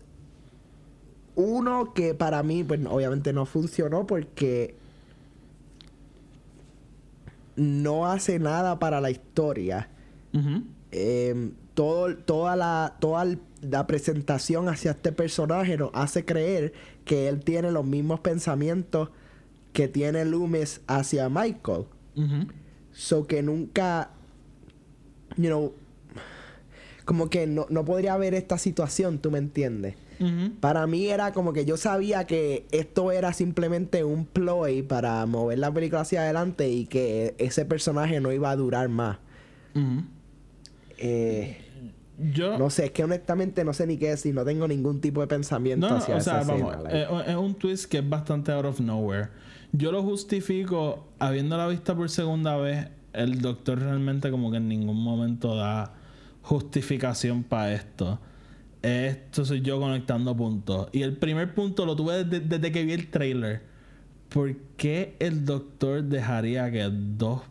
uno 1.35 1.93
que 1.93 2.13
para 2.15 2.41
mí 2.43 2.63
pues 2.63 2.79
obviamente 2.89 3.33
no 3.33 3.45
funcionó 3.45 4.07
porque 4.07 4.73
no 7.55 8.07
hace 8.07 8.39
nada 8.39 8.79
para 8.79 9.01
la 9.01 9.11
historia. 9.11 9.89
Em, 10.91 11.53
todo, 11.73 12.15
toda, 12.17 12.55
la, 12.55 12.95
toda 12.99 13.25
la 13.61 13.87
presentación 13.87 14.69
hacia 14.69 14.91
este 14.91 15.11
personaje 15.11 15.77
nos 15.77 15.91
hace 15.93 16.25
creer 16.25 16.73
que 17.05 17.27
él 17.27 17.43
tiene 17.43 17.71
los 17.71 17.85
mismos 17.85 18.19
pensamientos 18.19 19.09
que 19.73 19.87
tiene 19.87 20.25
Loomis 20.25 20.81
hacia 20.87 21.29
Michael. 21.29 21.85
So 22.91 23.27
que 23.27 23.43
nunca, 23.43 24.11
you 25.35 25.47
know, 25.47 25.73
como 27.03 27.29
que 27.29 27.45
no, 27.45 27.67
no 27.69 27.83
podría 27.83 28.13
haber 28.13 28.33
esta 28.33 28.57
situación, 28.57 29.19
¿tú 29.19 29.31
me 29.31 29.37
entiendes? 29.37 29.95
Para 30.59 30.87
mí 30.87 31.07
era 31.07 31.33
como 31.33 31.53
que 31.53 31.65
yo 31.65 31.77
sabía 31.77 32.25
que 32.25 32.65
esto 32.71 33.11
era 33.11 33.33
simplemente 33.33 34.03
un 34.03 34.25
ploy 34.25 34.81
para 34.81 35.25
mover 35.25 35.59
la 35.59 35.73
película 35.73 36.01
hacia 36.01 36.21
adelante 36.21 36.69
y 36.69 36.85
que 36.85 37.35
ese 37.37 37.65
personaje 37.65 38.19
no 38.19 38.31
iba 38.31 38.49
a 38.49 38.55
durar 38.55 38.89
más. 38.89 39.17
Eh, 40.97 41.57
yo 42.17 42.57
no 42.57 42.69
sé, 42.69 42.85
es 42.85 42.91
que 42.91 43.03
honestamente 43.03 43.65
no 43.65 43.73
sé 43.73 43.87
ni 43.87 43.97
qué 43.97 44.09
decir, 44.09 44.33
no 44.33 44.45
tengo 44.45 44.67
ningún 44.67 45.01
tipo 45.01 45.19
de 45.19 45.27
pensamiento 45.27 45.89
no, 45.89 45.97
hacia 45.97 46.15
o 46.15 46.21
sea, 46.21 46.43
vamos, 46.43 46.73
eh, 46.89 47.05
es 47.27 47.35
un 47.35 47.55
twist 47.55 47.91
que 47.91 47.97
es 47.97 48.09
bastante 48.09 48.53
out 48.53 48.65
of 48.65 48.79
nowhere. 48.79 49.29
Yo 49.73 49.91
lo 49.91 50.01
justifico 50.01 51.09
habiendo 51.19 51.57
la 51.57 51.67
vista 51.67 51.95
por 51.95 52.09
segunda 52.09 52.55
vez. 52.55 52.87
El 53.11 53.41
doctor 53.41 53.79
realmente 53.79 54.31
como 54.31 54.51
que 54.51 54.57
en 54.57 54.69
ningún 54.69 55.01
momento 55.01 55.55
da 55.55 55.93
justificación 56.41 57.43
para 57.43 57.73
esto. 57.73 58.19
Esto 58.85 59.43
soy 59.43 59.61
yo 59.61 59.79
conectando 59.79 60.37
puntos. 60.37 60.89
Y 60.91 61.01
el 61.01 61.17
primer 61.17 61.55
punto 61.55 61.87
lo 61.87 61.95
tuve 61.95 62.23
desde, 62.23 62.71
que 62.71 62.83
vi 62.83 62.93
el 62.93 63.09
trailer. 63.09 63.63
¿Por 64.29 64.55
qué 64.77 65.15
el 65.17 65.43
doctor 65.43 66.03
dejaría 66.03 66.69
que 66.69 66.87
dos 66.91 67.41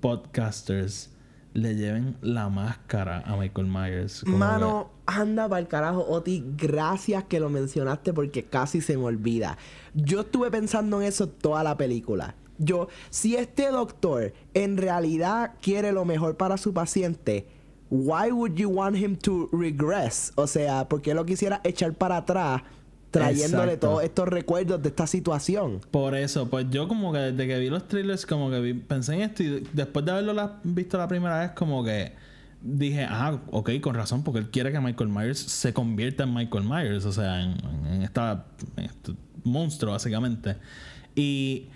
podcasters 0.00 1.10
le 1.54 1.76
lleven 1.76 2.16
la 2.22 2.48
máscara 2.48 3.20
a 3.20 3.36
Michael 3.36 3.68
Myers? 3.68 4.26
Mano, 4.26 4.90
anda 5.06 5.48
para 5.48 5.60
el 5.60 5.68
carajo, 5.68 6.04
Oti. 6.08 6.44
Gracias 6.56 7.22
que 7.22 7.38
lo 7.38 7.50
mencionaste 7.50 8.12
porque 8.12 8.46
casi 8.46 8.80
se 8.80 8.96
me 8.96 9.04
olvida. 9.04 9.58
Yo 9.94 10.22
estuve 10.22 10.50
pensando 10.50 11.00
en 11.00 11.06
eso 11.06 11.28
toda 11.28 11.62
la 11.62 11.76
película. 11.76 12.34
Yo, 12.58 12.88
si 13.10 13.36
este 13.36 13.70
doctor 13.70 14.32
en 14.54 14.76
realidad 14.76 15.52
quiere 15.62 15.92
lo 15.92 16.04
mejor 16.04 16.36
para 16.36 16.56
su 16.56 16.74
paciente, 16.74 17.46
why 17.90 18.30
would 18.30 18.54
you 18.54 18.68
want 18.68 18.96
him 18.96 19.16
to 19.16 19.48
regress? 19.52 20.32
O 20.36 20.46
sea, 20.46 20.88
¿por 20.88 21.02
qué 21.02 21.12
lo 21.12 21.26
quisiera 21.26 21.60
echar 21.64 21.92
para 21.92 22.18
atrás? 22.18 22.62
Trayéndole 23.10 23.76
todos 23.76 24.04
estos 24.04 24.28
recuerdos 24.28 24.80
de 24.80 24.88
esta 24.88 25.04
situación. 25.08 25.80
Por 25.90 26.14
eso, 26.14 26.48
pues 26.48 26.66
yo 26.70 26.86
como 26.86 27.12
que 27.12 27.18
desde 27.18 27.48
que 27.48 27.58
vi 27.58 27.68
los 27.68 27.88
trailers, 27.88 28.24
como 28.24 28.50
que 28.50 28.74
pensé 28.86 29.14
en 29.14 29.22
esto 29.22 29.42
y 29.42 29.66
después 29.72 30.04
de 30.04 30.12
haberlo 30.12 30.52
visto 30.62 30.96
la 30.96 31.08
primera 31.08 31.40
vez, 31.40 31.50
como 31.50 31.82
que 31.82 32.12
dije, 32.62 33.04
ah, 33.08 33.40
ok, 33.50 33.80
con 33.80 33.96
razón, 33.96 34.22
porque 34.22 34.38
él 34.38 34.50
quiere 34.50 34.70
que 34.70 34.78
Michael 34.78 35.10
Myers 35.10 35.38
se 35.38 35.72
convierta 35.72 36.22
en 36.22 36.34
Michael 36.34 36.64
Myers, 36.64 37.04
o 37.04 37.12
sea, 37.12 37.42
en, 37.42 38.02
esta, 38.02 38.46
en 38.76 38.84
este 38.84 39.12
monstruo, 39.42 39.92
básicamente. 39.92 40.56
Y 41.16 41.68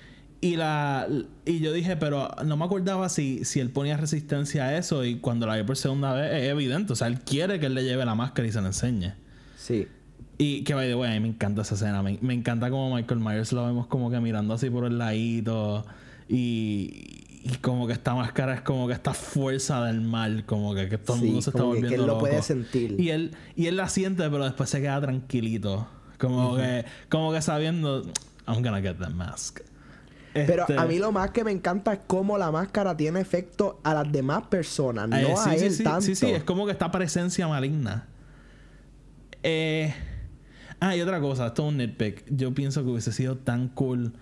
y, 0.44 0.56
la, 0.56 1.08
y 1.46 1.60
yo 1.60 1.72
dije, 1.72 1.96
pero 1.96 2.28
no 2.44 2.58
me 2.58 2.66
acordaba 2.66 3.08
si, 3.08 3.46
si 3.46 3.60
él 3.60 3.70
ponía 3.70 3.96
resistencia 3.96 4.64
a 4.64 4.76
eso. 4.76 5.02
Y 5.02 5.14
cuando 5.16 5.46
la 5.46 5.56
vi 5.56 5.62
por 5.62 5.78
segunda 5.78 6.12
vez, 6.12 6.34
es 6.34 6.50
evidente. 6.50 6.92
O 6.92 6.96
sea, 6.96 7.06
él 7.06 7.20
quiere 7.20 7.58
que 7.58 7.64
él 7.64 7.74
le 7.74 7.82
lleve 7.82 8.04
la 8.04 8.14
máscara 8.14 8.46
y 8.46 8.52
se 8.52 8.60
la 8.60 8.66
enseñe. 8.66 9.14
Sí. 9.56 9.88
Y 10.36 10.62
que, 10.64 10.74
by 10.74 10.86
the 10.86 10.96
way, 10.96 11.12
a 11.12 11.14
mí 11.14 11.20
me 11.20 11.28
encanta 11.28 11.62
esa 11.62 11.76
escena. 11.76 12.02
Me, 12.02 12.34
encanta 12.34 12.68
como 12.68 12.94
Michael 12.94 13.20
Myers 13.20 13.52
lo 13.52 13.64
vemos 13.64 13.86
como 13.86 14.10
que 14.10 14.20
mirando 14.20 14.52
así 14.52 14.68
por 14.68 14.84
el 14.84 14.98
ladito. 14.98 15.86
Y, 16.28 17.22
y 17.42 17.56
como 17.62 17.86
que 17.86 17.94
esta 17.94 18.14
máscara 18.14 18.56
es 18.56 18.60
como 18.60 18.86
que 18.86 18.92
esta 18.92 19.14
fuerza 19.14 19.82
del 19.86 20.02
mal. 20.02 20.44
Como 20.44 20.74
que, 20.74 20.98
todo 20.98 21.16
el 21.16 21.22
mundo 21.22 21.40
se 21.40 21.48
está 21.48 21.62
volviendo. 21.62 21.88
Que, 21.88 21.94
él 21.94 22.06
lo 22.06 22.18
puede 22.18 22.42
sentir. 22.42 23.00
Y 23.00 23.08
él, 23.08 23.34
y 23.56 23.68
él 23.68 23.78
la 23.78 23.88
siente, 23.88 24.24
pero 24.24 24.44
después 24.44 24.68
se 24.68 24.82
queda 24.82 25.00
tranquilito. 25.00 25.88
Como 26.18 26.56
que, 26.56 26.84
como 27.08 27.32
que 27.32 27.40
sabiendo, 27.40 28.02
I'm 28.46 28.62
gonna 28.62 28.82
get 28.82 28.98
the 28.98 29.08
mask. 29.08 29.60
Pero 30.34 30.64
a 30.64 30.66
este 30.68 30.86
mí 30.86 30.98
lo 30.98 31.12
más 31.12 31.30
que 31.30 31.44
me 31.44 31.52
encanta 31.52 31.92
es 31.92 32.00
cómo 32.06 32.36
la 32.36 32.50
máscara 32.50 32.96
tiene 32.96 33.20
efecto 33.20 33.80
a 33.84 33.94
las 33.94 34.10
demás 34.10 34.48
personas, 34.48 35.08
no 35.08 35.16
eh, 35.16 35.34
a 35.38 35.54
él 35.54 35.70
sí, 35.72 35.84
tanto. 35.84 36.02
Sí, 36.02 36.16
sí, 36.16 36.30
es 36.30 36.42
como 36.42 36.66
que 36.66 36.72
esta 36.72 36.90
presencia 36.90 37.46
maligna. 37.46 38.08
Eh, 39.44 39.94
ah, 40.80 40.96
y 40.96 41.00
otra 41.00 41.20
cosa, 41.20 41.46
esto 41.46 41.62
es 41.62 41.68
un 41.68 41.76
nitpick. 41.78 42.24
Yo 42.28 42.52
pienso 42.52 42.82
que 42.82 42.90
hubiese 42.90 43.12
sido 43.12 43.36
tan 43.36 43.68
cool 43.68 44.12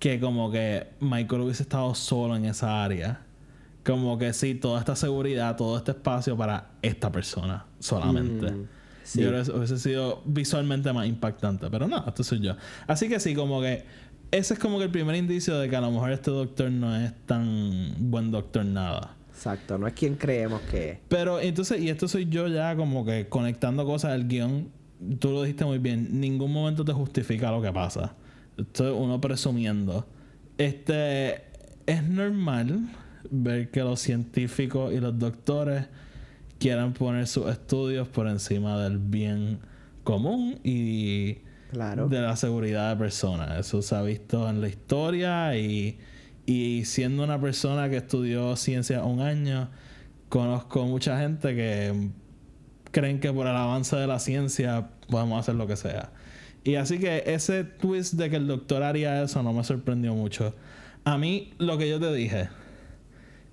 que 0.00 0.18
como 0.18 0.50
que 0.50 0.88
Michael 1.00 1.42
hubiese 1.42 1.62
estado 1.62 1.94
solo 1.94 2.34
en 2.34 2.46
esa 2.46 2.82
área. 2.82 3.20
Como 3.84 4.18
que 4.18 4.32
sí, 4.32 4.54
toda 4.54 4.80
esta 4.80 4.96
seguridad, 4.96 5.56
todo 5.56 5.76
este 5.76 5.92
espacio 5.92 6.36
para 6.36 6.70
esta 6.82 7.12
persona 7.12 7.66
solamente. 7.78 8.50
Mm, 8.50 8.66
yo 9.14 9.28
creo 9.28 9.44
que 9.44 9.50
hubiese 9.52 9.78
sido 9.78 10.22
visualmente 10.24 10.92
más 10.92 11.06
impactante. 11.06 11.68
Pero 11.70 11.86
no, 11.86 12.04
esto 12.06 12.24
soy 12.24 12.40
yo. 12.40 12.56
Así 12.86 13.08
que 13.08 13.20
sí, 13.20 13.34
como 13.34 13.60
que 13.60 13.84
ese 14.38 14.54
es 14.54 14.60
como 14.60 14.78
que 14.78 14.84
el 14.84 14.90
primer 14.90 15.14
indicio 15.14 15.56
de 15.58 15.68
que 15.68 15.76
a 15.76 15.80
lo 15.80 15.92
mejor 15.92 16.10
este 16.10 16.30
doctor 16.30 16.68
no 16.70 16.96
es 16.96 17.12
tan 17.26 17.94
buen 17.98 18.32
doctor 18.32 18.64
nada. 18.64 19.16
Exacto, 19.30 19.78
no 19.78 19.86
es 19.86 19.94
quien 19.94 20.16
creemos 20.16 20.60
que 20.62 20.90
es. 20.90 20.98
Pero 21.08 21.40
entonces, 21.40 21.80
y 21.80 21.88
esto 21.88 22.08
soy 22.08 22.26
yo 22.28 22.48
ya 22.48 22.74
como 22.74 23.04
que 23.04 23.28
conectando 23.28 23.84
cosas 23.84 24.12
del 24.12 24.26
guion, 24.26 24.70
tú 25.20 25.30
lo 25.30 25.42
dijiste 25.42 25.64
muy 25.64 25.78
bien, 25.78 26.20
ningún 26.20 26.52
momento 26.52 26.84
te 26.84 26.92
justifica 26.92 27.52
lo 27.52 27.62
que 27.62 27.72
pasa. 27.72 28.14
Esto 28.56 28.88
es 28.88 28.94
uno 28.96 29.20
presumiendo. 29.20 30.06
Este, 30.58 31.44
es 31.86 32.02
normal 32.02 32.88
ver 33.30 33.70
que 33.70 33.80
los 33.80 34.00
científicos 34.00 34.92
y 34.92 34.98
los 34.98 35.16
doctores 35.16 35.86
quieran 36.58 36.92
poner 36.92 37.28
sus 37.28 37.48
estudios 37.48 38.08
por 38.08 38.26
encima 38.26 38.82
del 38.82 38.98
bien 38.98 39.60
común 40.02 40.58
y 40.64 41.38
de 41.74 42.20
la 42.20 42.36
seguridad 42.36 42.90
de 42.90 42.96
personas. 42.96 43.58
Eso 43.58 43.82
se 43.82 43.94
ha 43.94 44.02
visto 44.02 44.48
en 44.48 44.60
la 44.60 44.68
historia 44.68 45.56
y, 45.56 45.98
y 46.46 46.84
siendo 46.84 47.24
una 47.24 47.40
persona 47.40 47.90
que 47.90 47.96
estudió 47.98 48.56
ciencia 48.56 49.02
un 49.02 49.20
año, 49.20 49.70
conozco 50.28 50.84
mucha 50.86 51.18
gente 51.18 51.54
que 51.54 52.10
creen 52.90 53.20
que 53.20 53.32
por 53.32 53.46
el 53.46 53.56
avance 53.56 53.96
de 53.96 54.06
la 54.06 54.18
ciencia 54.18 54.90
podemos 55.08 55.40
hacer 55.40 55.56
lo 55.56 55.66
que 55.66 55.76
sea. 55.76 56.12
Y 56.62 56.76
así 56.76 56.98
que 56.98 57.24
ese 57.26 57.64
twist 57.64 58.14
de 58.14 58.30
que 58.30 58.36
el 58.36 58.46
doctor 58.46 58.82
haría 58.82 59.22
eso 59.22 59.42
no 59.42 59.52
me 59.52 59.64
sorprendió 59.64 60.14
mucho. 60.14 60.54
A 61.04 61.18
mí, 61.18 61.52
lo 61.58 61.76
que 61.76 61.90
yo 61.90 62.00
te 62.00 62.14
dije, 62.14 62.48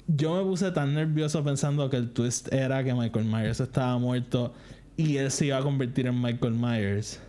yo 0.08 0.36
me 0.36 0.44
puse 0.44 0.72
tan 0.72 0.94
nervioso 0.94 1.44
pensando 1.44 1.90
que 1.90 1.98
el 1.98 2.12
twist 2.12 2.54
era 2.54 2.84
que 2.84 2.94
Michael 2.94 3.26
Myers 3.26 3.60
estaba 3.60 3.98
muerto 3.98 4.54
y 4.96 5.18
él 5.18 5.32
se 5.32 5.48
iba 5.48 5.58
a 5.58 5.62
convertir 5.62 6.08
en 6.08 6.22
Michael 6.22 6.54
Myers 6.54 7.20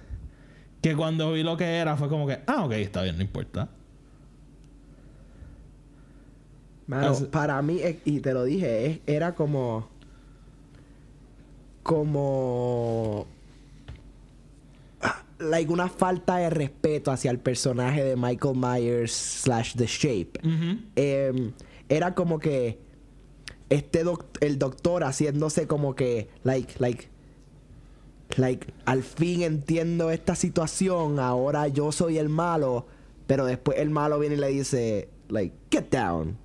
que 0.82 0.96
cuando 0.96 1.32
vi 1.32 1.44
lo 1.44 1.56
que 1.56 1.64
era 1.64 1.96
fue 1.96 2.08
como 2.08 2.26
que, 2.26 2.40
ah, 2.46 2.64
ok, 2.64 2.72
está 2.72 3.02
bien, 3.02 3.16
no 3.16 3.22
importa. 3.22 3.68
para 7.30 7.62
mí, 7.62 7.78
eh, 7.78 8.00
y 8.04 8.20
te 8.20 8.34
lo 8.34 8.44
dije, 8.44 9.00
era 9.06 9.34
como. 9.34 9.88
Como. 11.84 13.26
Like 15.38 15.72
una 15.72 15.88
falta 15.88 16.36
de 16.36 16.50
respeto 16.50 17.10
hacia 17.10 17.30
el 17.30 17.38
personaje 17.38 18.04
de 18.04 18.16
Michael 18.16 18.56
Myers 18.56 19.12
slash 19.12 19.74
The 19.74 19.86
Shape. 19.86 20.40
Em, 20.94 21.52
era 21.88 22.14
como 22.14 22.38
que 22.38 22.78
este 23.70 24.04
el 24.40 24.58
doctor 24.58 25.02
haciéndose 25.02 25.66
como 25.66 25.96
que 25.96 26.28
like 26.44 26.74
like 26.78 27.08
like, 28.38 28.72
al 28.84 29.02
fin 29.02 29.42
entiendo 29.42 30.10
esta 30.10 30.34
situación, 30.34 31.18
ahora 31.18 31.68
yo 31.68 31.92
soy 31.92 32.18
el 32.18 32.28
malo, 32.28 32.86
pero 33.26 33.46
después 33.46 33.78
el 33.78 33.90
malo 33.90 34.18
viene 34.18 34.36
y 34.36 34.38
le 34.38 34.48
dice, 34.48 35.08
like, 35.28 35.54
get 35.70 35.90
down. 35.90 36.36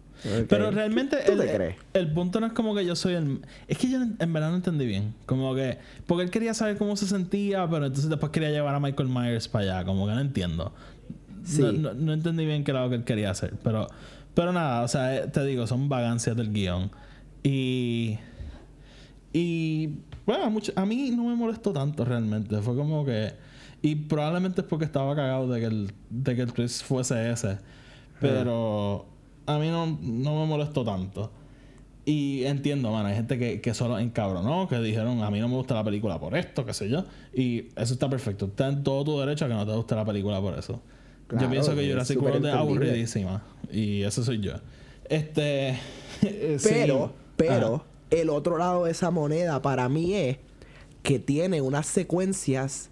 Pero 0.50 0.72
realmente 0.72 1.18
el, 1.32 1.76
el, 1.94 2.12
punto 2.12 2.40
no 2.40 2.48
es 2.48 2.54
como 2.54 2.74
que 2.74 2.86
yo 2.86 2.96
soy 2.96 3.14
el... 3.14 3.40
Es 3.68 3.78
que 3.78 3.90
yo 3.90 4.00
en 4.02 4.34
verdad 4.34 4.50
no 4.50 4.56
entendí 4.56 4.86
bien. 4.86 5.14
Como 5.26 5.54
que... 5.54 5.78
Porque 6.08 6.24
él 6.24 6.32
quería 6.32 6.54
saber 6.54 6.78
cómo 6.78 6.96
se 6.98 7.06
sentía, 7.06 7.70
pero 7.70 7.86
entonces 7.86 8.10
después 8.10 8.32
quería 8.32 8.50
llevar 8.50 8.74
a 8.74 8.80
Michael 8.80 9.10
Myers 9.10 9.48
para 9.48 9.78
allá. 9.78 9.86
Como 9.86 10.08
que 10.08 10.14
no 10.14 10.20
entiendo. 10.20 10.74
No, 11.60 11.94
no, 11.94 12.14
entendí 12.14 12.46
bien 12.46 12.64
qué 12.64 12.72
era 12.72 12.84
lo 12.84 12.90
que 12.90 12.96
él 12.96 13.04
quería 13.04 13.30
hacer. 13.30 13.54
Pero, 13.64 13.88
pero 14.34 14.52
nada, 14.52 14.82
o 14.82 14.88
sea, 14.88 15.16
eh, 15.16 15.28
te 15.28 15.46
digo, 15.46 15.68
son 15.68 15.88
vagancias 15.88 16.36
del 16.36 16.52
guion. 16.52 16.92
Y... 17.44 18.18
Y 19.34 20.00
bueno, 20.28 20.60
a, 20.76 20.86
mí 20.86 21.10
no 21.12 21.24
me 21.24 21.36
molestó 21.36 21.72
tanto 21.72 22.04
realmente. 22.04 22.58
Fue 22.58 22.76
como 22.76 23.06
que. 23.06 23.32
Y 23.82 23.96
probablemente 23.96 24.60
es 24.60 24.68
porque 24.68 24.84
estaba 24.84 25.16
cagado 25.16 25.48
de 25.48 25.62
que 25.62 25.66
el, 25.68 25.94
de 26.10 26.36
que 26.36 26.42
el 26.42 26.52
twist 26.52 26.84
fuese 26.84 27.32
ese. 27.32 27.58
Pero 28.20 29.06
a 29.46 29.58
mí 29.58 29.70
no, 29.70 29.86
no 29.86 30.42
me 30.42 30.46
molestó 30.46 30.84
tanto. 30.84 31.32
Y 32.04 32.44
entiendo, 32.44 32.92
man, 32.92 33.06
hay 33.06 33.16
gente 33.16 33.40
que, 33.40 33.62
que 33.62 33.74
solo 33.74 34.00
encabronó, 34.00 34.68
que 34.68 34.78
dijeron, 34.80 35.24
a 35.24 35.32
mí 35.32 35.40
no 35.40 35.48
me 35.48 35.56
gusta 35.56 35.76
la 35.76 35.84
película 35.86 36.20
por 36.20 36.36
esto, 36.36 36.66
qué 36.66 36.74
sé 36.74 36.90
yo. 36.90 37.06
Y 37.34 37.70
eso 37.78 37.94
está 37.94 38.10
perfecto. 38.10 38.48
Está 38.48 38.68
en 38.68 38.84
todo 38.84 39.06
tu 39.06 39.20
derecho 39.20 39.46
a 39.46 39.48
que 39.48 39.54
no 39.54 39.66
te 39.66 39.72
guste 39.72 39.96
la 39.96 40.04
película 40.04 40.42
por 40.42 40.60
eso. 40.60 40.82
yo 41.40 41.50
pienso 41.50 41.74
que 41.74 41.90
Jurassic 41.90 42.22
World 42.22 42.46
es 42.46 42.54
aburridísima. 42.54 43.44
Y 43.72 44.02
eso 44.02 44.22
soy 44.26 44.42
yo. 44.42 44.56
Este. 45.06 45.80
pero, 46.64 47.14
pero. 47.38 47.86
Ah 47.88 47.97
el 48.10 48.30
otro 48.30 48.58
lado 48.58 48.86
de 48.86 48.92
esa 48.92 49.12
moneda 49.12 49.62
para 49.62 49.90
mí 49.90 50.14
es 50.14 50.38
que 51.04 51.20
tiene 51.20 51.62
unas 51.62 51.88
secuencias 51.88 52.90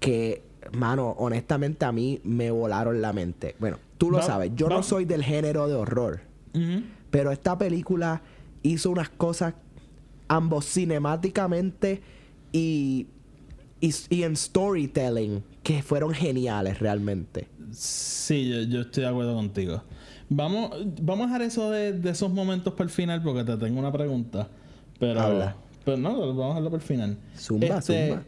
que, 0.00 0.42
mano, 0.72 1.14
honestamente 1.18 1.84
a 1.84 1.92
mí 1.92 2.20
me 2.24 2.50
volaron 2.50 3.00
la 3.00 3.12
mente. 3.12 3.54
Bueno, 3.58 3.78
tú 3.98 4.10
lo 4.10 4.22
sabes, 4.22 4.52
yo 4.54 4.68
no 4.68 4.82
soy 4.82 5.04
del 5.04 5.22
género 5.22 5.68
de 5.68 5.74
horror, 5.74 6.20
pero 7.10 7.32
esta 7.32 7.56
película 7.56 8.22
hizo 8.62 8.90
unas 8.90 9.08
cosas, 9.08 9.54
ambos 10.28 10.66
cinemáticamente 10.66 12.02
y, 12.52 13.06
y, 13.80 14.22
en 14.22 14.36
storytelling, 14.36 15.42
que 15.62 15.82
fueron 15.82 16.12
geniales 16.12 16.78
realmente. 16.78 17.48
Sí, 17.72 18.48
yo, 18.48 18.62
yo 18.62 18.80
estoy 18.82 19.04
de 19.04 19.08
acuerdo 19.08 19.34
contigo. 19.34 19.82
Vamos, 20.28 20.70
vamos 21.02 21.24
a 21.24 21.26
dejar 21.26 21.42
eso 21.42 21.70
de, 21.70 22.10
esos 22.10 22.32
momentos 22.32 22.72
para 22.74 22.84
el 22.84 22.90
final 22.90 23.22
porque 23.22 23.44
te 23.44 23.56
tengo 23.56 23.78
una 23.78 23.92
pregunta. 23.92 24.48
Pero, 24.98 25.20
Habla. 25.20 25.56
pero 25.84 25.96
no, 25.96 26.16
vamos 26.16 26.44
a 26.44 26.48
dejarlo 26.48 26.70
para 26.70 26.82
el 26.82 26.88
final. 26.88 27.18
Zumba, 27.36 27.66
este, 27.78 28.08
zumba. 28.08 28.22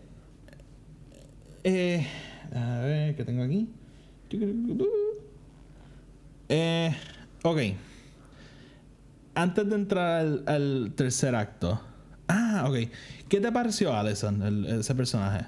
Eh, 1.65 2.07
a 2.55 2.81
ver, 2.81 3.17
¿qué 3.17 3.25
tengo 3.25 3.43
aquí? 3.43 3.69
Eh, 6.49 6.95
ok. 7.43 7.59
Antes 9.35 9.69
de 9.69 9.75
entrar 9.75 10.43
al, 10.47 10.93
tercer 10.95 11.35
acto. 11.35 11.81
Ah, 12.29 12.67
ok. 12.69 12.91
¿Qué 13.29 13.41
te 13.41 13.51
pareció 13.51 13.95
Alison, 13.95 14.65
ese 14.67 14.95
personaje? 14.95 15.47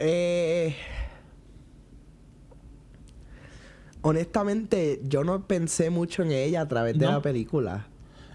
Eh 0.00 0.76
honestamente, 4.08 5.00
yo 5.04 5.24
no 5.24 5.46
pensé 5.46 5.90
mucho 5.90 6.22
en 6.22 6.32
ella 6.32 6.62
a 6.62 6.68
través 6.68 6.98
de 6.98 7.06
la 7.06 7.20
película. 7.20 7.86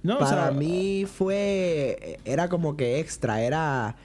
No, 0.03 0.19
Para 0.19 0.51
mí 0.51 1.05
fue. 1.05 2.19
Era 2.25 2.49
como 2.49 2.75
que 2.75 2.99
extra, 2.99 3.41
era 3.41 3.95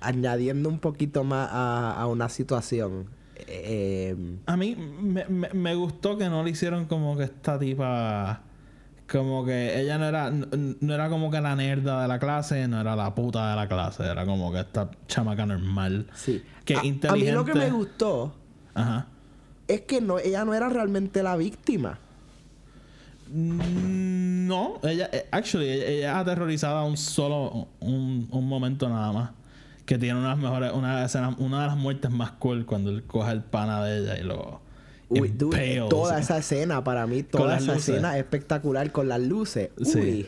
añadiendo 0.00 0.68
un 0.68 0.78
poquito 0.78 1.24
más 1.24 1.48
a, 1.50 2.06
una 2.06 2.28
situación. 2.28 3.06
Em, 3.46 4.38
a 4.46 4.56
mí 4.56 4.76
me, 4.76 5.24
me, 5.26 5.74
gustó 5.74 6.16
que 6.16 6.28
no 6.28 6.44
le 6.44 6.50
hicieron 6.50 6.86
como 6.86 7.16
que 7.16 7.24
esta 7.24 7.58
tipa. 7.58 8.42
Como 9.10 9.44
que 9.44 9.78
ella 9.78 9.98
no 9.98 10.06
era, 10.06 10.30
no, 10.30 10.94
era 10.94 11.10
como 11.10 11.30
que 11.30 11.40
la 11.40 11.54
nerda 11.54 12.00
de 12.02 12.08
la 12.08 12.18
clase, 12.18 12.66
no 12.66 12.80
era 12.80 12.96
la 12.96 13.14
puta 13.14 13.50
de 13.50 13.56
la 13.56 13.68
clase, 13.68 14.04
era 14.04 14.24
como 14.24 14.52
que 14.52 14.60
esta 14.60 14.90
chamaca 15.06 15.44
normal. 15.44 16.06
Sí. 16.14 16.42
Que 16.64 16.74
inteligente. 16.74 17.08
A 17.08 17.12
mí 17.12 17.30
lo 17.30 17.44
que 17.44 17.54
me 17.54 17.70
gustó 17.70 18.34
Ajá 18.74 19.08
es 19.74 19.80
que 19.82 20.00
no, 20.00 20.18
ella 20.18 20.44
no 20.44 20.54
era 20.54 20.68
realmente 20.68 21.22
la 21.22 21.36
víctima. 21.36 21.98
Mm, 23.32 24.46
no, 24.46 24.78
ella, 24.82 25.08
eh, 25.12 25.26
actually, 25.30 25.68
ella, 25.70 26.10
es 26.10 26.16
aterrorizada 26.16 26.84
un 26.84 26.96
solo, 26.96 27.68
un, 27.80 28.28
momento 28.30 28.88
nada 28.88 29.12
más. 29.12 29.30
Que 29.86 29.98
tiene 29.98 30.18
unas 30.18 30.38
mejores, 30.38 30.72
una, 30.72 31.04
escena, 31.04 31.34
una 31.38 31.62
de 31.62 31.66
las 31.66 31.76
muertes 31.76 32.10
más 32.10 32.32
cool 32.32 32.66
cuando 32.66 32.90
él 32.90 33.02
coge 33.04 33.32
el 33.32 33.42
pana 33.42 33.84
de 33.84 33.98
ella 33.98 34.18
y 34.18 34.22
lo. 34.22 34.60
Uy, 35.08 35.28
toda 35.90 36.18
esa 36.18 36.38
escena, 36.38 36.82
para 36.84 37.06
mí, 37.06 37.22
toda 37.22 37.58
esa 37.58 37.76
escena 37.76 38.16
espectacular 38.16 38.92
con 38.92 39.08
las 39.08 39.20
luces. 39.20 39.70
Uy. 39.76 40.26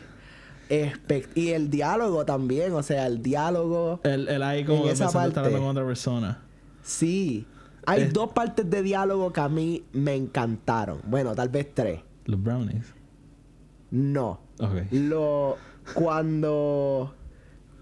y 1.35 1.49
el 1.51 1.71
diálogo 1.71 2.25
también, 2.25 2.73
o 2.73 2.83
sea, 2.83 3.07
el 3.07 3.23
diálogo. 3.23 4.01
El, 4.03 4.29
el 4.29 4.43
ahí 4.43 4.65
como 4.65 4.89
esa 4.89 5.11
parte. 5.11 5.41
con 5.41 5.63
otra 5.63 5.87
persona. 5.87 6.39
Sí. 6.83 7.47
Hay 7.87 8.05
dos 8.07 8.31
partes 8.33 8.69
de 8.69 8.83
diálogo 8.83 9.33
que 9.33 9.41
a 9.41 9.49
mí 9.49 9.85
me 9.93 10.15
encantaron. 10.15 11.01
Bueno, 11.07 11.35
tal 11.35 11.49
vez 11.49 11.69
tres. 11.75 12.01
Los 12.25 12.43
brownies. 12.43 12.95
No. 13.91 14.41
Ok. 14.59 14.91
Lo. 14.91 15.57
Cuando. 15.95 17.15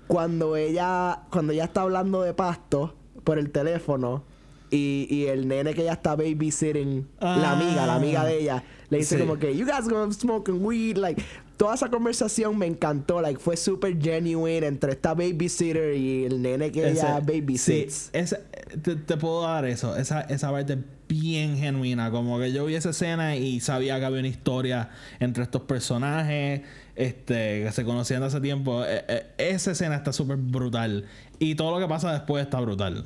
cuando 0.07 0.57
ella, 0.57 1.23
cuando 1.31 1.53
ella 1.53 1.65
está 1.65 1.83
hablando 1.83 2.23
de 2.23 2.35
pasto 2.35 2.95
por 3.25 3.39
el 3.39 3.51
teléfono 3.51 4.25
y, 4.73 5.07
y 5.11 5.27
el 5.27 5.47
nene 5.47 5.75
que 5.75 5.83
ella 5.83 5.93
está 5.93 6.17
babysitting, 6.17 7.07
la 7.21 7.53
amiga, 7.53 7.87
la 7.87 7.97
amiga 7.97 8.25
de 8.25 8.41
ella, 8.41 8.65
le 8.89 8.99
dice 8.99 9.19
como 9.19 9.39
que, 9.39 9.55
you 9.55 9.67
guys 9.67 9.87
gonna 9.87 10.13
smoking 10.13 10.65
weed, 10.65 10.97
like, 10.97 11.23
toda 11.59 11.75
esa 11.75 11.91
conversación 11.91 12.59
me 12.59 12.67
encantó, 12.67 13.21
like, 13.21 13.39
fue 13.39 13.57
súper 13.57 14.01
genuine 14.01 14.67
entre 14.67 14.93
esta 14.93 15.15
babysitter 15.15 15.95
y 15.95 16.25
el 16.25 16.41
nene 16.41 16.73
que 16.73 16.91
ella 16.91 17.21
babysits. 17.21 18.11
Sí, 18.13 18.37
te, 18.83 18.97
te, 18.97 19.17
puedo 19.19 19.43
dar 19.43 19.67
eso, 19.67 19.95
esa, 19.95 20.23
esa 20.23 20.51
parte 20.51 20.79
bien 21.07 21.59
genuina, 21.59 22.11
como 22.11 22.39
que 22.39 22.53
yo 22.53 22.65
vi 22.65 22.75
esa 22.75 22.91
escena 22.91 23.37
y 23.37 23.61
sabía 23.61 23.99
que 23.99 24.07
había 24.07 24.21
una 24.21 24.29
historia 24.29 24.89
entre 25.21 25.43
estos 25.43 25.63
personajes, 25.63 26.63
este, 26.97 27.65
que 27.65 27.73
se 27.73 27.85
conocían 27.85 28.21
de 28.21 28.29
hace 28.29 28.41
tiempo. 28.41 28.83
E, 28.85 29.05
e, 29.07 29.27
esa 29.37 29.73
escena 29.73 29.97
está 29.97 30.15
súper 30.15 30.39
brutal 30.39 31.05
y 31.39 31.55
todo 31.55 31.73
lo 31.73 31.79
que 31.79 31.89
pasa 31.89 32.13
después 32.13 32.43
está 32.43 32.61
brutal. 32.61 33.05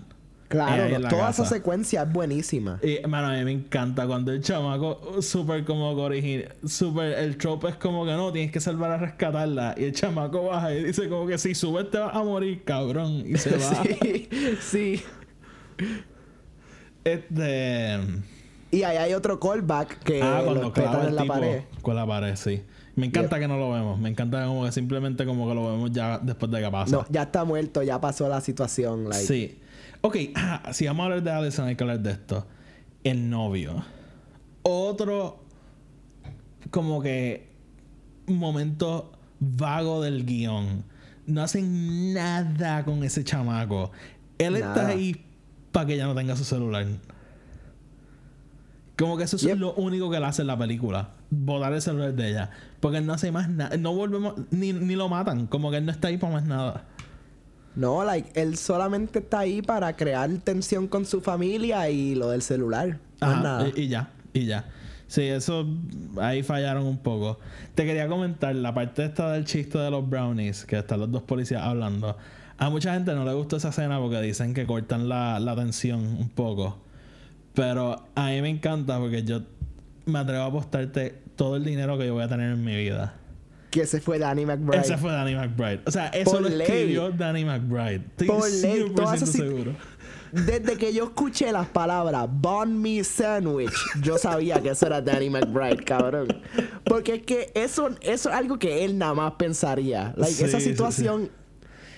Claro, 0.49 1.09
toda 1.09 1.30
esa 1.30 1.44
secuencia 1.44 2.03
es 2.03 2.12
buenísima. 2.12 2.78
Y, 2.82 3.05
mano, 3.07 3.28
a 3.28 3.32
mí 3.32 3.44
me 3.44 3.53
encanta 3.53 4.07
cuando 4.07 4.32
el 4.32 4.42
chamaco, 4.42 5.20
súper 5.20 5.64
como 5.64 5.90
original, 5.90 6.55
súper, 6.64 7.18
el 7.18 7.36
trope 7.36 7.68
es 7.68 7.76
como 7.76 8.05
que 8.05 8.12
no, 8.12 8.32
tienes 8.32 8.53
que 8.53 8.61
salvar 8.61 8.92
a 8.92 8.99
rescatarla. 8.99 9.74
Y 9.76 9.84
el 9.84 9.92
chamaco 9.92 10.44
baja 10.44 10.72
y 10.72 10.84
dice 10.84 11.09
como 11.09 11.26
que 11.26 11.38
si 11.38 11.55
subes 11.55 11.90
te 11.90 11.99
vas 11.99 12.14
a 12.14 12.22
morir, 12.22 12.62
cabrón. 12.64 13.24
Y 13.26 13.36
se 13.38 13.51
va. 13.57 13.82
sí, 13.82 14.28
sí. 14.61 15.03
Este. 17.05 17.99
Y 18.70 18.82
ahí 18.82 18.97
hay 18.97 19.14
otro 19.14 19.38
callback 19.38 20.01
que 20.01 20.22
ah, 20.22 20.42
cuando 20.44 20.72
clava 20.72 21.05
en 21.05 21.16
la 21.16 21.24
pared. 21.24 21.62
Con 21.82 21.97
la 21.97 22.07
pared, 22.07 22.36
sí. 22.36 22.62
Me 22.94 23.07
encanta 23.07 23.38
que 23.38 23.47
no 23.47 23.59
lo 23.59 23.72
vemos. 23.72 23.99
Me 23.99 24.09
encanta 24.09 24.44
como 24.47 24.64
que 24.64 24.72
simplemente 24.72 25.26
como 25.26 25.49
que 25.49 25.55
lo 25.55 25.70
vemos 25.70 25.92
ya 25.92 26.18
después 26.18 26.51
de 26.51 26.61
que 26.61 26.70
pasa. 26.70 26.97
No, 26.97 27.07
ya 27.11 27.24
está 27.24 27.44
muerto, 27.44 27.82
ya 27.82 28.01
pasó 28.01 28.28
la 28.28 28.40
situación. 28.40 29.12
Sí. 29.12 29.59
Ok, 30.07 30.17
ah, 30.37 30.63
si 30.73 30.87
vamos 30.87 31.03
a 31.03 31.05
hablar 31.07 31.23
de 31.25 31.31
Allison, 31.33 31.67
hay 31.67 31.75
que 31.75 31.83
hablar 31.83 31.99
de 31.99 32.13
esto. 32.13 32.47
El 33.03 33.29
novio. 33.29 33.85
Otro, 34.63 35.45
como 36.71 37.03
que, 37.03 37.53
momento 38.29 39.11
vago 39.41 40.01
del 40.01 40.25
guion. 40.25 40.85
No 41.27 41.43
hacen 41.43 42.15
nada 42.15 42.85
con 42.85 43.03
ese 43.03 43.25
chamaco. 43.25 43.91
Él 44.39 44.55
está 44.55 44.87
ahí 44.87 45.25
para 45.73 45.87
que 45.87 45.95
ella 45.95 46.07
no 46.07 46.15
tenga 46.15 46.37
su 46.37 46.45
celular. 46.45 46.87
Como 48.97 49.17
que 49.17 49.25
eso 49.25 49.37
es 49.37 49.59
lo 49.59 49.75
único 49.75 50.09
que 50.09 50.21
le 50.21 50.27
hace 50.27 50.43
en 50.43 50.49
la 50.49 50.57
película. 50.57 51.15
Botar 51.31 51.73
el 51.73 51.83
celular 51.83 52.15
de 52.15 52.31
ella. 52.31 52.51
Porque 52.79 52.99
él 52.99 53.07
no 53.07 53.13
hace 53.13 53.33
más 53.33 53.49
nada. 53.49 53.77
No 53.77 53.93
volvemos. 53.93 54.35
Ni, 54.53 54.73
ni 54.73 54.95
lo 54.95 55.09
matan. 55.09 55.49
Como 55.49 55.73
que 55.73 55.79
él 55.79 55.85
no 55.85 55.91
está 55.91 56.09
ahí 56.09 56.17
para 56.17 56.33
más 56.33 56.45
nada. 56.45 56.87
No, 57.77 58.03
like, 58.05 58.31
él 58.41 58.57
solamente 58.57 59.18
está 59.18 59.41
ahí 59.41 59.61
para 59.61 59.95
crear 59.95 60.31
tensión 60.39 60.89
con 60.89 61.05
su 61.05 61.20
familia 61.20 61.89
y 61.91 62.14
lo 62.14 62.31
del 62.31 62.41
celular. 62.41 62.99
nada. 63.20 63.68
Y, 63.77 63.89
ya, 63.89 64.11
y 64.33 64.47
ya. 64.47 64.64
Sí, 65.09 65.22
eso 65.22 65.66
ahí 66.18 66.43
fallaron 66.43 66.87
un 66.87 66.97
poco. 66.97 67.39
Te 67.74 67.85
quería 67.85 68.09
comentar 68.09 68.57
la 68.57 68.72
parte 68.72 69.05
esta 69.05 69.31
del 69.33 69.45
chiste 69.45 69.77
de 69.79 69.91
los 69.91 70.09
brownies, 70.09 70.64
que 70.64 70.79
están 70.79 71.01
los 71.01 71.12
dos 71.12 71.22
policías 71.22 71.62
hablando. 71.62 72.16
A 72.57 72.70
mucha 72.70 72.95
gente 72.95 73.14
no 73.14 73.24
le 73.27 73.35
gusta 73.35 73.59
esa 73.59 73.68
escena 73.68 73.99
porque 74.01 74.22
dicen 74.22 74.55
que 74.55 74.66
cortan 74.66 75.09
la, 75.09 75.39
la 75.39 75.55
tensión 75.55 76.01
un 76.01 76.31
poco. 76.31 76.79
Pero 77.55 78.07
a 78.14 78.29
mí 78.29 78.41
me 78.41 78.49
encanta 78.49 78.99
porque 78.99 79.22
yo 79.22 79.43
me 80.07 80.18
atrevo 80.18 80.45
a 80.45 80.47
apostarte 80.47 81.22
todo 81.37 81.57
el 81.57 81.64
dinero 81.64 81.99
que 81.99 82.07
yo 82.07 82.14
voy 82.14 82.24
a 82.24 82.29
tener 82.29 82.53
en 82.53 82.64
mi 82.64 82.74
vida 82.74 83.14
que 83.77 83.83
ese 83.83 84.01
fue 84.01 84.18
Danny 84.18 84.47
McBride. 84.47 84.81
Ese 84.81 84.97
fue 84.97 85.12
Danny 85.12 85.35
McBride. 85.35 85.83
O 85.85 85.91
sea, 85.91 86.09
eso 86.09 86.41
lo 86.41 86.49
escribió 86.49 87.11
Danny 87.11 87.45
McBride. 87.45 87.97
Estoy 87.97 88.27
Por 88.27 88.51
ley, 88.51 89.18
seguro. 89.27 89.72
Desde 90.33 90.79
que 90.79 90.95
yo 90.95 91.05
escuché 91.05 91.53
las 91.53 91.66
palabras 91.68 92.27
Bon 92.31 92.81
Me 92.81 93.05
Sandwich, 93.05 93.74
yo 94.01 94.16
sabía 94.16 94.62
que 94.62 94.70
eso 94.70 94.87
era 94.87 95.03
Danny 95.03 95.29
McBride, 95.29 95.85
cabrón. 95.85 96.29
Porque 96.85 97.16
es 97.16 97.22
que 97.24 97.53
eso, 97.55 97.91
eso 98.01 98.31
es 98.31 98.35
algo 98.35 98.59
que 98.59 98.87
él 98.87 98.97
nada 98.97 99.12
más 99.12 99.33
pensaría. 99.35 100.14
Like, 100.16 100.43
esa 100.43 100.59
situación. 100.59 101.31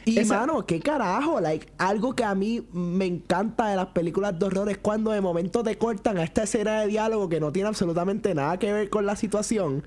Y 0.05 0.25
mano, 0.25 0.67
qué 0.67 0.81
carajo, 0.81 1.41
like, 1.41 1.69
algo 1.79 2.17
que 2.17 2.25
a 2.25 2.35
mí 2.35 2.67
me 2.73 3.05
encanta 3.05 3.69
de 3.69 3.77
las 3.77 3.89
películas 3.89 4.37
de 4.37 4.47
horror 4.47 4.69
es 4.69 4.79
cuando 4.79 5.13
de 5.13 5.21
momento 5.21 5.63
te 5.63 5.79
cortan 5.79 6.19
a 6.19 6.25
esta 6.25 6.43
escena 6.43 6.81
de 6.81 6.89
diálogo 6.89 7.29
que 7.29 7.39
no 7.39 7.53
tiene 7.53 7.69
absolutamente 7.69 8.35
nada 8.35 8.59
que 8.59 8.73
ver 8.73 8.91
con 8.91 9.07
la 9.07 9.15
situación 9.15 9.85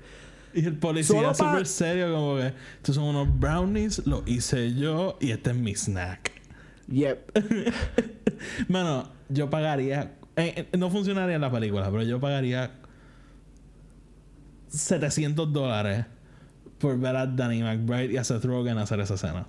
y 0.54 0.66
el 0.66 0.76
policía 0.76 1.34
súper 1.34 1.66
serio, 1.66 2.12
como 2.12 2.36
que 2.36 2.52
estos 2.76 2.94
son 2.94 3.04
unos 3.04 3.38
brownies, 3.38 4.06
lo 4.06 4.22
hice 4.26 4.74
yo 4.74 5.16
y 5.20 5.30
este 5.30 5.50
es 5.50 5.56
mi 5.56 5.74
snack. 5.74 6.30
Yep. 6.88 7.38
Mano, 8.68 9.08
yo 9.28 9.48
pagaría. 9.48 10.14
Eh, 10.36 10.68
eh, 10.72 10.76
no 10.76 10.90
funcionaría 10.90 11.36
en 11.36 11.40
la 11.40 11.50
película, 11.50 11.90
pero 11.90 12.02
yo 12.02 12.20
pagaría 12.20 12.72
700 14.68 15.52
dólares 15.52 16.06
por 16.78 16.98
ver 16.98 17.16
a 17.16 17.26
Danny 17.26 17.62
McBride 17.62 18.12
y 18.12 18.16
a 18.16 18.24
Seth 18.24 18.44
Rogen 18.44 18.78
hacer 18.78 19.00
esa 19.00 19.14
escena. 19.14 19.46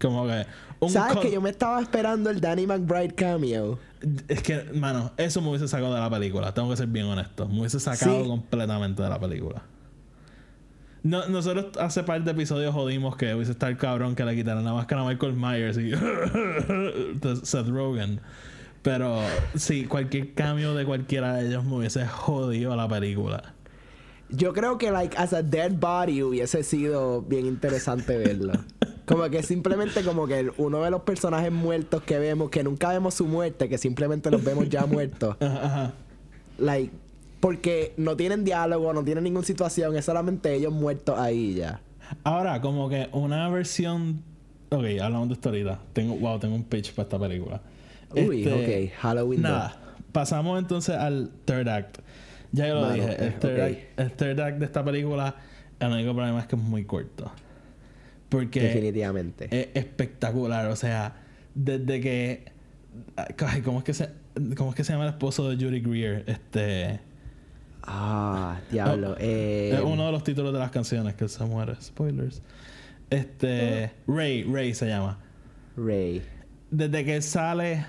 Como 0.00 0.26
que. 0.26 0.46
¿Sabes 0.88 1.18
que 1.18 1.32
yo 1.32 1.40
me 1.40 1.50
estaba 1.50 1.80
esperando 1.80 2.30
el 2.30 2.40
Danny 2.40 2.66
McBride 2.66 3.14
cameo? 3.14 3.78
Es 4.28 4.42
que, 4.42 4.62
mano, 4.74 5.12
eso 5.16 5.40
me 5.40 5.48
hubiese 5.48 5.66
sacado 5.66 5.92
de 5.92 6.00
la 6.00 6.08
película. 6.08 6.54
Tengo 6.54 6.70
que 6.70 6.76
ser 6.76 6.86
bien 6.86 7.06
honesto. 7.06 7.48
Me 7.48 7.60
hubiese 7.60 7.80
sacado 7.80 8.24
completamente 8.24 9.02
de 9.02 9.08
la 9.08 9.18
película. 9.18 9.62
No, 11.08 11.26
nosotros 11.26 11.78
hace 11.78 12.02
par 12.02 12.22
de 12.22 12.32
episodios 12.32 12.74
jodimos 12.74 13.16
que 13.16 13.34
hubiese 13.34 13.52
estar 13.52 13.74
cabrón 13.78 14.14
que 14.14 14.26
le 14.26 14.36
quitaran 14.36 14.62
la 14.62 14.74
máscara 14.74 15.00
a 15.00 15.06
Michael 15.06 15.32
Myers 15.32 15.78
y 15.78 15.92
Seth 17.46 17.68
Rogen. 17.68 18.20
Pero 18.82 19.18
sí, 19.54 19.86
cualquier 19.86 20.34
cambio 20.34 20.74
de 20.74 20.84
cualquiera 20.84 21.36
de 21.36 21.48
ellos 21.48 21.64
me 21.64 21.76
hubiese 21.76 22.06
jodido 22.06 22.76
la 22.76 22.86
película. 22.86 23.54
Yo 24.28 24.52
creo 24.52 24.76
que, 24.76 24.90
like, 24.90 25.16
as 25.16 25.32
a 25.32 25.42
dead 25.42 25.72
body 25.72 26.22
hubiese 26.22 26.62
sido 26.62 27.22
bien 27.22 27.46
interesante 27.46 28.18
verlo. 28.18 28.52
Como 29.06 29.30
que 29.30 29.42
simplemente 29.42 30.02
como 30.02 30.26
que 30.26 30.52
uno 30.58 30.84
de 30.84 30.90
los 30.90 31.00
personajes 31.00 31.50
muertos 31.50 32.02
que 32.02 32.18
vemos, 32.18 32.50
que 32.50 32.62
nunca 32.62 32.90
vemos 32.90 33.14
su 33.14 33.24
muerte, 33.24 33.70
que 33.70 33.78
simplemente 33.78 34.30
los 34.30 34.44
vemos 34.44 34.68
ya 34.68 34.84
muertos. 34.84 35.36
Like, 36.58 36.92
porque 37.40 37.94
no 37.96 38.16
tienen 38.16 38.44
diálogo, 38.44 38.92
no 38.92 39.04
tienen 39.04 39.24
ninguna 39.24 39.44
situación, 39.44 39.96
es 39.96 40.04
solamente 40.04 40.54
ellos 40.54 40.72
muertos 40.72 41.18
ahí 41.18 41.54
ya. 41.54 41.80
Ahora, 42.24 42.60
como 42.60 42.88
que 42.88 43.08
una 43.12 43.48
versión. 43.48 44.22
Ok, 44.70 44.84
hablamos 45.00 45.28
de 45.28 45.34
esto 45.34 45.48
ahorita. 45.48 45.80
Tengo, 45.92 46.16
wow, 46.16 46.38
tengo 46.38 46.54
un 46.54 46.64
pitch 46.64 46.92
para 46.92 47.04
esta 47.04 47.18
película. 47.18 47.60
Uy, 48.14 48.42
este, 48.42 48.90
ok, 48.90 49.00
Halloween. 49.00 49.42
Nada, 49.42 49.76
pasamos 50.12 50.58
entonces 50.58 50.96
al 50.96 51.30
third 51.44 51.68
act. 51.68 51.98
Ya 52.52 52.66
yo 52.66 52.74
lo 52.74 52.92
dije, 52.92 53.24
el, 53.24 53.38
third 53.38 53.60
act, 53.60 54.00
el 54.00 54.12
third 54.12 54.40
act 54.40 54.58
de 54.58 54.64
esta 54.64 54.84
película, 54.84 55.36
el 55.80 55.92
único 55.92 56.14
problema 56.14 56.40
es 56.40 56.46
que 56.46 56.56
es 56.56 56.62
muy 56.62 56.84
corto. 56.84 57.30
Porque. 58.28 58.62
Definitivamente. 58.62 59.48
Es 59.50 59.68
espectacular, 59.74 60.66
o 60.66 60.76
sea, 60.76 61.16
desde 61.54 62.00
que. 62.00 62.52
¿cómo 63.64 63.78
es 63.78 63.84
que 63.84 63.94
se, 63.94 64.10
cómo 64.56 64.70
es 64.70 64.76
que 64.76 64.84
se 64.84 64.92
llama 64.92 65.04
el 65.04 65.10
esposo 65.10 65.48
de 65.48 65.56
Judy 65.56 65.80
Greer? 65.80 66.24
Este. 66.26 67.00
Ah, 67.90 68.60
diablo. 68.70 69.16
Eh, 69.18 69.72
es 69.74 69.80
uno 69.80 70.06
de 70.06 70.12
los 70.12 70.22
títulos 70.22 70.52
de 70.52 70.58
las 70.58 70.70
canciones 70.70 71.14
que 71.14 71.26
se 71.26 71.44
muere. 71.44 71.74
Spoilers. 71.80 72.42
Este. 73.08 73.92
Ray, 74.06 74.44
Ray 74.44 74.74
se 74.74 74.86
llama. 74.86 75.18
Ray. 75.76 76.22
Desde 76.70 77.04
que 77.04 77.22
sale. 77.22 77.86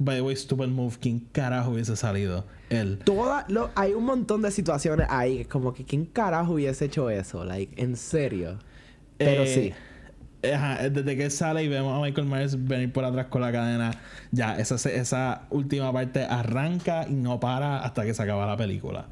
By 0.00 0.16
the 0.16 0.22
way, 0.22 0.36
Stupid 0.36 0.68
Move, 0.68 0.96
¿quién 1.00 1.20
carajo 1.32 1.70
hubiese 1.70 1.96
salido? 1.96 2.44
Él. 2.70 2.98
Toda, 3.04 3.44
lo, 3.48 3.70
hay 3.76 3.92
un 3.92 4.04
montón 4.04 4.42
de 4.42 4.50
situaciones 4.50 5.06
ahí, 5.08 5.44
como 5.44 5.72
que 5.72 5.84
¿quién 5.84 6.04
carajo 6.04 6.54
hubiese 6.54 6.86
hecho 6.86 7.10
eso? 7.10 7.44
Like, 7.44 7.80
en 7.80 7.96
serio. 7.96 8.58
Pero 9.18 9.42
eh, 9.44 9.46
sí. 9.46 9.72
Desde 10.44 11.16
que 11.16 11.30
sale 11.30 11.64
y 11.64 11.68
vemos 11.68 11.96
a 11.96 12.02
Michael 12.02 12.26
Myers 12.26 12.64
venir 12.64 12.92
por 12.92 13.04
atrás 13.04 13.26
con 13.26 13.40
la 13.40 13.52
cadena, 13.52 13.92
ya, 14.30 14.58
esa, 14.58 14.76
esa 14.90 15.42
última 15.50 15.92
parte 15.92 16.24
arranca 16.24 17.06
y 17.08 17.14
no 17.14 17.40
para 17.40 17.78
hasta 17.78 18.04
que 18.04 18.14
se 18.14 18.22
acaba 18.22 18.46
la 18.46 18.56
película. 18.56 19.06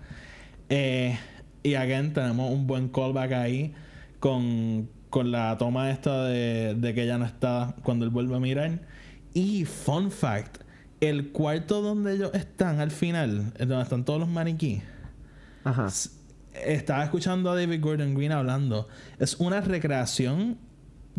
Eh, 0.68 1.18
y 1.62 1.74
again, 1.74 2.12
tenemos 2.12 2.50
un 2.50 2.66
buen 2.66 2.88
callback 2.88 3.32
ahí 3.32 3.74
con, 4.20 4.88
con 5.10 5.30
la 5.30 5.56
toma 5.58 5.90
esta 5.90 6.24
de, 6.24 6.74
de, 6.74 6.94
que 6.94 7.04
ella 7.04 7.18
no 7.18 7.24
está 7.24 7.76
cuando 7.82 8.04
él 8.04 8.10
vuelve 8.10 8.36
a 8.36 8.40
mirar. 8.40 8.80
Y 9.34 9.64
fun 9.64 10.10
fact, 10.10 10.58
el 11.00 11.30
cuarto 11.30 11.82
donde 11.82 12.14
ellos 12.14 12.30
están 12.34 12.80
al 12.80 12.90
final, 12.90 13.52
donde 13.58 13.82
están 13.82 14.04
todos 14.04 14.20
los 14.20 14.28
maniquíes. 14.28 14.82
Ajá. 15.64 15.88
Estaba 16.52 17.04
escuchando 17.04 17.50
a 17.50 17.54
David 17.54 17.80
Gordon 17.80 18.14
Green 18.14 18.32
hablando. 18.32 18.88
Es 19.18 19.34
una 19.36 19.60
recreación 19.60 20.58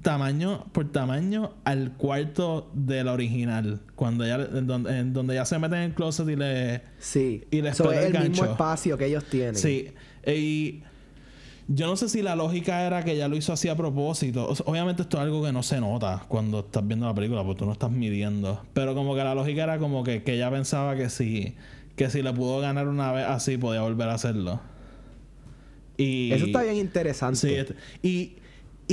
tamaño 0.02 0.66
por 0.72 0.92
tamaño 0.92 1.54
al 1.64 1.94
cuarto 1.94 2.70
de 2.74 3.04
la 3.04 3.14
original. 3.14 3.82
Cuando 3.96 4.26
ya, 4.26 4.36
en 4.36 5.14
donde, 5.14 5.36
ya 5.36 5.46
se 5.46 5.60
meten 5.60 5.80
en 5.80 5.84
el 5.86 5.94
closet 5.94 6.28
y 6.30 6.36
le. 6.36 6.82
Sí. 7.00 7.44
Y 7.52 7.62
le 7.62 7.70
Eso 7.70 7.92
es 7.92 8.14
el, 8.14 8.30
mismo 8.30 8.46
espacio 8.46 8.98
que 8.98 9.06
ellos 9.06 9.26
tienen. 9.26 9.56
Sí. 9.56 9.92
Y 10.26 10.84
yo 11.68 11.88
no 11.88 11.96
sé 11.96 12.10
si 12.10 12.22
la 12.22 12.36
lógica 12.36 12.86
era 12.86 13.04
que 13.04 13.14
ella 13.14 13.28
lo 13.28 13.38
hizo 13.38 13.54
así 13.54 13.70
a 13.70 13.76
propósito. 13.76 14.54
obviamente 14.66 15.04
esto 15.04 15.18
es 15.18 15.24
algo 15.24 15.44
que 15.44 15.52
no 15.52 15.64
se 15.64 15.80
nota 15.80 16.26
cuando 16.28 16.60
estás 16.60 16.86
viendo 16.86 17.06
la 17.06 17.14
película, 17.14 17.44
porque 17.44 17.60
tú 17.60 17.66
no 17.66 17.72
estás 17.72 17.92
midiendo. 17.92 18.62
Pero 18.74 18.96
como 18.96 19.16
que 19.16 19.24
la 19.24 19.36
lógica 19.36 19.64
era 19.64 19.80
como 19.80 20.04
que, 20.04 20.24
que 20.24 20.34
ella 20.34 20.52
pensaba 20.52 20.96
que 20.96 21.10
si, 21.10 21.56
que 21.96 22.10
si 22.10 22.22
le 22.22 22.34
pudo 22.34 22.60
ganar 22.60 22.88
una 22.88 23.12
vez 23.12 23.26
así, 23.26 23.58
podía 23.58 23.82
volver 23.82 24.10
a 24.10 24.16
hacerlo. 24.16 24.60
Y, 25.98 26.32
Eso 26.34 26.46
está 26.46 26.64
bien 26.64 26.78
interesante. 26.78 27.38
Sí, 27.38 27.54
este, 27.54 27.76
y, 28.02 28.36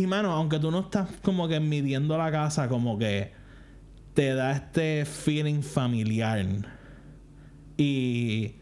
y 0.01 0.07
mano, 0.07 0.33
aunque 0.33 0.59
tú 0.59 0.71
no 0.71 0.81
estás 0.81 1.09
como 1.23 1.49
que 1.49 1.61
midiendo 1.61 2.17
la 2.19 2.31
casa, 2.31 2.69
como 2.69 2.99
que 2.99 3.33
te 4.15 4.35
da 4.35 4.53
este 4.53 5.05
feeling 5.05 5.63
familiar. 5.63 6.45
Y 7.77 8.55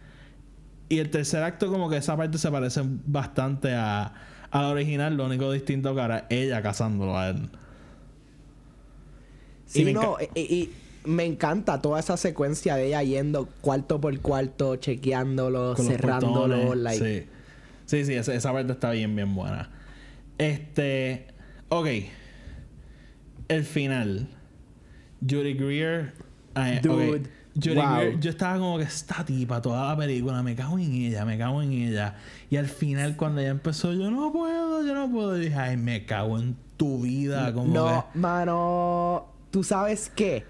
y 0.88 0.98
el 0.98 1.10
tercer 1.10 1.42
acto, 1.42 1.70
como 1.70 1.90
que 1.90 1.98
esa 1.98 2.16
parte 2.16 2.38
se 2.38 2.50
parece 2.50 2.80
bastante 2.84 3.74
a, 3.74 4.12
a 4.50 4.62
la 4.62 4.68
original. 4.68 5.16
Lo 5.16 5.26
único 5.26 5.52
distinto 5.52 5.94
que 5.94 6.00
era 6.00 6.26
ella 6.30 6.62
casándolo 6.62 7.18
a 7.18 7.28
él. 7.28 7.50
Sí, 9.66 9.82
y 9.82 9.92
no, 9.92 10.16
y, 10.34 10.70
me 11.04 11.24
encanta 11.24 11.80
toda 11.80 12.00
esa 12.00 12.16
secuencia 12.16 12.76
de 12.76 12.88
ella 12.88 13.02
yendo 13.02 13.48
cuarto 13.60 14.00
por 14.00 14.18
cuarto, 14.20 14.76
chequeándolo, 14.76 15.76
cerrándolo. 15.76 16.74
Sí, 16.92 17.24
sí, 17.84 18.04
sí 18.04 18.14
esa, 18.14 18.52
parte 18.52 18.72
está 18.72 18.90
bien, 18.90 19.14
bien 19.14 19.34
buena. 19.34 19.70
Este. 20.38 21.26
Ok. 21.68 21.88
El 23.48 23.64
final. 23.64 24.28
Judy 25.20 25.54
Greer. 25.54 26.12
Dude. 26.82 27.30
Yo, 27.54 27.72
estaba 28.30 28.58
como 28.58 28.78
que 28.78 28.84
esta 28.84 29.24
tipa, 29.24 29.60
toda 29.60 29.88
la 29.88 29.96
película, 29.96 30.42
me 30.44 30.54
cago 30.54 30.78
en 30.78 30.92
ella, 30.92 31.24
me 31.24 31.36
cago 31.36 31.60
en 31.60 31.72
ella. 31.72 32.14
Y 32.50 32.56
al 32.56 32.66
final, 32.66 33.16
cuando 33.16 33.40
ella 33.40 33.50
empezó, 33.50 33.92
yo 33.92 34.12
no 34.12 34.32
puedo, 34.32 34.86
yo 34.86 34.94
no 34.94 35.10
puedo. 35.10 35.36
Y 35.36 35.46
dije, 35.46 35.56
ay, 35.56 35.76
me 35.76 36.04
cago 36.06 36.38
en 36.38 36.56
tu 36.76 37.00
vida. 37.02 37.52
Como 37.52 37.74
no, 37.74 38.06
mano, 38.14 39.26
tú 39.50 39.64
sabes 39.64 40.12
qué. 40.14 40.44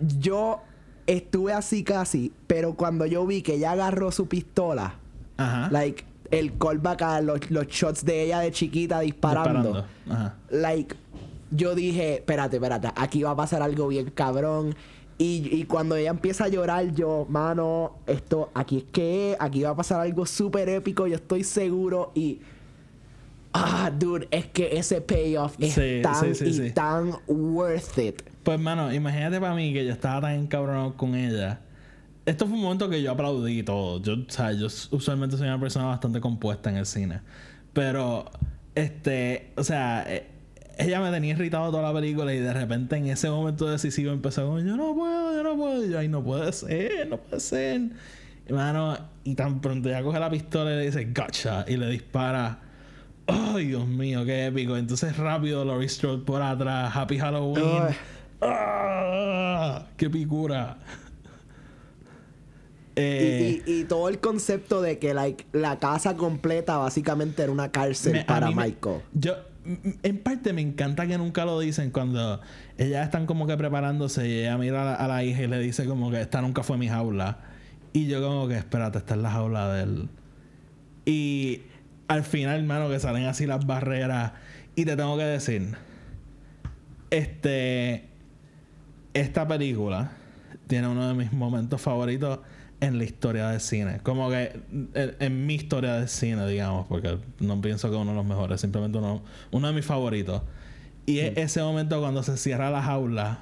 Yo 0.00 0.62
estuve 1.06 1.52
así 1.52 1.84
casi, 1.84 2.32
pero 2.48 2.74
cuando 2.74 3.06
yo 3.06 3.24
vi 3.24 3.42
que 3.42 3.54
ella 3.54 3.72
agarró 3.72 4.10
su 4.10 4.26
pistola, 4.26 4.96
Ajá. 5.36 5.68
like, 5.70 6.04
el 6.32 6.58
callback 6.58 7.02
a 7.02 7.20
los, 7.20 7.50
los 7.50 7.68
shots 7.68 8.04
de 8.04 8.24
ella 8.24 8.40
de 8.40 8.50
chiquita 8.50 8.98
disparando, 9.00 9.84
Ajá. 10.10 10.34
like, 10.50 10.96
yo 11.52 11.76
dije, 11.76 12.14
espérate, 12.14 12.56
espérate, 12.56 12.88
aquí 12.96 13.22
va 13.22 13.30
a 13.30 13.36
pasar 13.36 13.62
algo 13.62 13.86
bien 13.88 14.10
cabrón 14.10 14.74
y, 15.18 15.64
cuando 15.66 15.94
ella 15.94 16.10
empieza 16.10 16.44
a 16.44 16.48
llorar, 16.48 16.92
yo, 16.94 17.26
mano, 17.28 17.98
esto, 18.06 18.50
aquí 18.54 18.78
es 18.78 18.84
que, 18.84 19.36
aquí 19.38 19.62
va 19.62 19.70
a 19.70 19.76
pasar 19.76 20.00
algo 20.00 20.26
súper 20.26 20.68
épico, 20.68 21.06
yo 21.06 21.14
estoy 21.14 21.44
seguro. 21.44 22.10
Y, 22.14 22.40
ah, 23.52 23.92
dude, 23.96 24.26
es 24.32 24.46
que 24.46 24.76
ese 24.76 25.00
payoff 25.00 25.54
es 25.60 26.02
tan 26.02 26.32
y 26.44 26.70
tan 26.70 27.12
worth 27.28 27.98
it. 27.98 28.22
Pues, 28.42 28.58
mano, 28.58 28.92
imagínate 28.92 29.38
para 29.38 29.54
mí 29.54 29.72
que 29.72 29.84
yo 29.84 29.92
estaba 29.92 30.22
tan 30.22 30.32
encabronado 30.32 30.96
con 30.96 31.14
ella. 31.14 31.60
Esto 32.24 32.46
fue 32.46 32.54
un 32.54 32.62
momento 32.62 32.88
que 32.88 33.02
yo 33.02 33.10
aplaudí 33.12 33.60
y 33.60 33.62
todo. 33.62 34.00
Yo, 34.00 34.14
o 34.14 34.30
sea, 34.30 34.52
yo 34.52 34.66
usualmente 34.66 35.36
soy 35.36 35.48
una 35.48 35.58
persona 35.58 35.86
bastante 35.86 36.20
compuesta 36.20 36.70
en 36.70 36.76
el 36.76 36.86
cine. 36.86 37.20
Pero, 37.72 38.30
este, 38.74 39.52
o 39.56 39.64
sea, 39.64 40.04
eh, 40.06 40.26
ella 40.78 41.00
me 41.00 41.10
tenía 41.10 41.32
irritado 41.32 41.70
toda 41.70 41.82
la 41.82 41.92
película 41.92 42.32
y 42.32 42.38
de 42.38 42.52
repente 42.52 42.96
en 42.96 43.06
ese 43.06 43.28
momento 43.28 43.68
decisivo 43.68 44.12
empezó 44.12 44.46
como 44.46 44.60
yo 44.60 44.76
no 44.76 44.94
puedo, 44.94 45.34
yo 45.34 45.42
no 45.42 45.56
puedo. 45.56 45.84
Y 45.84 45.90
yo, 45.90 45.98
ay, 45.98 46.08
no 46.08 46.22
puede 46.22 46.52
ser, 46.52 47.08
no 47.08 47.18
puede 47.18 47.40
ser. 47.40 47.90
Hermano, 48.46 48.98
y 49.24 49.34
tan 49.34 49.60
pronto 49.60 49.88
ya 49.88 50.02
coge 50.02 50.18
la 50.20 50.30
pistola 50.30 50.72
y 50.72 50.76
le 50.76 50.86
dice 50.86 51.04
gotcha 51.12 51.64
y 51.66 51.76
le 51.76 51.88
dispara. 51.88 52.58
Ay, 53.26 53.66
Dios 53.66 53.86
mío, 53.86 54.24
qué 54.24 54.46
épico. 54.46 54.76
Entonces 54.76 55.16
rápido 55.16 55.64
Laurie 55.64 55.88
Strode 55.88 56.24
por 56.24 56.42
atrás, 56.42 56.94
Happy 56.94 57.18
Halloween. 57.18 57.94
¡Ah! 58.40 59.86
¡Qué 59.96 60.10
picura! 60.10 60.78
Eh, 62.96 63.62
y, 63.64 63.84
todo 63.84 64.08
el 64.08 64.18
concepto 64.18 64.82
de 64.82 64.98
que 64.98 65.14
like, 65.14 65.46
la 65.52 65.78
casa 65.78 66.16
completa 66.16 66.76
básicamente 66.76 67.42
era 67.42 67.50
una 67.50 67.70
cárcel 67.70 68.24
para 68.26 68.50
Michael. 68.50 69.00
Yo, 69.14 69.34
en 70.02 70.18
parte 70.18 70.52
me 70.52 70.60
encanta 70.60 71.06
que 71.06 71.16
nunca 71.16 71.44
lo 71.44 71.58
dicen 71.60 71.90
cuando 71.90 72.40
ellas 72.78 73.04
están 73.04 73.26
como 73.26 73.46
que 73.46 73.56
preparándose 73.56 74.28
y 74.28 74.40
ella 74.40 74.58
mira 74.58 74.94
a 74.94 75.08
la, 75.08 75.24
hija 75.24 75.42
y 75.42 75.46
le 75.46 75.58
dice 75.60 75.86
como 75.86 76.10
que 76.10 76.20
esta 76.20 76.42
nunca 76.42 76.62
fue 76.62 76.76
mi 76.76 76.88
jaula. 76.88 77.38
Y 77.92 78.06
yo 78.06 78.22
como 78.22 78.48
que, 78.48 78.56
espérate, 78.56 78.98
esta 78.98 79.14
es 79.14 79.20
la 79.20 79.30
jaula 79.30 79.72
de 79.72 79.82
él. 79.82 80.08
Y 81.04 81.62
al 82.08 82.24
final, 82.24 82.60
hermano, 82.60 82.88
que 82.88 82.98
salen 82.98 83.24
así 83.24 83.46
las 83.46 83.66
barreras. 83.66 84.32
Y 84.74 84.84
te 84.84 84.96
tengo 84.96 85.16
que 85.18 85.24
decir, 85.24 85.76
este, 87.10 88.08
esta 89.12 89.46
película 89.46 90.12
tiene 90.66 90.88
uno 90.88 91.06
de 91.08 91.14
mis 91.14 91.32
momentos 91.32 91.80
favoritos 91.80 92.38
en 92.82 92.98
la 92.98 93.04
historia 93.04 93.48
del 93.48 93.60
cine. 93.60 94.00
Como 94.02 94.28
que 94.28 94.60
en, 94.94 95.46
mi 95.46 95.54
historia 95.54 95.94
del 95.94 96.08
cine, 96.08 96.46
digamos, 96.48 96.86
porque 96.88 97.16
no 97.38 97.60
pienso 97.60 97.88
que 97.90 97.96
uno 97.96 98.10
de 98.10 98.16
los 98.16 98.26
mejores, 98.26 98.60
simplemente 98.60 98.98
uno, 98.98 99.22
uno 99.52 99.68
de 99.68 99.72
mis 99.72 99.86
favoritos. 99.86 100.42
Y 101.06 101.20
es 101.20 101.36
ese 101.36 101.62
momento 101.62 102.00
cuando 102.00 102.24
se 102.24 102.36
cierra 102.36 102.70
la 102.70 102.82
jaula 102.82 103.38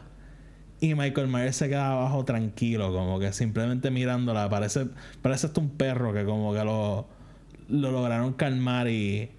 y 0.78 0.94
Michael 0.94 1.28
Myers 1.28 1.56
se 1.56 1.68
queda 1.70 1.90
abajo 1.92 2.24
tranquilo, 2.26 2.92
como 2.92 3.18
que 3.18 3.32
simplemente 3.32 3.90
mirándola. 3.90 4.50
Parece, 4.50 4.88
parece 5.22 5.46
hasta 5.46 5.60
un 5.60 5.70
perro 5.70 6.12
que 6.12 6.26
como 6.26 6.52
que 6.52 6.62
lo, 6.62 7.08
lo 7.68 7.92
lograron 7.92 8.34
calmar 8.34 8.88
y 8.88 9.30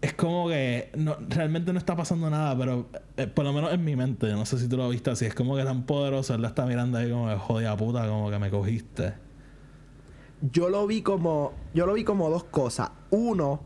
es 0.00 0.14
como 0.14 0.48
que 0.48 0.90
no, 0.96 1.16
realmente 1.28 1.72
no 1.72 1.78
está 1.78 1.94
pasando 1.94 2.30
nada, 2.30 2.56
pero 2.56 2.86
eh, 3.16 3.26
por 3.26 3.44
lo 3.44 3.52
menos 3.52 3.72
en 3.72 3.84
mi 3.84 3.96
mente, 3.96 4.32
no 4.32 4.46
sé 4.46 4.58
si 4.58 4.68
tú 4.68 4.76
lo 4.76 4.88
viste 4.88 5.10
así, 5.10 5.26
es 5.26 5.34
como 5.34 5.56
que 5.56 5.64
tan 5.64 5.84
poderoso, 5.84 6.34
él 6.34 6.42
la 6.42 6.48
está 6.48 6.64
mirando 6.64 6.98
ahí 6.98 7.10
como 7.10 7.28
que 7.28 7.36
jodida 7.36 7.76
puta, 7.76 8.08
como 8.08 8.30
que 8.30 8.38
me 8.38 8.50
cogiste. 8.50 9.12
Yo 10.52 10.70
lo 10.70 10.86
vi 10.86 11.02
como, 11.02 11.52
yo 11.74 11.84
lo 11.84 11.92
vi 11.92 12.04
como 12.04 12.30
dos 12.30 12.44
cosas. 12.44 12.90
Uno, 13.10 13.60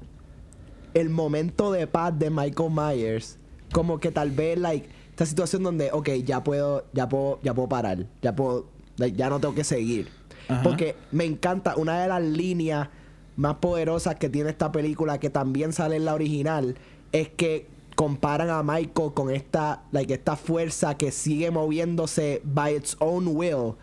el 0.93 1.09
momento 1.09 1.71
de 1.71 1.87
paz 1.87 2.19
de 2.19 2.31
Michael 2.31 2.71
Myers, 2.73 3.39
como 3.73 4.01
que 4.01 4.11
tal 4.11 4.33
vez, 4.33 4.59
like, 4.59 4.89
esta 5.11 5.27
situación 5.27 5.63
donde, 5.63 5.93
ok, 5.93 6.09
ya 6.25 6.43
puedo, 6.43 6.87
ya 6.93 7.09
puedo, 7.09 7.39
ya 7.45 7.55
puedo 7.55 7.69
parar, 7.69 8.07
ya 8.23 8.35
puedo, 8.35 8.67
ya 8.97 9.31
no 9.31 9.39
tengo 9.39 9.55
que 9.55 9.63
seguir. 9.63 10.09
Porque 10.63 10.97
me 11.11 11.25
encanta 11.25 11.75
una 11.77 12.03
de 12.03 12.09
las 12.09 12.23
líneas 12.23 12.89
más 13.37 13.57
poderosas 13.57 14.17
que 14.17 14.29
tiene 14.29 14.51
esta 14.51 14.73
película, 14.73 15.19
que 15.19 15.31
también 15.31 15.73
sale 15.73 15.97
en 15.97 16.05
la 16.05 16.15
original, 16.15 16.77
es 17.13 17.29
que 17.29 17.67
comparan 17.95 18.51
a 18.51 18.63
Michael 18.63 19.13
con 19.15 19.31
esta, 19.31 19.85
like, 19.93 20.13
esta 20.13 20.37
fuerza 20.37 20.97
que 20.97 21.11
sigue 21.11 21.51
moviéndose 21.51 22.43
by 22.45 22.77
its 22.77 22.97
own 23.01 23.29
will. 23.29 23.75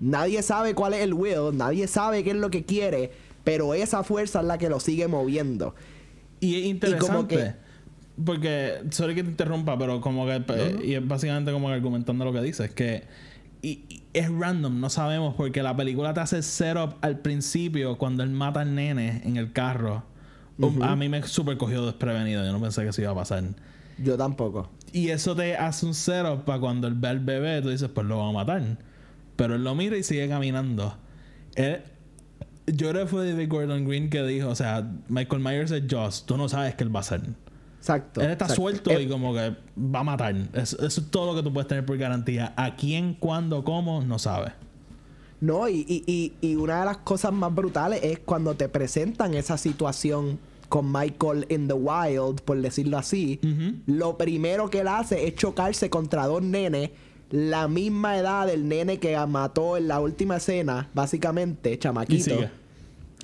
Nadie 0.00 0.42
sabe 0.42 0.74
cuál 0.74 0.94
es 0.94 1.02
el 1.02 1.14
will, 1.14 1.56
nadie 1.56 1.86
sabe 1.86 2.24
qué 2.24 2.30
es 2.30 2.36
lo 2.36 2.50
que 2.50 2.64
quiere, 2.64 3.12
pero 3.44 3.74
esa 3.74 4.02
fuerza 4.02 4.40
es 4.40 4.46
la 4.46 4.58
que 4.58 4.68
lo 4.68 4.80
sigue 4.80 5.06
moviendo. 5.06 5.74
Y 6.40 6.60
es 6.60 6.66
interesante. 6.66 7.54
porque, 8.24 8.80
sorry 8.90 9.14
que 9.14 9.22
te 9.22 9.30
interrumpa, 9.30 9.78
pero 9.78 10.00
como 10.00 10.26
que, 10.26 10.42
y 10.84 10.94
es 10.94 11.06
básicamente 11.06 11.52
como 11.52 11.68
argumentando 11.68 12.24
lo 12.24 12.32
que 12.32 12.40
dices, 12.40 12.70
que 12.72 13.04
y, 13.64 14.02
es 14.12 14.30
random, 14.30 14.78
no 14.78 14.90
sabemos, 14.90 15.34
porque 15.34 15.62
la 15.62 15.74
película 15.76 16.12
te 16.12 16.20
hace 16.20 16.42
setup 16.42 16.96
al 17.00 17.18
principio 17.18 17.96
cuando 17.98 18.22
él 18.22 18.30
mata 18.30 18.60
al 18.60 18.74
nene 18.74 19.22
en 19.24 19.36
el 19.36 19.52
carro. 19.52 20.04
A 20.82 20.94
mí 20.94 21.08
me 21.08 21.22
super 21.24 21.56
cogió 21.56 21.84
desprevenido, 21.84 22.44
yo 22.44 22.52
no 22.52 22.60
pensé 22.60 22.82
que 22.82 22.90
eso 22.90 23.02
iba 23.02 23.10
a 23.10 23.14
pasar. 23.14 23.42
Yo 23.98 24.16
tampoco. 24.16 24.70
Y 24.92 25.08
eso 25.08 25.34
te 25.34 25.56
hace 25.56 25.86
un 25.86 25.94
setup 25.94 26.44
para 26.44 26.60
cuando 26.60 26.86
él 26.86 26.94
ve 26.94 27.08
al 27.08 27.20
bebé, 27.20 27.60
tú 27.62 27.70
dices, 27.70 27.88
pues 27.88 28.06
lo 28.06 28.18
van 28.18 28.28
a 28.28 28.32
matar. 28.32 28.78
Pero 29.34 29.56
él 29.56 29.64
lo 29.64 29.74
mira 29.74 29.96
y 29.96 30.04
sigue 30.04 30.28
caminando. 30.28 30.96
yo 31.56 32.90
creo 32.90 33.04
que 33.04 33.06
fue 33.06 33.30
David 33.30 33.48
Gordon 33.48 33.88
Green 33.88 34.10
que 34.10 34.22
dijo, 34.24 34.48
o 34.48 34.54
sea, 34.54 34.88
Michael 35.08 35.42
Myers 35.42 35.70
es 35.72 35.84
Joss, 35.90 36.24
tú 36.26 36.36
no 36.36 36.48
sabes 36.48 36.74
qué 36.76 36.84
él 36.84 36.94
va 36.94 37.00
a 37.00 37.02
hacer. 37.02 37.22
Exacto. 37.84 38.22
Él 38.22 38.30
está 38.30 38.48
suelto 38.48 38.98
y 38.98 39.06
como 39.06 39.34
que 39.34 39.54
va 39.78 40.00
a 40.00 40.04
matar. 40.04 40.34
Eso, 40.54 40.86
es 40.86 41.02
todo 41.10 41.26
lo 41.26 41.36
que 41.36 41.42
tú 41.42 41.52
puedes 41.52 41.68
tener 41.68 41.84
por 41.84 41.98
garantía. 41.98 42.54
¿A 42.56 42.76
quién, 42.76 43.12
cuándo, 43.12 43.62
cómo? 43.62 44.00
No 44.00 44.18
sabes. 44.18 44.54
No, 45.42 45.68
y, 45.68 45.84
y, 45.86 46.32
y, 46.40 46.54
una 46.54 46.80
de 46.80 46.86
las 46.86 46.96
cosas 46.98 47.34
más 47.34 47.54
brutales 47.54 48.00
es 48.02 48.20
cuando 48.20 48.54
te 48.54 48.70
presentan 48.70 49.34
esa 49.34 49.58
situación 49.58 50.38
con 50.70 50.90
Michael 50.90 51.44
in 51.50 51.68
the 51.68 51.74
wild, 51.74 52.40
por 52.40 52.58
decirlo 52.58 52.96
así. 52.96 53.38
Lo 53.84 54.16
primero 54.16 54.70
que 54.70 54.80
él 54.80 54.88
hace 54.88 55.26
es 55.26 55.34
chocarse 55.34 55.90
contra 55.90 56.26
dos 56.26 56.40
nenes, 56.40 56.88
la 57.30 57.68
misma 57.68 58.16
edad 58.16 58.46
del 58.46 58.66
nene 58.66 58.98
que 58.98 59.14
mató 59.26 59.76
en 59.76 59.88
la 59.88 60.00
última 60.00 60.38
escena, 60.38 60.88
básicamente, 60.94 61.78
chamaquito. 61.78 62.14
Y 62.14 62.22
sigue. 62.22 62.50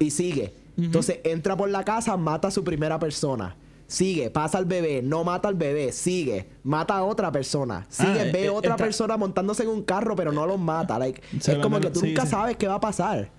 Y 0.00 0.10
sigue. 0.10 0.54
Entonces 0.76 1.20
entra 1.24 1.56
por 1.56 1.70
la 1.70 1.82
casa, 1.82 2.14
mata 2.18 2.48
a 2.48 2.50
su 2.50 2.62
primera 2.62 2.98
persona 2.98 3.56
sigue, 3.90 4.30
pasa 4.30 4.56
al 4.56 4.66
bebé, 4.66 5.02
no 5.02 5.24
mata 5.24 5.48
al 5.48 5.56
bebé, 5.56 5.90
sigue, 5.90 6.48
mata 6.62 6.96
a 6.96 7.04
otra 7.04 7.32
persona, 7.32 7.86
sigue, 7.88 8.20
ah, 8.20 8.30
ve 8.32 8.42
a 8.42 8.44
eh, 8.44 8.50
otra 8.50 8.76
persona 8.76 9.16
montándose 9.16 9.64
en 9.64 9.68
un 9.68 9.82
carro, 9.82 10.14
pero 10.14 10.30
no 10.30 10.46
los 10.46 10.60
mata. 10.60 10.96
Like, 10.96 11.20
es 11.36 11.58
como 11.58 11.80
que 11.80 11.90
tú 11.90 12.00
nunca 12.06 12.24
sabes 12.24 12.56
qué 12.56 12.68
va 12.68 12.76
a 12.76 12.80
pasar. 12.80 13.30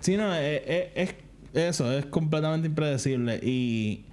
Sí, 0.00 0.16
no, 0.16 0.32
eh, 0.32 0.62
eh, 0.64 0.92
es, 0.94 1.14
eso, 1.54 1.92
es 1.92 2.06
completamente 2.06 2.68
impredecible. 2.68 3.40
Y. 3.42 4.04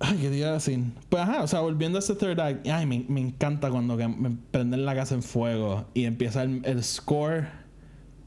Ay, 0.00 0.18
¿qué 0.22 0.28
te 0.30 0.36
iba 0.38 0.48
a 0.48 0.52
decir? 0.52 0.80
Pues 1.10 1.22
ajá, 1.22 1.42
o 1.42 1.46
sea, 1.46 1.60
volviendo 1.60 1.98
a 1.98 2.00
ese 2.00 2.14
third 2.14 2.40
act, 2.40 2.66
ay, 2.66 2.86
me, 2.86 3.04
me 3.08 3.20
encanta 3.20 3.70
cuando 3.70 3.96
me 3.96 4.38
prenden 4.50 4.86
la 4.86 4.94
casa 4.94 5.14
en 5.14 5.22
fuego 5.22 5.84
y 5.92 6.04
empieza 6.04 6.42
el, 6.42 6.82
score, 6.82 7.48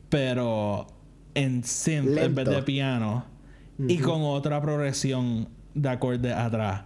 pero 0.10 0.86
en 1.34 1.64
synth 1.64 2.18
en 2.18 2.36
vez 2.36 2.48
de 2.48 2.62
piano 2.62 3.26
y 3.80 3.98
con 3.98 4.22
otra 4.22 4.62
progresión 4.62 5.48
de 5.74 5.90
acorde 5.90 6.34
atrás. 6.34 6.84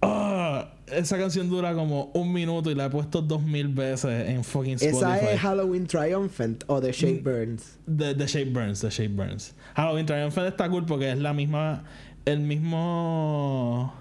Ah, 0.00 0.72
esa 0.86 1.18
canción 1.18 1.48
dura 1.48 1.74
como 1.74 2.10
un 2.14 2.32
minuto 2.32 2.70
y 2.70 2.74
la 2.74 2.86
he 2.86 2.90
puesto 2.90 3.20
dos 3.20 3.42
mil 3.42 3.68
veces 3.68 4.28
en 4.28 4.44
fucking 4.44 4.74
Spotify. 4.74 4.96
¿Esa 4.96 5.32
es 5.32 5.40
Halloween 5.40 5.86
Triumphant 5.86 6.64
o 6.66 6.80
The 6.80 6.92
Shape 6.92 7.20
mm, 7.20 7.24
Burns? 7.24 7.78
The, 7.84 8.14
the 8.14 8.26
Shape 8.26 8.50
Burns, 8.50 8.80
The 8.80 8.90
Shape 8.90 9.14
Burns. 9.14 9.54
Halloween 9.74 10.06
Triumphant 10.06 10.48
está 10.48 10.68
cool 10.68 10.84
porque 10.86 11.10
es 11.10 11.18
la 11.18 11.32
misma, 11.32 11.84
el 12.24 12.40
mismo 12.40 13.92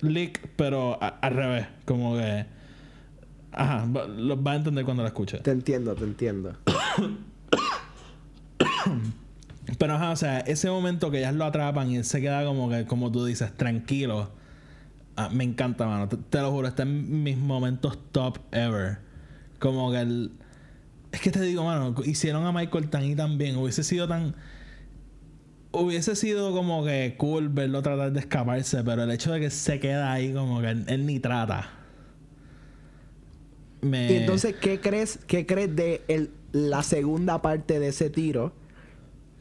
lick, 0.00 0.48
pero 0.56 0.98
al 1.00 1.34
revés. 1.34 1.66
Como 1.84 2.16
que. 2.16 2.46
Ajá, 3.52 3.86
lo 3.86 4.42
va 4.42 4.52
a 4.52 4.56
entender 4.56 4.84
cuando 4.84 5.02
la 5.02 5.10
escuche. 5.10 5.38
Te 5.38 5.52
entiendo, 5.52 5.94
te 5.94 6.04
entiendo. 6.04 6.56
pero 9.78 10.10
o 10.10 10.16
sea, 10.16 10.40
ese 10.40 10.70
momento 10.70 11.10
que 11.10 11.18
ellas 11.18 11.34
lo 11.34 11.44
atrapan 11.44 11.90
y 11.90 11.96
él 11.96 12.04
se 12.04 12.20
queda 12.20 12.44
como 12.44 12.68
que, 12.68 12.86
como 12.86 13.10
tú 13.10 13.24
dices, 13.24 13.52
tranquilo 13.56 14.30
Ah, 15.16 15.28
me 15.32 15.44
encanta, 15.44 15.86
mano. 15.86 16.08
Te, 16.08 16.40
lo 16.40 16.50
juro, 16.50 16.68
está 16.68 16.82
en 16.82 17.22
mis 17.22 17.36
momentos 17.36 17.98
top 18.10 18.38
ever. 18.52 18.98
Como 19.58 19.90
que 19.92 20.00
el. 20.00 20.32
Es 21.12 21.20
que 21.20 21.30
te 21.30 21.40
digo, 21.42 21.64
mano, 21.64 21.94
hicieron 22.04 22.44
a 22.44 22.52
Michael 22.52 22.90
tan 22.90 23.04
y 23.04 23.14
tan 23.14 23.38
bien. 23.38 23.56
Hubiese 23.56 23.84
sido 23.84 24.08
tan. 24.08 24.34
Hubiese 25.70 26.16
sido 26.16 26.52
como 26.52 26.84
que 26.84 27.14
cool 27.16 27.48
verlo 27.48 27.82
tratar 27.82 28.12
de 28.12 28.20
escaparse, 28.20 28.82
pero 28.84 29.04
el 29.04 29.10
hecho 29.10 29.32
de 29.32 29.40
que 29.40 29.50
se 29.50 29.80
queda 29.80 30.12
ahí, 30.12 30.32
como 30.32 30.60
que 30.60 30.70
él, 30.70 31.06
ni 31.06 31.20
trata. 31.20 31.70
Me... 33.80 34.16
entonces, 34.16 34.54
¿qué 34.60 34.80
crees, 34.80 35.18
qué 35.26 35.46
crees 35.46 35.76
de 35.76 36.02
el, 36.08 36.30
la 36.52 36.82
segunda 36.82 37.42
parte 37.42 37.78
de 37.78 37.88
ese 37.88 38.08
tiro? 38.08 38.52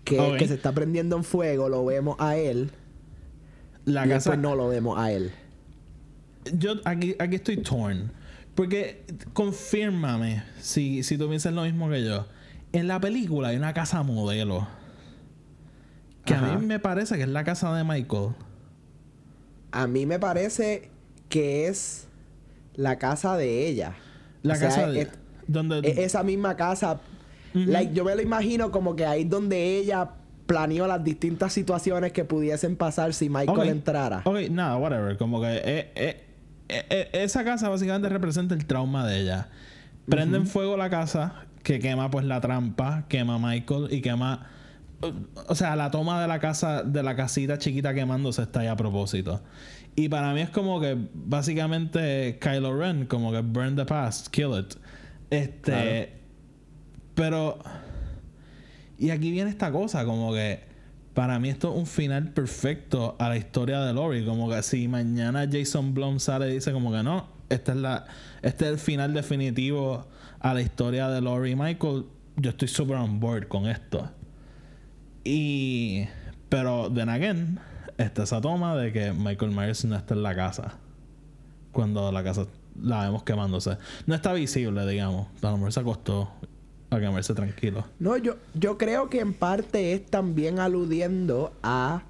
Que, 0.04 0.36
que 0.38 0.48
se 0.48 0.56
está 0.56 0.74
prendiendo 0.74 1.16
en 1.16 1.24
fuego, 1.24 1.70
lo 1.70 1.86
vemos 1.86 2.18
a 2.20 2.36
él. 2.38 2.72
La 3.86 4.06
y 4.06 4.10
casa... 4.10 4.36
no 4.36 4.56
lo 4.56 4.68
vemos 4.68 4.98
a 5.00 5.12
él 5.12 5.32
yo 6.52 6.76
aquí, 6.86 7.16
aquí 7.20 7.36
estoy 7.36 7.58
torn. 7.58 8.12
Porque 8.56 9.04
confírmame 9.34 10.44
si, 10.60 11.04
si 11.04 11.18
tú 11.18 11.28
piensas 11.28 11.54
lo 11.54 11.64
mismo 11.64 11.90
que 11.90 12.04
yo. 12.04 12.28
En 12.72 12.88
la 12.88 13.00
película 13.00 13.50
hay 13.50 13.58
una 13.58 13.74
casa 13.74 14.04
modelo. 14.04 14.68
Que 16.26 16.36
a 16.36 16.42
mí 16.42 16.66
me 16.66 16.80
parece 16.80 17.18
que 17.18 17.24
es 17.24 17.30
la 17.30 17.44
casa 17.44 17.74
de 17.76 17.84
Michael. 17.84 18.30
A 19.72 19.88
mí 19.88 20.06
me 20.06 20.20
parece 20.20 20.90
que 21.30 21.68
es 21.68 22.08
la 22.76 22.98
casa 22.98 23.36
de 23.38 23.68
ella. 23.68 23.96
La 24.44 24.58
casa 24.58 24.88
de 24.88 25.10
donde 25.48 25.80
esa 26.04 26.24
misma 26.24 26.56
casa. 26.56 27.02
Yo 27.54 28.04
me 28.04 28.16
lo 28.16 28.22
imagino 28.22 28.72
como 28.72 28.96
que 28.96 29.06
ahí 29.06 29.24
donde 29.24 29.78
ella 29.78 30.12
planeó 30.46 30.88
las 30.88 31.04
distintas 31.04 31.54
situaciones 31.54 32.12
que 32.12 32.26
pudiesen 32.26 32.76
pasar 32.76 33.14
si 33.14 33.30
Michael 33.30 33.70
entrara. 33.70 34.22
Ok, 34.26 34.50
nada, 34.52 34.78
whatever. 34.78 35.18
Como 35.18 35.42
que 35.42 35.48
eh, 35.48 35.92
eh, 35.96 36.24
e, 36.68 36.86
e, 36.90 37.24
esa 37.24 37.44
casa 37.44 37.70
básicamente 37.70 38.10
representa 38.10 38.54
el 38.54 38.66
trauma 38.66 39.06
de 39.08 39.22
ella. 39.22 39.50
Prenden 40.08 40.48
fuego 40.48 40.76
la 40.76 40.90
casa, 40.90 41.46
que 41.64 41.80
quema 41.80 42.10
pues 42.12 42.26
la 42.26 42.42
trampa, 42.42 43.06
quema 43.08 43.40
Michael 43.40 43.88
y 43.92 44.02
quema... 44.02 44.48
O 45.48 45.56
sea, 45.56 45.76
la 45.76 45.92
toma 45.92 46.22
de 46.22 46.28
la 46.28 46.40
casa, 46.40 46.84
de 46.84 47.04
la 47.04 47.16
casita 47.16 47.58
chiquita 47.58 47.94
quemándose 47.94 48.42
está 48.42 48.62
ahí 48.62 48.68
a 48.68 48.76
propósito. 48.76 49.42
Y 49.96 50.10
para 50.10 50.34
mí 50.34 50.42
es 50.42 50.50
como 50.50 50.80
que 50.80 50.98
básicamente 51.14 52.40
Kylo 52.40 52.78
Ren, 52.78 53.06
como 53.06 53.32
que 53.32 53.42
burn 53.42 53.76
the 53.76 53.86
past, 53.86 54.28
kill 54.30 54.58
it. 54.58 54.76
Este. 55.30 56.23
Pero. 57.16 57.60
Y 58.98 59.10
aquí 59.10 59.32
viene 59.32 59.50
esta 59.50 59.72
cosa, 59.72 60.06
como 60.06 60.34
que 60.34 60.62
para 61.14 61.40
mí 61.40 61.50
esto 61.50 61.72
es 61.72 61.78
un 61.78 61.86
final 61.86 62.32
perfecto 62.32 63.16
a 63.20 63.30
la 63.30 63.38
historia 63.38 63.82
de 63.82 63.94
Lori. 63.94 64.26
Como 64.26 64.50
que 64.50 64.64
si 64.64 64.88
mañana 64.88 65.48
Jason 65.52 65.94
Blum 65.94 66.20
sale 66.20 66.50
y 66.50 66.54
dice 66.56 66.72
como 66.72 66.92
que 66.92 67.04
no, 67.04 67.28
esta 67.50 67.74
es 67.74 67.78
la, 67.78 68.06
este 68.42 68.66
es 68.66 68.72
el 68.72 68.80
final 68.80 69.14
definitivo 69.14 70.08
a 70.40 70.54
la 70.54 70.62
historia 70.62 71.10
de 71.10 71.22
Lori 71.22 71.52
y 71.52 71.56
Michael, 71.56 72.06
yo 72.38 72.50
estoy 72.50 72.68
super 72.68 72.98
on 72.98 73.20
board 73.20 73.48
con 73.48 73.68
esto. 73.68 74.10
Y... 75.24 76.08
Pero, 76.50 76.92
then 76.94 77.10
again, 77.10 77.60
está 77.98 78.24
esa 78.24 78.40
toma 78.40 78.76
de 78.76 78.92
que 78.92 79.12
Michael 79.12 79.52
Myers 79.52 79.86
no 79.86 79.96
está 79.96 80.14
en 80.14 80.22
la 80.22 80.36
casa. 80.36 80.76
Cuando 81.72 82.12
la 82.12 82.24
casa 82.24 82.46
la 82.80 83.06
vemos 83.06 83.24
quemándose. 83.24 83.78
No 84.06 84.14
está 84.14 84.34
visible, 84.34 84.86
digamos. 84.86 85.28
A 85.42 85.48
lo 85.48 85.58
mejor 85.58 85.74
se 85.74 85.80
acostó 85.80 86.30
para 86.94 87.08
quemarse 87.08 87.34
tranquilo. 87.34 87.86
No, 88.00 88.18
yo, 88.18 88.36
yo 88.54 88.78
creo 88.78 89.10
que 89.10 89.20
en 89.20 89.34
parte 89.34 89.94
es 89.94 90.06
también 90.06 90.60
aludiendo 90.60 91.54
a 91.64 92.04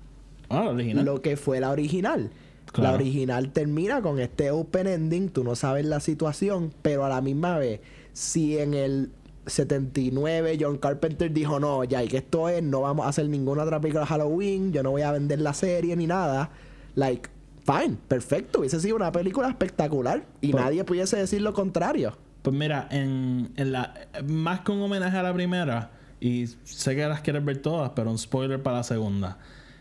ah, 0.49 0.73
lo 0.73 1.21
que 1.21 1.37
fue 1.37 1.59
la 1.59 1.71
original. 1.71 2.31
La 2.75 2.93
original 2.93 3.51
termina 3.51 4.01
con 4.01 4.19
este 4.19 4.49
open 4.49 4.87
ending, 4.87 5.29
tú 5.29 5.43
no 5.43 5.55
sabes 5.55 5.85
la 5.85 5.99
situación, 5.99 6.73
pero 6.81 7.05
a 7.05 7.09
la 7.09 7.21
misma 7.21 7.59
vez, 7.59 7.81
si 8.13 8.57
en 8.57 8.73
el 8.73 9.11
79 9.45 10.57
John 10.59 10.77
Carpenter 10.77 11.31
dijo, 11.31 11.59
no, 11.59 11.83
ya, 11.83 12.03
y 12.03 12.07
que 12.07 12.17
esto 12.17 12.49
es, 12.49 12.63
no 12.63 12.81
vamos 12.81 13.05
a 13.05 13.09
hacer 13.09 13.29
ninguna 13.29 13.63
otra 13.63 13.79
película 13.79 14.01
de 14.01 14.07
Halloween, 14.07 14.73
yo 14.73 14.81
no 14.81 14.91
voy 14.91 15.03
a 15.03 15.11
vender 15.11 15.39
la 15.39 15.53
serie 15.53 15.95
ni 15.95 16.07
nada, 16.07 16.49
like, 16.95 17.29
fine, 17.63 17.97
perfecto, 18.07 18.59
hubiese 18.59 18.79
sido 18.79 18.95
una 18.95 19.11
película 19.11 19.49
espectacular 19.49 20.25
y 20.41 20.51
pues 20.51 20.63
nadie 20.63 20.83
pudiese 20.83 21.17
decir 21.17 21.41
lo 21.41 21.53
contrario. 21.53 22.17
Pues 22.43 22.55
mira, 22.55 22.87
en, 22.91 23.51
en 23.55 23.71
la 23.71 23.93
más 24.27 24.59
que 24.59 24.71
un 24.71 24.81
homenaje 24.81 25.17
a 25.17 25.23
la 25.23 25.33
primera, 25.33 25.91
y 26.19 26.47
sé 26.63 26.95
que 26.95 27.05
las 27.07 27.21
quieres 27.21 27.43
ver 27.43 27.57
todas, 27.57 27.91
pero 27.95 28.11
un 28.11 28.17
spoiler 28.17 28.61
para 28.61 28.77
la 28.77 28.83
segunda. 28.83 29.39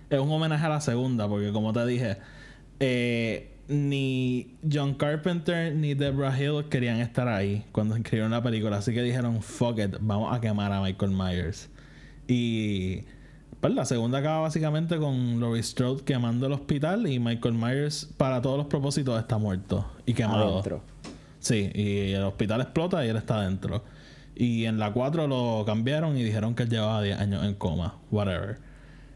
Es 0.08 0.18
un 0.18 0.30
homenaje 0.30 0.64
a 0.64 0.68
la 0.68 0.80
segunda, 0.80 1.28
porque 1.28 1.52
como 1.52 1.72
te 1.72 1.84
dije, 1.86 2.18
eh, 2.80 3.52
ni 3.68 4.56
John 4.70 4.94
Carpenter 4.94 5.74
ni 5.74 5.94
Deborah 5.94 6.36
Hill 6.36 6.64
querían 6.68 6.98
estar 6.98 7.28
ahí 7.28 7.64
cuando 7.72 7.96
escribieron 7.96 8.30
la 8.32 8.42
película. 8.42 8.78
Así 8.78 8.92
que 8.92 9.02
dijeron, 9.02 9.40
fuck 9.42 9.78
it, 9.78 9.96
vamos 10.00 10.34
a 10.36 10.40
quemar 10.40 10.72
a 10.72 10.80
Michael 10.80 11.12
Myers. 11.12 11.70
Y 12.26 13.02
pues 13.60 13.74
la 13.74 13.84
segunda 13.84 14.18
acaba 14.18 14.40
básicamente 14.40 14.98
con 14.98 15.38
Laurie 15.40 15.62
Strode 15.62 16.02
quemando 16.02 16.46
el 16.46 16.52
hospital 16.52 17.06
y 17.06 17.18
Michael 17.20 17.54
Myers, 17.54 18.12
para 18.16 18.42
todos 18.42 18.58
los 18.58 18.66
propósitos, 18.66 19.18
está 19.18 19.38
muerto 19.38 19.90
y 20.06 20.14
quemado. 20.14 20.62
Sí, 21.42 21.72
y 21.74 22.12
el 22.12 22.22
hospital 22.22 22.60
explota 22.60 23.04
y 23.04 23.08
él 23.08 23.16
está 23.16 23.40
adentro. 23.40 23.82
Y 24.36 24.64
en 24.64 24.78
la 24.78 24.92
4 24.92 25.26
lo 25.26 25.64
cambiaron 25.66 26.16
y 26.16 26.22
dijeron 26.22 26.54
que 26.54 26.62
él 26.62 26.70
llevaba 26.70 27.02
10 27.02 27.18
años 27.18 27.44
en 27.44 27.54
coma. 27.54 27.98
Whatever. 28.10 28.58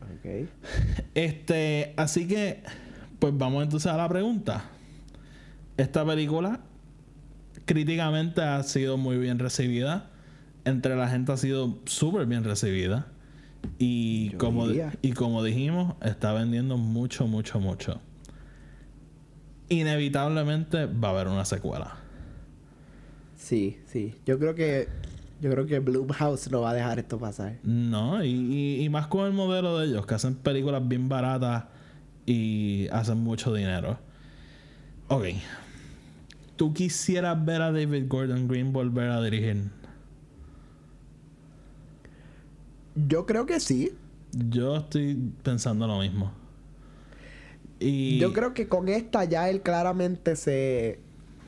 Ok. 0.02 0.48
Este, 1.14 1.94
así 1.96 2.26
que, 2.26 2.64
pues 3.20 3.32
vamos 3.38 3.62
entonces 3.62 3.90
a 3.90 3.96
la 3.96 4.08
pregunta. 4.08 4.64
Esta 5.76 6.04
película 6.04 6.60
críticamente 7.64 8.42
ha 8.42 8.60
sido 8.64 8.96
muy 8.96 9.18
bien 9.18 9.38
recibida. 9.38 10.10
Entre 10.64 10.96
la 10.96 11.08
gente 11.08 11.30
ha 11.30 11.36
sido 11.36 11.78
súper 11.84 12.26
bien 12.26 12.42
recibida. 12.42 13.06
Y 13.78 14.30
como, 14.30 14.66
y 15.00 15.12
como 15.12 15.44
dijimos, 15.44 15.94
está 16.02 16.32
vendiendo 16.32 16.76
mucho, 16.76 17.28
mucho, 17.28 17.60
mucho. 17.60 18.00
Inevitablemente 19.68 20.86
va 20.86 21.08
a 21.08 21.10
haber 21.12 21.28
una 21.28 21.44
secuela. 21.44 22.05
Sí, 23.36 23.78
sí. 23.86 24.14
Yo 24.24 24.38
creo 24.38 24.54
que 24.54 24.88
yo 25.40 25.50
creo 25.50 25.66
que 25.66 25.78
Bloomhouse 25.80 26.50
no 26.50 26.62
va 26.62 26.70
a 26.70 26.74
dejar 26.74 26.98
esto 26.98 27.18
pasar. 27.18 27.58
No, 27.62 28.24
y, 28.24 28.82
y, 28.82 28.88
más 28.88 29.06
con 29.06 29.26
el 29.26 29.32
modelo 29.32 29.78
de 29.78 29.86
ellos, 29.86 30.06
que 30.06 30.14
hacen 30.14 30.34
películas 30.34 30.86
bien 30.86 31.08
baratas 31.08 31.64
y 32.24 32.88
hacen 32.88 33.18
mucho 33.18 33.52
dinero. 33.52 33.98
Ok. 35.08 35.26
¿Tú 36.56 36.72
quisieras 36.72 37.44
ver 37.44 37.60
a 37.60 37.70
David 37.70 38.04
Gordon 38.08 38.48
Green 38.48 38.72
volver 38.72 39.10
a 39.10 39.22
dirigir? 39.22 39.70
Yo 42.94 43.26
creo 43.26 43.44
que 43.44 43.60
sí. 43.60 43.92
Yo 44.32 44.78
estoy 44.78 45.16
pensando 45.42 45.86
lo 45.86 45.98
mismo. 45.98 46.32
Y... 47.78 48.18
Yo 48.18 48.32
creo 48.32 48.54
que 48.54 48.68
con 48.68 48.88
esta 48.88 49.24
ya 49.24 49.50
él 49.50 49.60
claramente 49.60 50.34
se, 50.34 50.98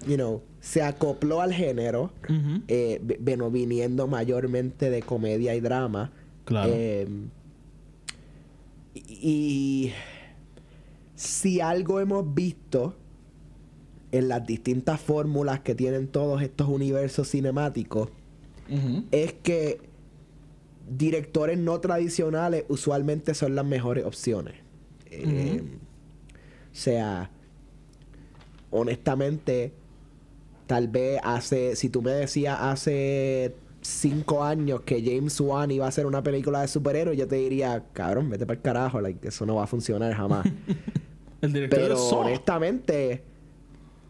you 0.06 0.16
know, 0.16 0.42
se 0.68 0.82
acopló 0.82 1.40
al 1.40 1.54
género, 1.54 2.12
eh, 2.68 3.00
viniendo 3.50 4.06
mayormente 4.06 4.90
de 4.90 5.00
comedia 5.00 5.54
y 5.54 5.60
drama. 5.60 6.12
Claro. 6.44 6.70
Eh, 6.74 7.08
y 8.94 9.92
si 11.14 11.62
algo 11.62 12.00
hemos 12.00 12.34
visto 12.34 12.94
en 14.12 14.28
las 14.28 14.46
distintas 14.46 15.00
fórmulas 15.00 15.60
que 15.60 15.74
tienen 15.74 16.06
todos 16.06 16.42
estos 16.42 16.68
universos 16.68 17.30
cinemáticos, 17.30 18.10
es 19.10 19.32
que 19.32 19.80
directores 20.86 21.56
no 21.56 21.80
tradicionales 21.80 22.66
usualmente 22.68 23.32
son 23.32 23.54
las 23.54 23.64
mejores 23.64 24.04
opciones. 24.04 24.56
Eh, 25.06 25.62
o 25.62 26.76
sea, 26.76 27.30
honestamente, 28.70 29.72
tal 30.68 30.86
vez 30.86 31.18
hace, 31.24 31.74
si 31.74 31.88
tú 31.88 32.02
me 32.02 32.12
decías 32.12 32.58
hace 32.60 33.56
cinco 33.80 34.44
años 34.44 34.82
que 34.82 35.02
James 35.02 35.40
Wan 35.40 35.70
iba 35.70 35.86
a 35.86 35.88
hacer 35.88 36.04
una 36.04 36.22
película 36.22 36.60
de 36.60 36.68
superhéroes, 36.68 37.18
yo 37.18 37.26
te 37.26 37.36
diría, 37.36 37.84
cabrón, 37.94 38.28
vete 38.28 38.46
para 38.46 38.58
el 38.58 38.62
carajo, 38.62 39.00
eso 39.22 39.46
no 39.46 39.56
va 39.56 39.64
a 39.64 39.66
funcionar 39.66 40.12
jamás. 40.14 40.46
el 41.40 41.52
director 41.52 41.80
Pero 41.80 42.08
honestamente, 42.08 43.24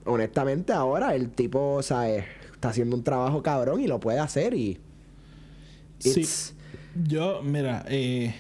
honestamente 0.05 0.73
ahora 0.73 1.15
el 1.15 1.31
tipo, 1.31 1.75
o 1.75 1.83
sea, 1.83 2.09
está 2.09 2.71
haciendo 2.71 2.97
un 2.97 3.05
trabajo 3.05 3.43
cabrón 3.43 3.81
y 3.81 3.87
lo 3.87 4.01
puede 4.01 4.19
hacer 4.19 4.53
y... 4.53 4.79
Sí. 6.01 6.27
Yo, 7.05 7.41
mira, 7.43 7.85
eh, 7.89 8.35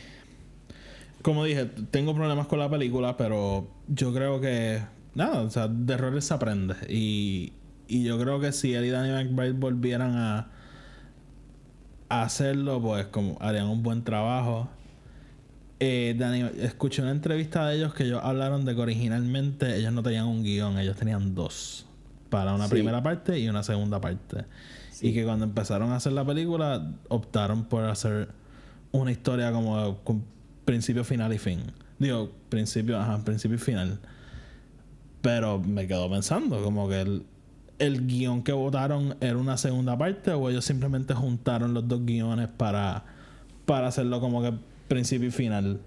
como 1.23 1.45
dije, 1.45 1.67
tengo 1.67 2.15
problemas 2.15 2.49
con 2.49 2.59
la 2.59 2.69
película, 2.69 3.17
pero 3.17 3.69
yo 3.87 4.13
creo 4.13 4.41
que 4.41 4.81
nada, 5.15 5.43
o 5.43 5.51
sea, 5.51 5.69
de 5.69 5.95
errores 5.95 6.25
se 6.25 6.35
aprende. 6.35 6.75
Y, 6.89 7.53
y 7.89 8.05
yo 8.05 8.19
creo 8.19 8.39
que 8.39 8.53
si 8.53 8.75
él 8.75 8.85
y 8.85 8.91
Danny 8.91 9.11
McBride 9.11 9.53
volvieran 9.53 10.15
a, 10.15 10.49
hacerlo, 12.11 12.81
pues 12.81 13.07
como 13.07 13.37
harían 13.41 13.67
un 13.67 13.83
buen 13.83 14.03
trabajo. 14.03 14.69
Eh, 15.81 16.15
Danny, 16.19 16.43
escuché 16.61 17.03
una 17.03 17.11
entrevista 17.11 17.67
de 17.67 17.77
ellos 17.77 17.95
que 17.95 18.05
ellos 18.05 18.21
hablaron 18.23 18.65
de 18.65 18.75
que 18.75 18.81
originalmente 18.81 19.77
ellos 19.77 19.93
no 19.93 20.03
tenían 20.03 20.27
un 20.27 20.43
guion, 20.43 20.79
ellos 20.79 20.97
tenían 20.97 21.35
dos. 21.35 21.87
Para 22.31 22.55
una 22.55 22.69
primera 22.69 23.03
parte 23.03 23.39
y 23.39 23.49
una 23.49 23.63
segunda 23.63 24.01
parte. 24.01 24.45
Y 25.01 25.15
que 25.15 25.25
cuando 25.25 25.45
empezaron 25.45 25.91
a 25.93 25.97
hacer 25.97 26.13
la 26.13 26.25
película, 26.25 26.93
optaron 27.09 27.65
por 27.65 27.85
hacer 27.85 28.29
una 28.93 29.11
historia 29.11 29.53
como 29.53 29.99
con 30.05 30.25
principio, 30.65 31.05
final 31.05 31.33
y 31.33 31.39
fin. 31.39 31.61
Digo, 31.99 32.31
principio, 32.49 32.99
ajá, 32.99 33.25
principio 33.25 33.57
y 33.57 33.61
final. 33.61 33.99
Pero 35.23 35.59
me 35.59 35.87
quedo 35.87 36.11
pensando, 36.11 36.63
como 36.63 36.89
que 36.89 37.01
el, 37.01 37.23
el 37.79 38.07
guion 38.07 38.43
que 38.43 38.53
votaron 38.53 39.17
era 39.21 39.37
una 39.37 39.57
segunda 39.57 39.97
parte 39.97 40.33
o 40.33 40.49
ellos 40.51 40.65
simplemente 40.65 41.15
juntaron 41.15 41.75
los 41.75 41.87
dos 41.87 42.05
guiones 42.05 42.49
para, 42.49 43.05
para 43.67 43.89
hacerlo 43.89 44.21
como 44.21 44.43
que 44.43 44.53
principio 44.89 45.29
y 45.29 45.33
final. 45.33 45.81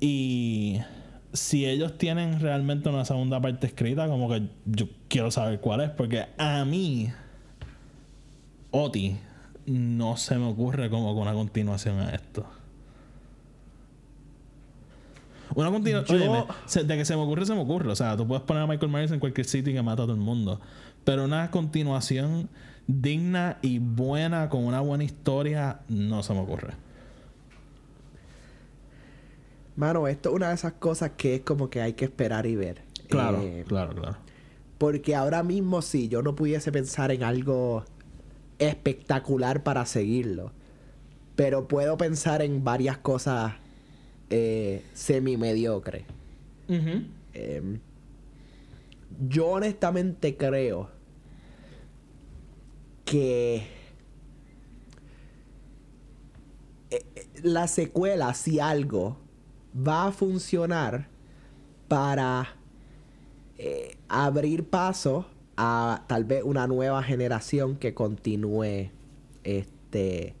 Y 0.00 0.78
si 1.32 1.66
ellos 1.66 1.96
tienen 1.98 2.40
realmente 2.40 2.88
una 2.88 3.04
segunda 3.04 3.40
parte 3.40 3.66
escrita, 3.66 4.06
como 4.08 4.28
que 4.28 4.48
yo 4.66 4.86
quiero 5.08 5.30
saber 5.30 5.60
cuál 5.60 5.80
es, 5.80 5.90
porque 5.90 6.26
a 6.36 6.64
mí, 6.64 7.10
Oti, 8.70 9.16
no 9.66 10.16
se 10.16 10.36
me 10.38 10.46
ocurre 10.46 10.90
como 10.90 11.12
una 11.12 11.32
continuación 11.32 11.98
a 12.00 12.10
esto. 12.10 12.46
Una 15.58 15.72
continuación. 15.72 16.46
de 16.86 16.96
que 16.96 17.04
se 17.04 17.16
me 17.16 17.22
ocurre, 17.22 17.44
se 17.44 17.52
me 17.52 17.60
ocurre. 17.60 17.90
O 17.90 17.96
sea, 17.96 18.16
tú 18.16 18.28
puedes 18.28 18.44
poner 18.44 18.62
a 18.62 18.66
Michael 18.68 18.92
Myers 18.92 19.10
en 19.10 19.18
cualquier 19.18 19.44
sitio 19.44 19.72
y 19.72 19.74
que 19.74 19.82
mata 19.82 20.04
a 20.04 20.06
todo 20.06 20.14
el 20.14 20.20
mundo. 20.20 20.60
Pero 21.02 21.24
una 21.24 21.50
continuación 21.50 22.48
digna 22.86 23.58
y 23.60 23.80
buena, 23.80 24.50
con 24.50 24.64
una 24.64 24.80
buena 24.80 25.02
historia, 25.02 25.80
no 25.88 26.22
se 26.22 26.32
me 26.32 26.40
ocurre. 26.42 26.74
Mano, 29.74 30.06
esto 30.06 30.28
es 30.28 30.36
una 30.36 30.50
de 30.50 30.54
esas 30.54 30.74
cosas 30.74 31.10
que 31.16 31.34
es 31.34 31.40
como 31.40 31.68
que 31.68 31.82
hay 31.82 31.94
que 31.94 32.04
esperar 32.04 32.46
y 32.46 32.54
ver. 32.54 32.82
Claro, 33.08 33.42
eh, 33.42 33.64
claro, 33.66 33.96
claro. 33.96 34.16
Porque 34.78 35.16
ahora 35.16 35.42
mismo 35.42 35.82
sí, 35.82 36.06
yo 36.06 36.22
no 36.22 36.36
pudiese 36.36 36.70
pensar 36.70 37.10
en 37.10 37.24
algo 37.24 37.84
espectacular 38.60 39.64
para 39.64 39.86
seguirlo. 39.86 40.52
Pero 41.34 41.66
puedo 41.66 41.96
pensar 41.96 42.42
en 42.42 42.62
varias 42.62 42.98
cosas 42.98 43.54
eh, 44.30 44.84
semi 44.92 45.36
mediocre. 45.36 46.04
Em, 46.68 47.80
yo 49.28 49.46
honestamente 49.46 50.36
creo 50.36 50.90
que 53.06 53.56
eh, 53.56 53.62
eh, 56.90 57.26
la 57.42 57.66
secuela, 57.68 58.34
si 58.34 58.60
algo, 58.60 59.16
va 59.74 60.08
a 60.08 60.12
funcionar 60.12 61.08
para 61.88 62.54
abrir 64.08 64.68
paso 64.68 65.26
a 65.56 66.04
tal 66.06 66.24
vez 66.24 66.44
una 66.44 66.68
nueva 66.68 67.02
generación 67.02 67.76
que 67.76 67.92
continúe 67.92 68.90
este 69.42 70.37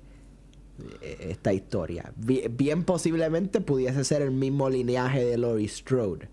esta 1.00 1.52
historia. 1.52 2.12
Bien, 2.16 2.84
posiblemente 2.84 3.60
pudiese 3.60 4.04
ser 4.04 4.22
el 4.22 4.30
mismo 4.30 4.70
lineaje 4.70 5.24
de 5.24 5.38
Laurie 5.38 5.68
Strode. 5.68 6.28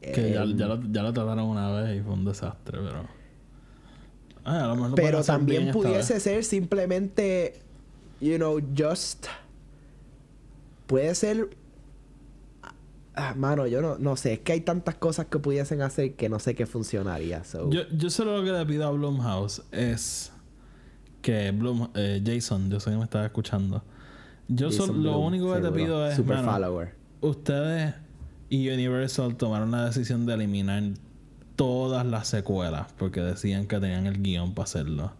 Que 0.00 0.32
ya, 0.32 0.42
em, 0.42 0.56
lo, 0.56 0.80
ya, 0.90 1.12
trataron 1.12 1.44
una 1.44 1.70
vez 1.72 1.98
y 1.98 2.02
fue 2.02 2.12
un 2.12 2.24
desastre, 2.24 2.78
pero. 4.44 4.94
pero 4.94 5.24
también 5.24 5.72
pudiese 5.72 6.20
ser 6.20 6.44
simplemente, 6.44 7.60
you 8.20 8.36
know, 8.36 8.60
just. 8.76 9.26
Puede 10.86 11.14
ser. 11.14 11.48
Ah, 13.16 13.32
mano, 13.36 13.66
yo 13.66 13.80
no, 13.80 13.96
no 13.96 14.16
sé. 14.16 14.34
Es 14.34 14.40
que 14.40 14.52
hay 14.52 14.60
tantas 14.60 14.96
cosas 14.96 15.26
que 15.26 15.38
pudiesen 15.38 15.80
hacer 15.82 16.14
que 16.14 16.28
no 16.28 16.38
sé 16.38 16.54
qué 16.54 16.66
funcionaría. 16.66 17.42
Yo, 17.70 17.88
yo 17.90 18.10
solo 18.10 18.38
lo 18.38 18.44
que 18.44 18.50
le 18.50 18.66
pido 18.66 18.86
a 18.86 18.90
Blumhouse 18.90 19.62
es 19.70 20.33
que 21.24 21.50
Bloom, 21.52 21.88
eh, 21.94 22.22
Jason, 22.24 22.70
yo 22.70 22.78
sé 22.78 22.90
que 22.90 22.98
me 22.98 23.04
estaba 23.04 23.24
escuchando. 23.24 23.82
Yo 24.46 24.70
solo, 24.70 24.92
lo 24.92 25.18
único 25.18 25.52
que 25.54 25.60
te 25.60 25.72
pido 25.72 26.06
es. 26.06 26.16
Super 26.16 26.44
follower. 26.44 26.94
Ustedes 27.22 27.94
y 28.50 28.68
Universal 28.68 29.34
tomaron 29.36 29.70
la 29.70 29.86
decisión 29.86 30.26
de 30.26 30.34
eliminar 30.34 30.82
todas 31.56 32.04
las 32.04 32.28
secuelas 32.28 32.92
porque 32.98 33.20
decían 33.20 33.66
que 33.66 33.80
tenían 33.80 34.06
el 34.06 34.22
guion 34.22 34.52
para 34.54 34.64
hacerlo. 34.64 35.12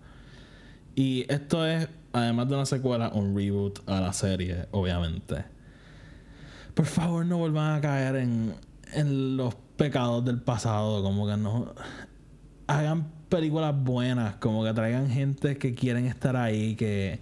Y 0.95 1.25
esto 1.33 1.67
es, 1.67 1.89
además 2.13 2.49
de 2.51 2.55
una 2.55 2.67
secuela, 2.67 3.11
un 3.15 3.35
reboot 3.35 3.81
a 3.89 4.03
la 4.03 4.13
serie, 4.13 4.69
obviamente. 4.73 5.47
Por 6.75 6.85
favor, 6.85 7.25
no 7.25 7.39
vuelvan 7.39 7.79
a 7.79 7.81
caer 7.81 8.17
en, 8.17 8.55
en 8.93 9.39
los 9.39 9.55
pecados 9.79 10.23
del 10.23 10.43
pasado, 10.43 11.03
como 11.03 11.27
que 11.27 11.39
no 11.39 11.73
hagan 12.67 13.11
películas 13.35 13.74
buenas, 13.76 14.37
como 14.37 14.62
que 14.62 14.72
traigan 14.72 15.11
gente 15.11 15.59
que 15.59 15.74
quieren 15.74 16.07
estar 16.07 16.37
ahí, 16.37 16.76
que, 16.76 17.18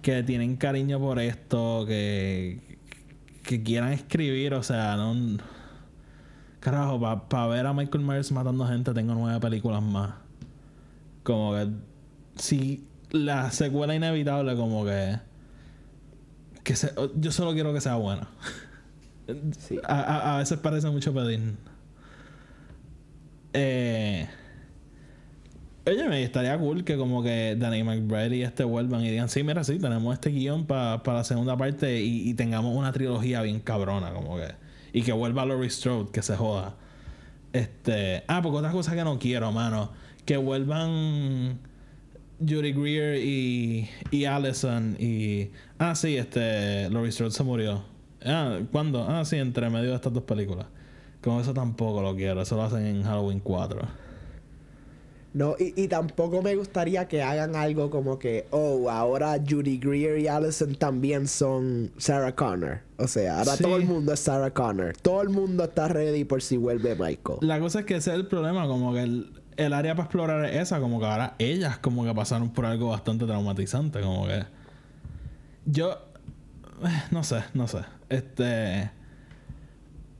que 0.00 0.22
tienen 0.22 0.56
cariño 0.56 0.98
por 0.98 1.18
esto, 1.18 1.84
que, 1.86 2.78
que 3.42 3.62
quieran 3.62 3.92
escribir, 3.92 4.54
o 4.54 4.62
sea, 4.62 4.96
no. 4.96 5.14
Carajo, 6.60 6.98
para 7.28 7.46
ver 7.48 7.66
a 7.66 7.74
Michael 7.74 8.04
Myers 8.04 8.32
matando 8.32 8.66
gente, 8.66 8.94
tengo 8.94 9.14
nueve 9.14 9.38
películas 9.38 9.82
más. 9.82 10.14
Como 11.22 11.52
que. 11.52 11.68
Si 12.36 12.86
la 13.10 13.50
secuela 13.50 13.94
inevitable, 13.94 14.56
como 14.56 14.86
que. 14.86 15.18
que 16.64 16.74
yo 17.16 17.32
solo 17.32 17.52
quiero 17.52 17.74
que 17.74 17.82
sea 17.82 17.96
buena. 17.96 18.28
A, 19.84 20.36
a, 20.36 20.38
veces 20.38 20.58
parece 20.58 20.88
mucho 20.88 21.12
pedir. 21.12 21.54
Eh. 23.52 24.26
Oye, 25.86 26.08
me 26.08 26.22
estaría 26.22 26.58
cool 26.58 26.84
que 26.84 26.98
como 26.98 27.22
que 27.22 27.56
Danny 27.58 27.82
McBride 27.82 28.36
y 28.36 28.42
este 28.42 28.64
vuelvan 28.64 29.02
y 29.02 29.10
digan, 29.10 29.30
sí, 29.30 29.42
mira, 29.42 29.64
sí, 29.64 29.78
tenemos 29.78 30.12
este 30.12 30.28
guion 30.30 30.66
para 30.66 31.00
la 31.06 31.24
segunda 31.24 31.56
parte 31.56 32.02
y, 32.02 32.34
tengamos 32.34 32.76
una 32.76 32.92
trilogía 32.92 33.40
bien 33.42 33.60
cabrona, 33.60 34.12
como 34.12 34.36
que. 34.36 34.52
Y 34.92 35.02
que 35.02 35.12
vuelva 35.12 35.46
Laurie 35.46 35.70
Strode, 35.70 36.10
que 36.10 36.20
se 36.20 36.36
joda. 36.36 36.74
Este. 37.52 38.24
Ah, 38.28 38.42
porque 38.42 38.58
otra 38.58 38.72
cosa 38.72 38.94
que 38.94 39.04
no 39.04 39.18
quiero, 39.18 39.52
mano. 39.52 39.90
Que 40.26 40.36
vuelvan 40.36 41.58
Judy 42.40 42.72
Greer 42.72 43.24
y, 43.24 43.88
y 44.10 44.24
Allison 44.26 44.96
y. 44.98 45.50
Ah, 45.78 45.94
sí, 45.94 46.16
este. 46.16 46.90
Laurie 46.90 47.12
Strode 47.12 47.30
se 47.30 47.42
murió. 47.42 47.84
Ah, 48.24 48.58
¿cuándo? 48.70 49.06
Ah, 49.08 49.24
sí, 49.24 49.36
entre 49.36 49.70
medio 49.70 49.90
de 49.90 49.96
estas 49.96 50.12
dos 50.12 50.24
películas. 50.24 50.66
Como 51.22 51.40
eso 51.40 51.54
tampoco 51.54 52.02
lo 52.02 52.14
quiero. 52.14 52.42
Eso 52.42 52.56
lo 52.56 52.64
hacen 52.64 52.84
en 52.84 53.02
Halloween 53.04 53.40
4. 53.40 54.09
No, 55.32 55.54
y, 55.58 55.86
tampoco 55.86 56.42
me 56.42 56.56
gustaría 56.56 57.06
que 57.06 57.22
hagan 57.22 57.54
algo 57.54 57.88
como 57.88 58.18
que, 58.18 58.46
oh, 58.50 58.90
ahora 58.90 59.38
Judy 59.38 59.78
Greer 59.78 60.18
y 60.18 60.26
Allison 60.26 60.74
también 60.74 61.28
son 61.28 61.92
Sarah 61.98 62.34
Connor. 62.34 62.80
O 62.96 63.06
sea, 63.06 63.38
ahora 63.38 63.56
todo 63.56 63.76
el 63.76 63.84
mundo 63.84 64.12
es 64.12 64.20
Sarah 64.20 64.50
Connor. 64.50 64.96
Todo 64.96 65.22
el 65.22 65.28
mundo 65.28 65.64
está 65.64 65.86
ready 65.86 66.24
por 66.24 66.42
si 66.42 66.56
vuelve 66.56 66.96
Michael. 66.96 67.38
La 67.42 67.60
cosa 67.60 67.80
es 67.80 67.84
que 67.86 67.94
ese 67.94 68.10
es 68.10 68.16
el 68.16 68.26
problema, 68.26 68.66
como 68.66 68.92
que 68.92 69.02
el, 69.02 69.72
área 69.72 69.94
para 69.94 70.06
explorar 70.06 70.44
es 70.46 70.56
esa, 70.56 70.80
como 70.80 70.98
que 70.98 71.06
ahora 71.06 71.36
ellas 71.38 71.78
como 71.78 72.04
que 72.04 72.12
pasaron 72.12 72.50
por 72.50 72.66
algo 72.66 72.88
bastante 72.88 73.24
traumatizante, 73.24 74.00
como 74.00 74.26
que... 74.26 74.44
Yo... 75.64 76.06
No 77.12 77.22
sé, 77.22 77.44
no 77.54 77.68
sé. 77.68 77.78
Este... 78.08 78.90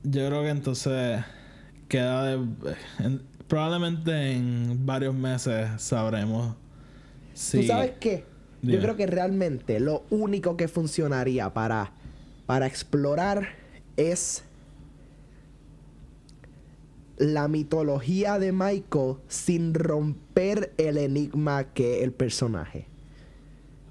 Yo 0.03 0.25
creo 0.27 0.41
que 0.43 0.49
entonces 0.49 1.21
queda 1.89 2.23
de... 2.23 2.47
probablemente 3.51 4.31
en 4.31 4.85
varios 4.85 5.13
meses 5.13 5.69
sabremos 5.75 6.55
si... 7.33 7.59
¿Tú 7.59 7.67
sabes 7.67 7.91
qué? 7.99 8.23
Yo 8.61 8.79
creo 8.79 8.95
que 8.95 9.07
realmente 9.07 9.81
lo 9.81 10.05
único 10.09 10.55
que 10.55 10.69
funcionaría 10.69 11.53
para, 11.53 11.91
para 12.45 12.65
explorar 12.65 13.49
es 13.97 14.45
la 17.17 17.49
mitología 17.49 18.39
de 18.39 18.53
Michael 18.53 19.15
sin 19.27 19.73
romper 19.73 20.73
el 20.77 20.97
enigma 20.97 21.73
que 21.73 22.05
el 22.05 22.13
personaje. 22.13 22.85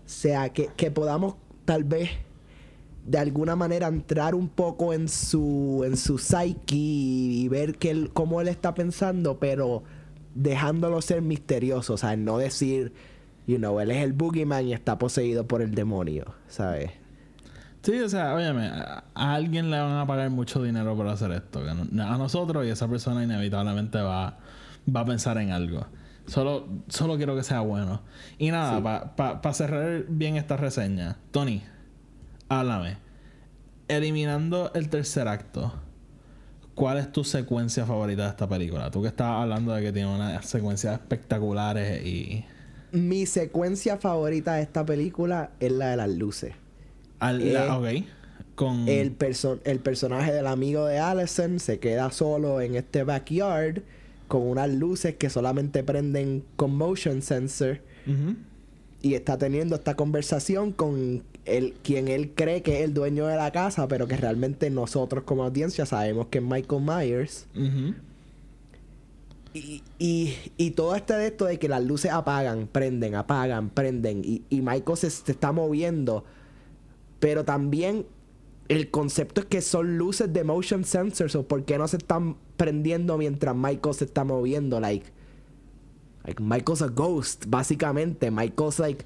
O 0.06 0.08
sea, 0.08 0.54
que, 0.54 0.70
que 0.74 0.90
podamos 0.90 1.34
tal 1.66 1.84
vez 1.84 2.08
de 3.06 3.18
alguna 3.18 3.56
manera 3.56 3.88
entrar 3.88 4.34
un 4.34 4.48
poco 4.48 4.92
en 4.92 5.08
su 5.08 5.82
en 5.84 5.96
su 5.96 6.18
psyche 6.18 6.76
y, 6.76 7.48
ver 7.48 7.76
que 7.76 7.90
él, 7.90 8.10
cómo 8.12 8.40
él 8.40 8.48
está 8.48 8.74
pensando, 8.74 9.38
pero 9.38 9.82
dejándolo 10.34 11.00
ser 11.02 11.22
misterioso, 11.22 11.94
o 11.94 11.96
sea, 11.96 12.16
no 12.16 12.38
decir, 12.38 12.92
you 13.46 13.56
know, 13.56 13.80
él 13.80 13.90
es 13.90 14.02
el 14.04 14.12
boogeyman 14.12 14.66
y 14.66 14.72
está 14.72 14.98
poseído 14.98 15.46
por 15.46 15.62
el 15.62 15.74
demonio, 15.74 16.34
¿sabes? 16.48 16.90
Sí, 17.82 17.98
o 17.98 18.08
sea, 18.08 18.34
óyeme, 18.34 18.66
a, 18.66 19.04
alguien 19.14 19.70
le 19.70 19.80
van 19.80 19.96
a 19.96 20.06
pagar 20.06 20.30
mucho 20.30 20.62
dinero 20.62 20.94
por 20.96 21.08
hacer 21.08 21.32
esto. 21.32 21.60
a 21.60 22.18
nosotros 22.18 22.66
y 22.66 22.68
esa 22.68 22.86
persona 22.88 23.24
inevitablemente 23.24 24.00
va, 24.00 24.38
va 24.94 25.00
a 25.00 25.04
pensar 25.04 25.38
en 25.38 25.50
algo. 25.50 25.86
Solo, 26.26 26.68
solo 26.88 27.16
quiero 27.16 27.34
que 27.34 27.42
sea 27.42 27.60
bueno. 27.60 28.02
Y 28.38 28.50
nada, 28.50 29.16
para 29.16 29.54
cerrar 29.54 30.04
bien 30.08 30.36
esta 30.36 30.56
reseña, 30.56 31.16
Tony, 31.30 31.62
háblame. 32.50 32.98
Eliminando 33.88 34.70
el 34.74 34.90
tercer 34.90 35.26
acto, 35.26 35.72
¿cuál 36.74 36.98
es 36.98 37.10
tu 37.10 37.24
secuencia 37.24 37.86
favorita 37.86 38.24
de 38.24 38.28
esta 38.28 38.48
película? 38.48 38.90
Tú 38.90 39.00
que 39.02 39.08
estabas 39.08 39.42
hablando 39.42 39.72
de 39.72 39.82
que 39.82 39.92
tiene 39.92 40.14
unas 40.14 40.44
secuencias 40.44 40.92
espectaculares 40.92 42.04
y... 42.04 42.44
Mi 42.92 43.24
secuencia 43.24 43.96
favorita 43.96 44.54
de 44.54 44.62
esta 44.62 44.84
película 44.84 45.50
es 45.60 45.72
la 45.72 45.90
de 45.90 45.96
las 45.96 46.10
luces. 46.10 46.54
Al, 47.20 47.40
eh, 47.40 48.04
Con... 48.54 48.88
El, 48.88 49.16
el 49.64 49.78
personaje 49.80 50.32
del 50.32 50.46
amigo 50.46 50.86
de 50.86 50.98
Allison 50.98 51.60
se 51.60 51.78
queda 51.78 52.10
solo 52.10 52.60
en 52.60 52.74
este 52.74 53.04
backyard 53.04 53.82
con 54.28 54.42
unas 54.42 54.70
luces 54.70 55.16
que 55.16 55.30
solamente 55.30 55.82
prenden 55.82 56.44
con 56.56 56.76
motion 56.76 57.22
sensor. 57.22 57.80
Y 59.02 59.14
está 59.14 59.38
teniendo 59.38 59.76
esta 59.76 59.94
conversación 59.94 60.72
con 60.72 61.22
el, 61.44 61.74
quien 61.82 62.08
él 62.08 62.32
cree 62.34 62.62
que 62.62 62.78
es 62.78 62.84
el 62.84 62.94
dueño 62.94 63.26
de 63.26 63.36
la 63.36 63.50
casa, 63.50 63.88
pero 63.88 64.06
que 64.06 64.16
realmente 64.16 64.70
nosotros 64.70 65.24
como 65.24 65.44
audiencia 65.44 65.86
sabemos 65.86 66.26
que 66.28 66.38
es 66.38 66.44
Michael 66.44 66.82
Myers. 66.82 67.46
y, 69.52 69.82
y, 69.98 70.36
y, 70.56 70.70
todo 70.72 70.94
este 70.94 71.14
de 71.14 71.26
esto 71.26 71.44
de 71.46 71.58
que 71.58 71.68
las 71.68 71.82
luces 71.84 72.10
apagan, 72.12 72.66
prenden, 72.66 73.14
apagan, 73.14 73.70
prenden. 73.70 74.22
Y, 74.24 74.42
y 74.48 74.60
Michael 74.60 74.96
se, 74.96 75.10
se 75.10 75.32
está 75.32 75.52
moviendo 75.52 76.24
pero 77.20 77.44
también 77.44 78.06
el 78.68 78.90
concepto 78.90 79.42
es 79.42 79.46
que 79.46 79.60
son 79.60 79.98
luces 79.98 80.32
de 80.32 80.42
motion 80.42 80.84
sensors 80.84 81.36
o 81.36 81.46
por 81.46 81.64
qué 81.64 81.78
no 81.78 81.86
se 81.86 81.98
están 81.98 82.36
prendiendo 82.56 83.16
mientras 83.18 83.54
Michael 83.54 83.94
se 83.94 84.06
está 84.06 84.24
moviendo. 84.24 84.80
Like, 84.80 85.06
like 86.24 86.42
Michael's 86.42 86.82
a 86.82 86.88
ghost, 86.88 87.44
básicamente. 87.46 88.30
Michael's 88.30 88.78
like 88.78 89.04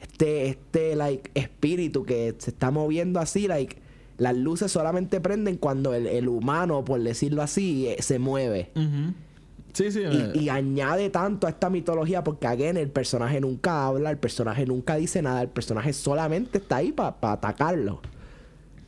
este, 0.00 0.48
este 0.48 0.96
like 0.96 1.30
espíritu 1.34 2.04
que 2.04 2.34
se 2.38 2.50
está 2.50 2.70
moviendo 2.70 3.20
así, 3.20 3.46
like 3.48 3.76
las 4.16 4.36
luces 4.36 4.70
solamente 4.70 5.20
prenden 5.20 5.56
cuando 5.56 5.94
el, 5.94 6.28
humano, 6.28 6.84
por 6.84 7.02
decirlo 7.02 7.42
así, 7.42 7.86
eh, 7.88 8.02
se 8.02 8.18
mueve. 8.18 8.70
Sí, 9.72 9.90
sí. 9.90 10.02
Y, 10.34 10.40
y, 10.40 10.48
añade 10.50 11.08
tanto 11.08 11.46
a 11.46 11.50
esta 11.50 11.70
mitología 11.70 12.22
porque, 12.22 12.46
again, 12.46 12.76
el 12.76 12.90
personaje 12.90 13.40
nunca 13.40 13.86
habla, 13.86 14.10
el 14.10 14.18
personaje 14.18 14.66
nunca 14.66 14.96
dice 14.96 15.22
nada, 15.22 15.40
el 15.40 15.48
personaje 15.48 15.94
solamente 15.94 16.58
está 16.58 16.76
ahí 16.76 16.92
para 16.92 17.16
atacarlo. 17.22 18.02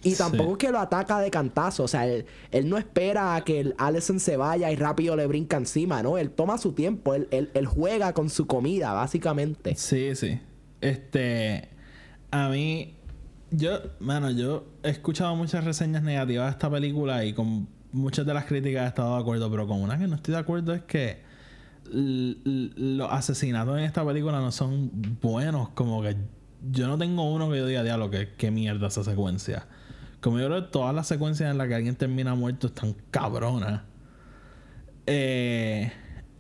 Y 0.05 0.15
tampoco 0.15 0.53
es 0.53 0.59
que 0.59 0.71
lo 0.71 0.81
ataca 0.81 1.21
de 1.21 1.31
cantazo, 1.31 1.85
o 1.85 1.89
sea, 1.89 2.07
él, 2.07 2.27
no 2.65 2.77
espera 2.77 3.37
a 3.37 3.45
que 3.45 3.61
el 3.61 3.75
Allison 3.79 4.19
se 4.19 4.37
vaya 4.37 4.71
y 4.71 4.77
rápido 4.77 5.17
le 5.17 5.27
brinca 5.27 5.57
encima, 5.57 6.03
¿no? 6.03 6.19
Él 6.19 6.31
toma 6.31 6.59
su 6.59 6.73
tiempo, 6.73 7.15
él, 7.15 7.29
él, 7.31 7.67
juega 7.67 8.13
con 8.13 8.29
su 8.29 8.47
comida, 8.47 8.93
básicamente. 8.93 9.77
Sí, 9.77 10.15
sí. 10.17 10.41
Este, 10.83 11.71
a 12.31 12.49
mí, 12.49 12.97
yo, 13.51 13.79
mano, 14.01 14.31
yo 14.31 14.67
he 14.83 14.91
escuchado 14.91 15.35
muchas 15.37 15.65
reseñas 15.65 16.03
negativas 16.03 16.47
de 16.47 16.51
esta 16.51 16.71
película 16.71 17.25
y 17.25 17.33
con 17.33 17.69
muchas 17.93 18.27
de 18.27 18.35
las 18.35 18.45
críticas 18.45 18.85
he 18.85 18.89
estado 18.89 19.15
de 19.15 19.23
acuerdo, 19.23 19.51
pero 19.51 19.67
con 19.67 19.81
una 19.81 19.99
que 19.99 20.07
no 20.07 20.17
estoy 20.17 20.35
de 20.35 20.41
acuerdo 20.41 20.75
es 20.75 20.83
que 20.83 21.23
los 21.91 23.11
asesinatos 23.11 23.79
en 23.79 23.85
esta 23.85 24.05
película 24.05 24.41
no 24.41 24.53
son 24.53 24.91
buenos. 25.21 25.71
Como 25.71 26.03
que 26.03 26.17
yo 26.71 26.89
no 26.89 26.99
tengo 26.99 27.33
uno 27.33 27.51
que 27.51 27.59
yo 27.59 27.67
diga, 27.67 27.83
diablo, 27.83 28.11
que 28.11 28.31
qué 28.37 28.51
mierda 28.51 28.89
esa 28.89 29.05
secuencia. 29.05 29.67
Como 30.21 30.39
yo 30.39 30.47
creo 30.47 30.63
que 30.63 30.69
todas 30.71 30.95
las 30.95 31.07
secuencias 31.07 31.51
en 31.51 31.59
las 31.59 31.69
que 31.69 31.75
alguien 31.75 31.97
termina 31.97 32.35
muerto 32.35 32.69
están 32.69 32.95
cabronas. 33.11 33.83
Eh, 35.07 35.93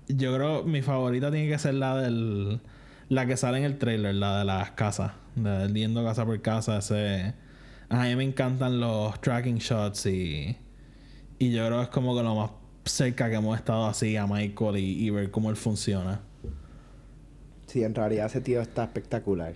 yo 0.09 0.35
creo 0.35 0.63
mi 0.65 0.83
favorita 0.83 1.31
tiene 1.31 1.49
que 1.49 1.59
ser 1.59 1.75
la 1.75 1.97
del. 1.97 2.61
La 3.13 3.27
que 3.27 3.37
sale 3.37 3.59
en 3.59 3.65
el 3.65 3.79
trailer, 3.79 4.15
la 4.15 4.39
de 4.39 4.45
las 4.45 4.71
casas. 4.71 5.13
De 5.35 5.69
yendo 5.73 6.03
casa 6.05 6.25
por 6.25 6.41
casa. 6.41 6.79
Ese. 6.79 7.35
A 7.89 8.05
mí 8.05 8.17
me 8.17 8.25
encantan 8.25 8.81
los 8.81 9.21
tracking 9.21 9.59
shots 9.59 10.07
y 10.07 10.57
y 11.43 11.51
yo 11.51 11.67
creo 11.67 11.79
que 11.79 11.83
es 11.83 11.89
como 11.89 12.15
que 12.15 12.23
lo 12.23 12.37
más 12.37 12.51
cerca 12.85 13.29
que 13.29 13.35
hemos 13.35 13.59
estado 13.59 13.87
así 13.87 14.17
a 14.17 14.29
Michael 14.29 14.77
y, 14.77 15.11
ver 15.11 15.33
cómo 15.33 15.51
él 15.51 15.57
funciona. 15.57 16.21
Sí, 17.67 17.83
en 17.83 17.97
realidad 17.97 18.27
ese 18.27 18.41
tío 18.41 18.61
está 18.61 18.85
espectacular. 18.85 19.55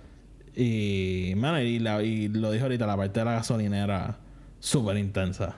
Y, 0.53 1.31
man, 1.37 1.61
y, 1.63 1.79
lo 1.79 2.51
dijo 2.51 2.65
ahorita, 2.65 2.85
la 2.85 2.97
parte 2.97 3.21
de 3.21 3.25
la 3.25 3.31
gasolinera 3.31 4.17
súper 4.59 4.97
intensa. 4.97 5.55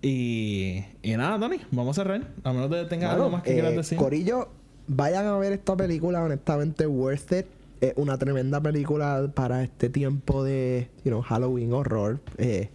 Y, 0.00 0.82
y 1.02 1.16
nada, 1.18 1.38
Tony, 1.38 1.60
vamos 1.70 1.98
a 1.98 2.02
cerrar. 2.02 2.26
A 2.42 2.54
menos 2.54 2.70
que 2.70 2.84
tengas 2.84 3.12
algo 3.12 3.28
más 3.28 3.42
que 3.42 3.52
quieras 3.52 3.72
eh, 3.74 3.76
decir. 3.76 3.98
Corillo, 3.98 4.48
vayan 4.86 5.26
a 5.26 5.36
ver 5.36 5.52
esta 5.52 5.76
película, 5.76 6.22
honestamente, 6.22 6.86
worth 6.86 7.32
it. 7.32 7.46
Es 7.80 7.92
una 7.96 8.16
tremenda 8.18 8.60
película 8.60 9.30
para 9.34 9.62
este 9.62 9.88
tiempo 9.90 10.42
de, 10.44 10.88
you 11.04 11.10
know, 11.10 11.22
Halloween 11.22 11.72
horror. 11.72 12.20
Eh, 12.38 12.70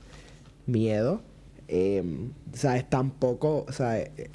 miedo. 0.66 1.22
Eh, 1.68 2.04
¿Sabes? 2.54 2.90
Tampoco, 2.90 3.66
o 3.68 3.72
sea, 3.72 4.00
eh, 4.00 4.30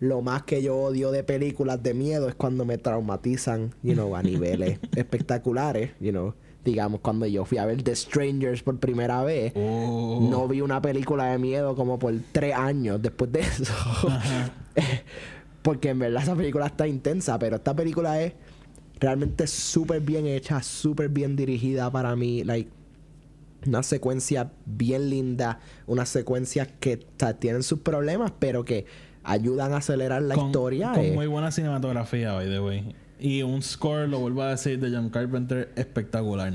lo 0.00 0.22
más 0.22 0.42
que 0.44 0.62
yo 0.62 0.76
odio 0.76 1.10
de 1.10 1.22
películas 1.22 1.82
de 1.82 1.94
miedo 1.94 2.28
es 2.28 2.34
cuando 2.34 2.64
me 2.64 2.78
traumatizan, 2.78 3.74
you 3.82 3.94
know, 3.94 4.16
a 4.16 4.22
niveles 4.22 4.78
espectaculares, 4.96 5.92
you 6.00 6.10
know. 6.10 6.34
Digamos, 6.64 7.00
cuando 7.00 7.24
yo 7.24 7.46
fui 7.46 7.56
a 7.56 7.64
ver 7.64 7.82
The 7.82 7.96
Strangers 7.96 8.62
por 8.62 8.78
primera 8.78 9.22
vez, 9.22 9.52
oh. 9.56 10.28
no 10.30 10.46
vi 10.46 10.60
una 10.60 10.82
película 10.82 11.26
de 11.26 11.38
miedo 11.38 11.74
como 11.74 11.98
por 11.98 12.14
tres 12.32 12.54
años 12.54 13.00
después 13.00 13.32
de 13.32 13.40
eso. 13.40 13.72
Porque 15.62 15.90
en 15.90 15.98
verdad 15.98 16.22
esa 16.22 16.34
película 16.34 16.66
está 16.66 16.86
intensa, 16.86 17.38
pero 17.38 17.56
esta 17.56 17.74
película 17.74 18.20
es 18.20 18.32
realmente 18.98 19.46
súper 19.46 20.00
bien 20.00 20.26
hecha, 20.26 20.62
súper 20.62 21.08
bien 21.08 21.36
dirigida 21.36 21.90
para 21.90 22.16
mí. 22.16 22.44
Like, 22.44 22.70
una 23.66 23.82
secuencia 23.82 24.52
bien 24.64 25.10
linda, 25.10 25.60
una 25.86 26.06
secuencia 26.06 26.66
que 26.66 26.98
tienen 27.38 27.62
sus 27.62 27.80
problemas, 27.80 28.32
pero 28.38 28.64
que 28.64 28.86
ayudan 29.22 29.72
a 29.72 29.78
acelerar 29.78 30.22
la 30.22 30.36
historia. 30.36 30.92
Con 30.92 31.04
eh. 31.04 31.12
muy 31.12 31.26
buena 31.26 31.50
cinematografía, 31.50 32.32
by 32.32 32.48
the 32.48 32.60
way. 32.60 32.94
Y 33.18 33.42
un 33.42 33.62
score, 33.62 34.08
lo 34.08 34.20
vuelvo 34.20 34.42
a 34.42 34.50
decir, 34.50 34.78
de 34.80 34.90
John 34.90 35.10
Carpenter 35.10 35.70
espectacular. 35.76 36.52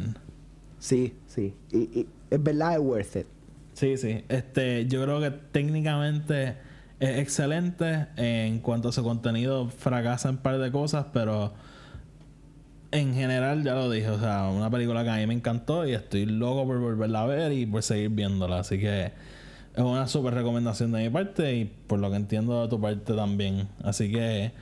Sí, 0.79 1.13
sí. 1.27 1.53
Y, 1.71 2.07
es 2.29 2.43
verdad, 2.43 2.73
es 2.73 2.79
worth 2.79 3.15
it. 3.17 3.27
Sí, 3.73 3.97
sí. 3.97 4.23
Este, 4.29 4.87
yo 4.87 5.03
creo 5.03 5.19
que 5.19 5.31
técnicamente 5.31 6.55
es 6.99 7.19
excelente. 7.19 8.07
En 8.17 8.59
cuanto 8.59 8.89
a 8.89 8.91
su 8.91 9.03
contenido, 9.03 9.69
fracasa 9.69 10.29
en 10.29 10.35
un 10.35 10.41
par 10.41 10.57
de 10.59 10.71
cosas, 10.71 11.07
pero 11.13 11.53
en 12.91 13.13
general, 13.13 13.63
ya 13.63 13.75
lo 13.75 13.89
dije, 13.89 14.09
o 14.09 14.19
sea, 14.19 14.49
una 14.49 14.69
película 14.69 15.03
que 15.03 15.09
a 15.09 15.17
mí 15.17 15.27
me 15.27 15.33
encantó 15.33 15.85
y 15.85 15.93
estoy 15.93 16.25
loco 16.25 16.65
por 16.65 16.79
volverla 16.79 17.23
a 17.23 17.25
ver 17.25 17.51
y 17.51 17.65
por 17.65 17.83
seguir 17.83 18.09
viéndola. 18.09 18.59
Así 18.59 18.79
que 18.79 19.11
es 19.75 19.83
una 19.83 20.07
súper 20.07 20.33
recomendación 20.33 20.91
de 20.93 21.03
mi 21.03 21.09
parte 21.09 21.55
y 21.55 21.65
por 21.65 21.99
lo 21.99 22.09
que 22.09 22.15
entiendo 22.15 22.61
de 22.61 22.69
tu 22.69 22.79
parte 22.79 23.13
también. 23.13 23.67
Así 23.83 24.11
que 24.11 24.53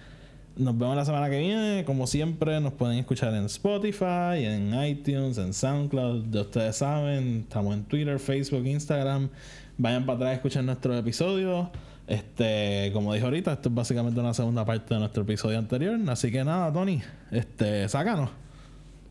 nos 0.56 0.78
vemos 0.78 0.96
la 0.96 1.06
semana 1.06 1.30
que 1.30 1.40
viene. 1.40 1.84
Como 1.86 2.08
siempre, 2.08 2.60
nos 2.60 2.74
pueden 2.74 2.98
escuchar 2.98 3.34
en 3.36 3.46
Spotify, 3.46 4.46
en 4.46 4.74
iTunes, 4.84 5.38
en 5.38 5.54
SoundCloud. 5.54 6.32
Ya 6.32 6.42
ustedes 6.42 6.78
saben, 6.78 7.42
estamos 7.42 7.76
en 7.76 7.84
Twitter, 7.84 8.18
Facebook, 8.18 8.66
Instagram. 8.66 9.30
Vayan 9.78 10.06
para 10.06 10.16
atrás 10.16 10.30
a 10.32 10.34
escuchar 10.34 10.64
nuestros 10.64 11.00
episodios. 11.00 11.68
Este, 12.08 12.92
como 12.94 13.14
dije 13.14 13.26
ahorita, 13.26 13.54
esto 13.54 13.70
es 13.70 13.76
básicamente 13.76 14.20
una 14.20 14.34
segunda 14.34 14.66
parte 14.66 14.94
de 14.94 15.00
nuestro 15.00 15.24
episodio 15.24 15.58
anterior. 15.58 15.98
Así 16.10 16.32
que 16.32 16.44
nada, 16.44 16.72
Tony, 16.72 17.02
este, 17.32 17.88
sácanos. 17.88 18.30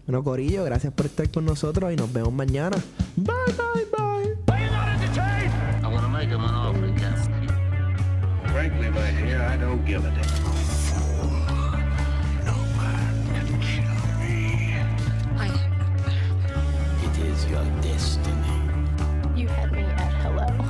Bueno, 0.06 0.22
Corillo, 0.24 0.64
gracias 0.64 0.92
por 0.92 1.06
estar 1.06 1.30
con 1.30 1.44
nosotros 1.44 1.92
y 1.92 1.96
nos 1.96 2.12
vemos 2.12 2.32
mañana. 2.32 2.76
Bye, 3.16 3.34
bye, 3.56 3.86
bye. 3.96 4.02
Are. 4.48 4.92
Frankly, 8.52 8.90
my 8.90 9.10
dear, 9.12 9.42
I 9.42 9.56
don't 9.56 9.84
give 9.84 10.04
a 10.04 10.10
damn. 10.10 10.44
No 12.44 12.54
man 12.76 13.14
can 13.34 13.60
kill 13.60 13.92
me. 14.20 14.76
It 17.06 17.18
is 17.26 17.46
your 17.46 17.64
destiny. 17.80 18.60
You 19.34 19.48
had 19.48 19.72
me 19.72 19.82
at 19.82 20.12
hello. 20.22 20.61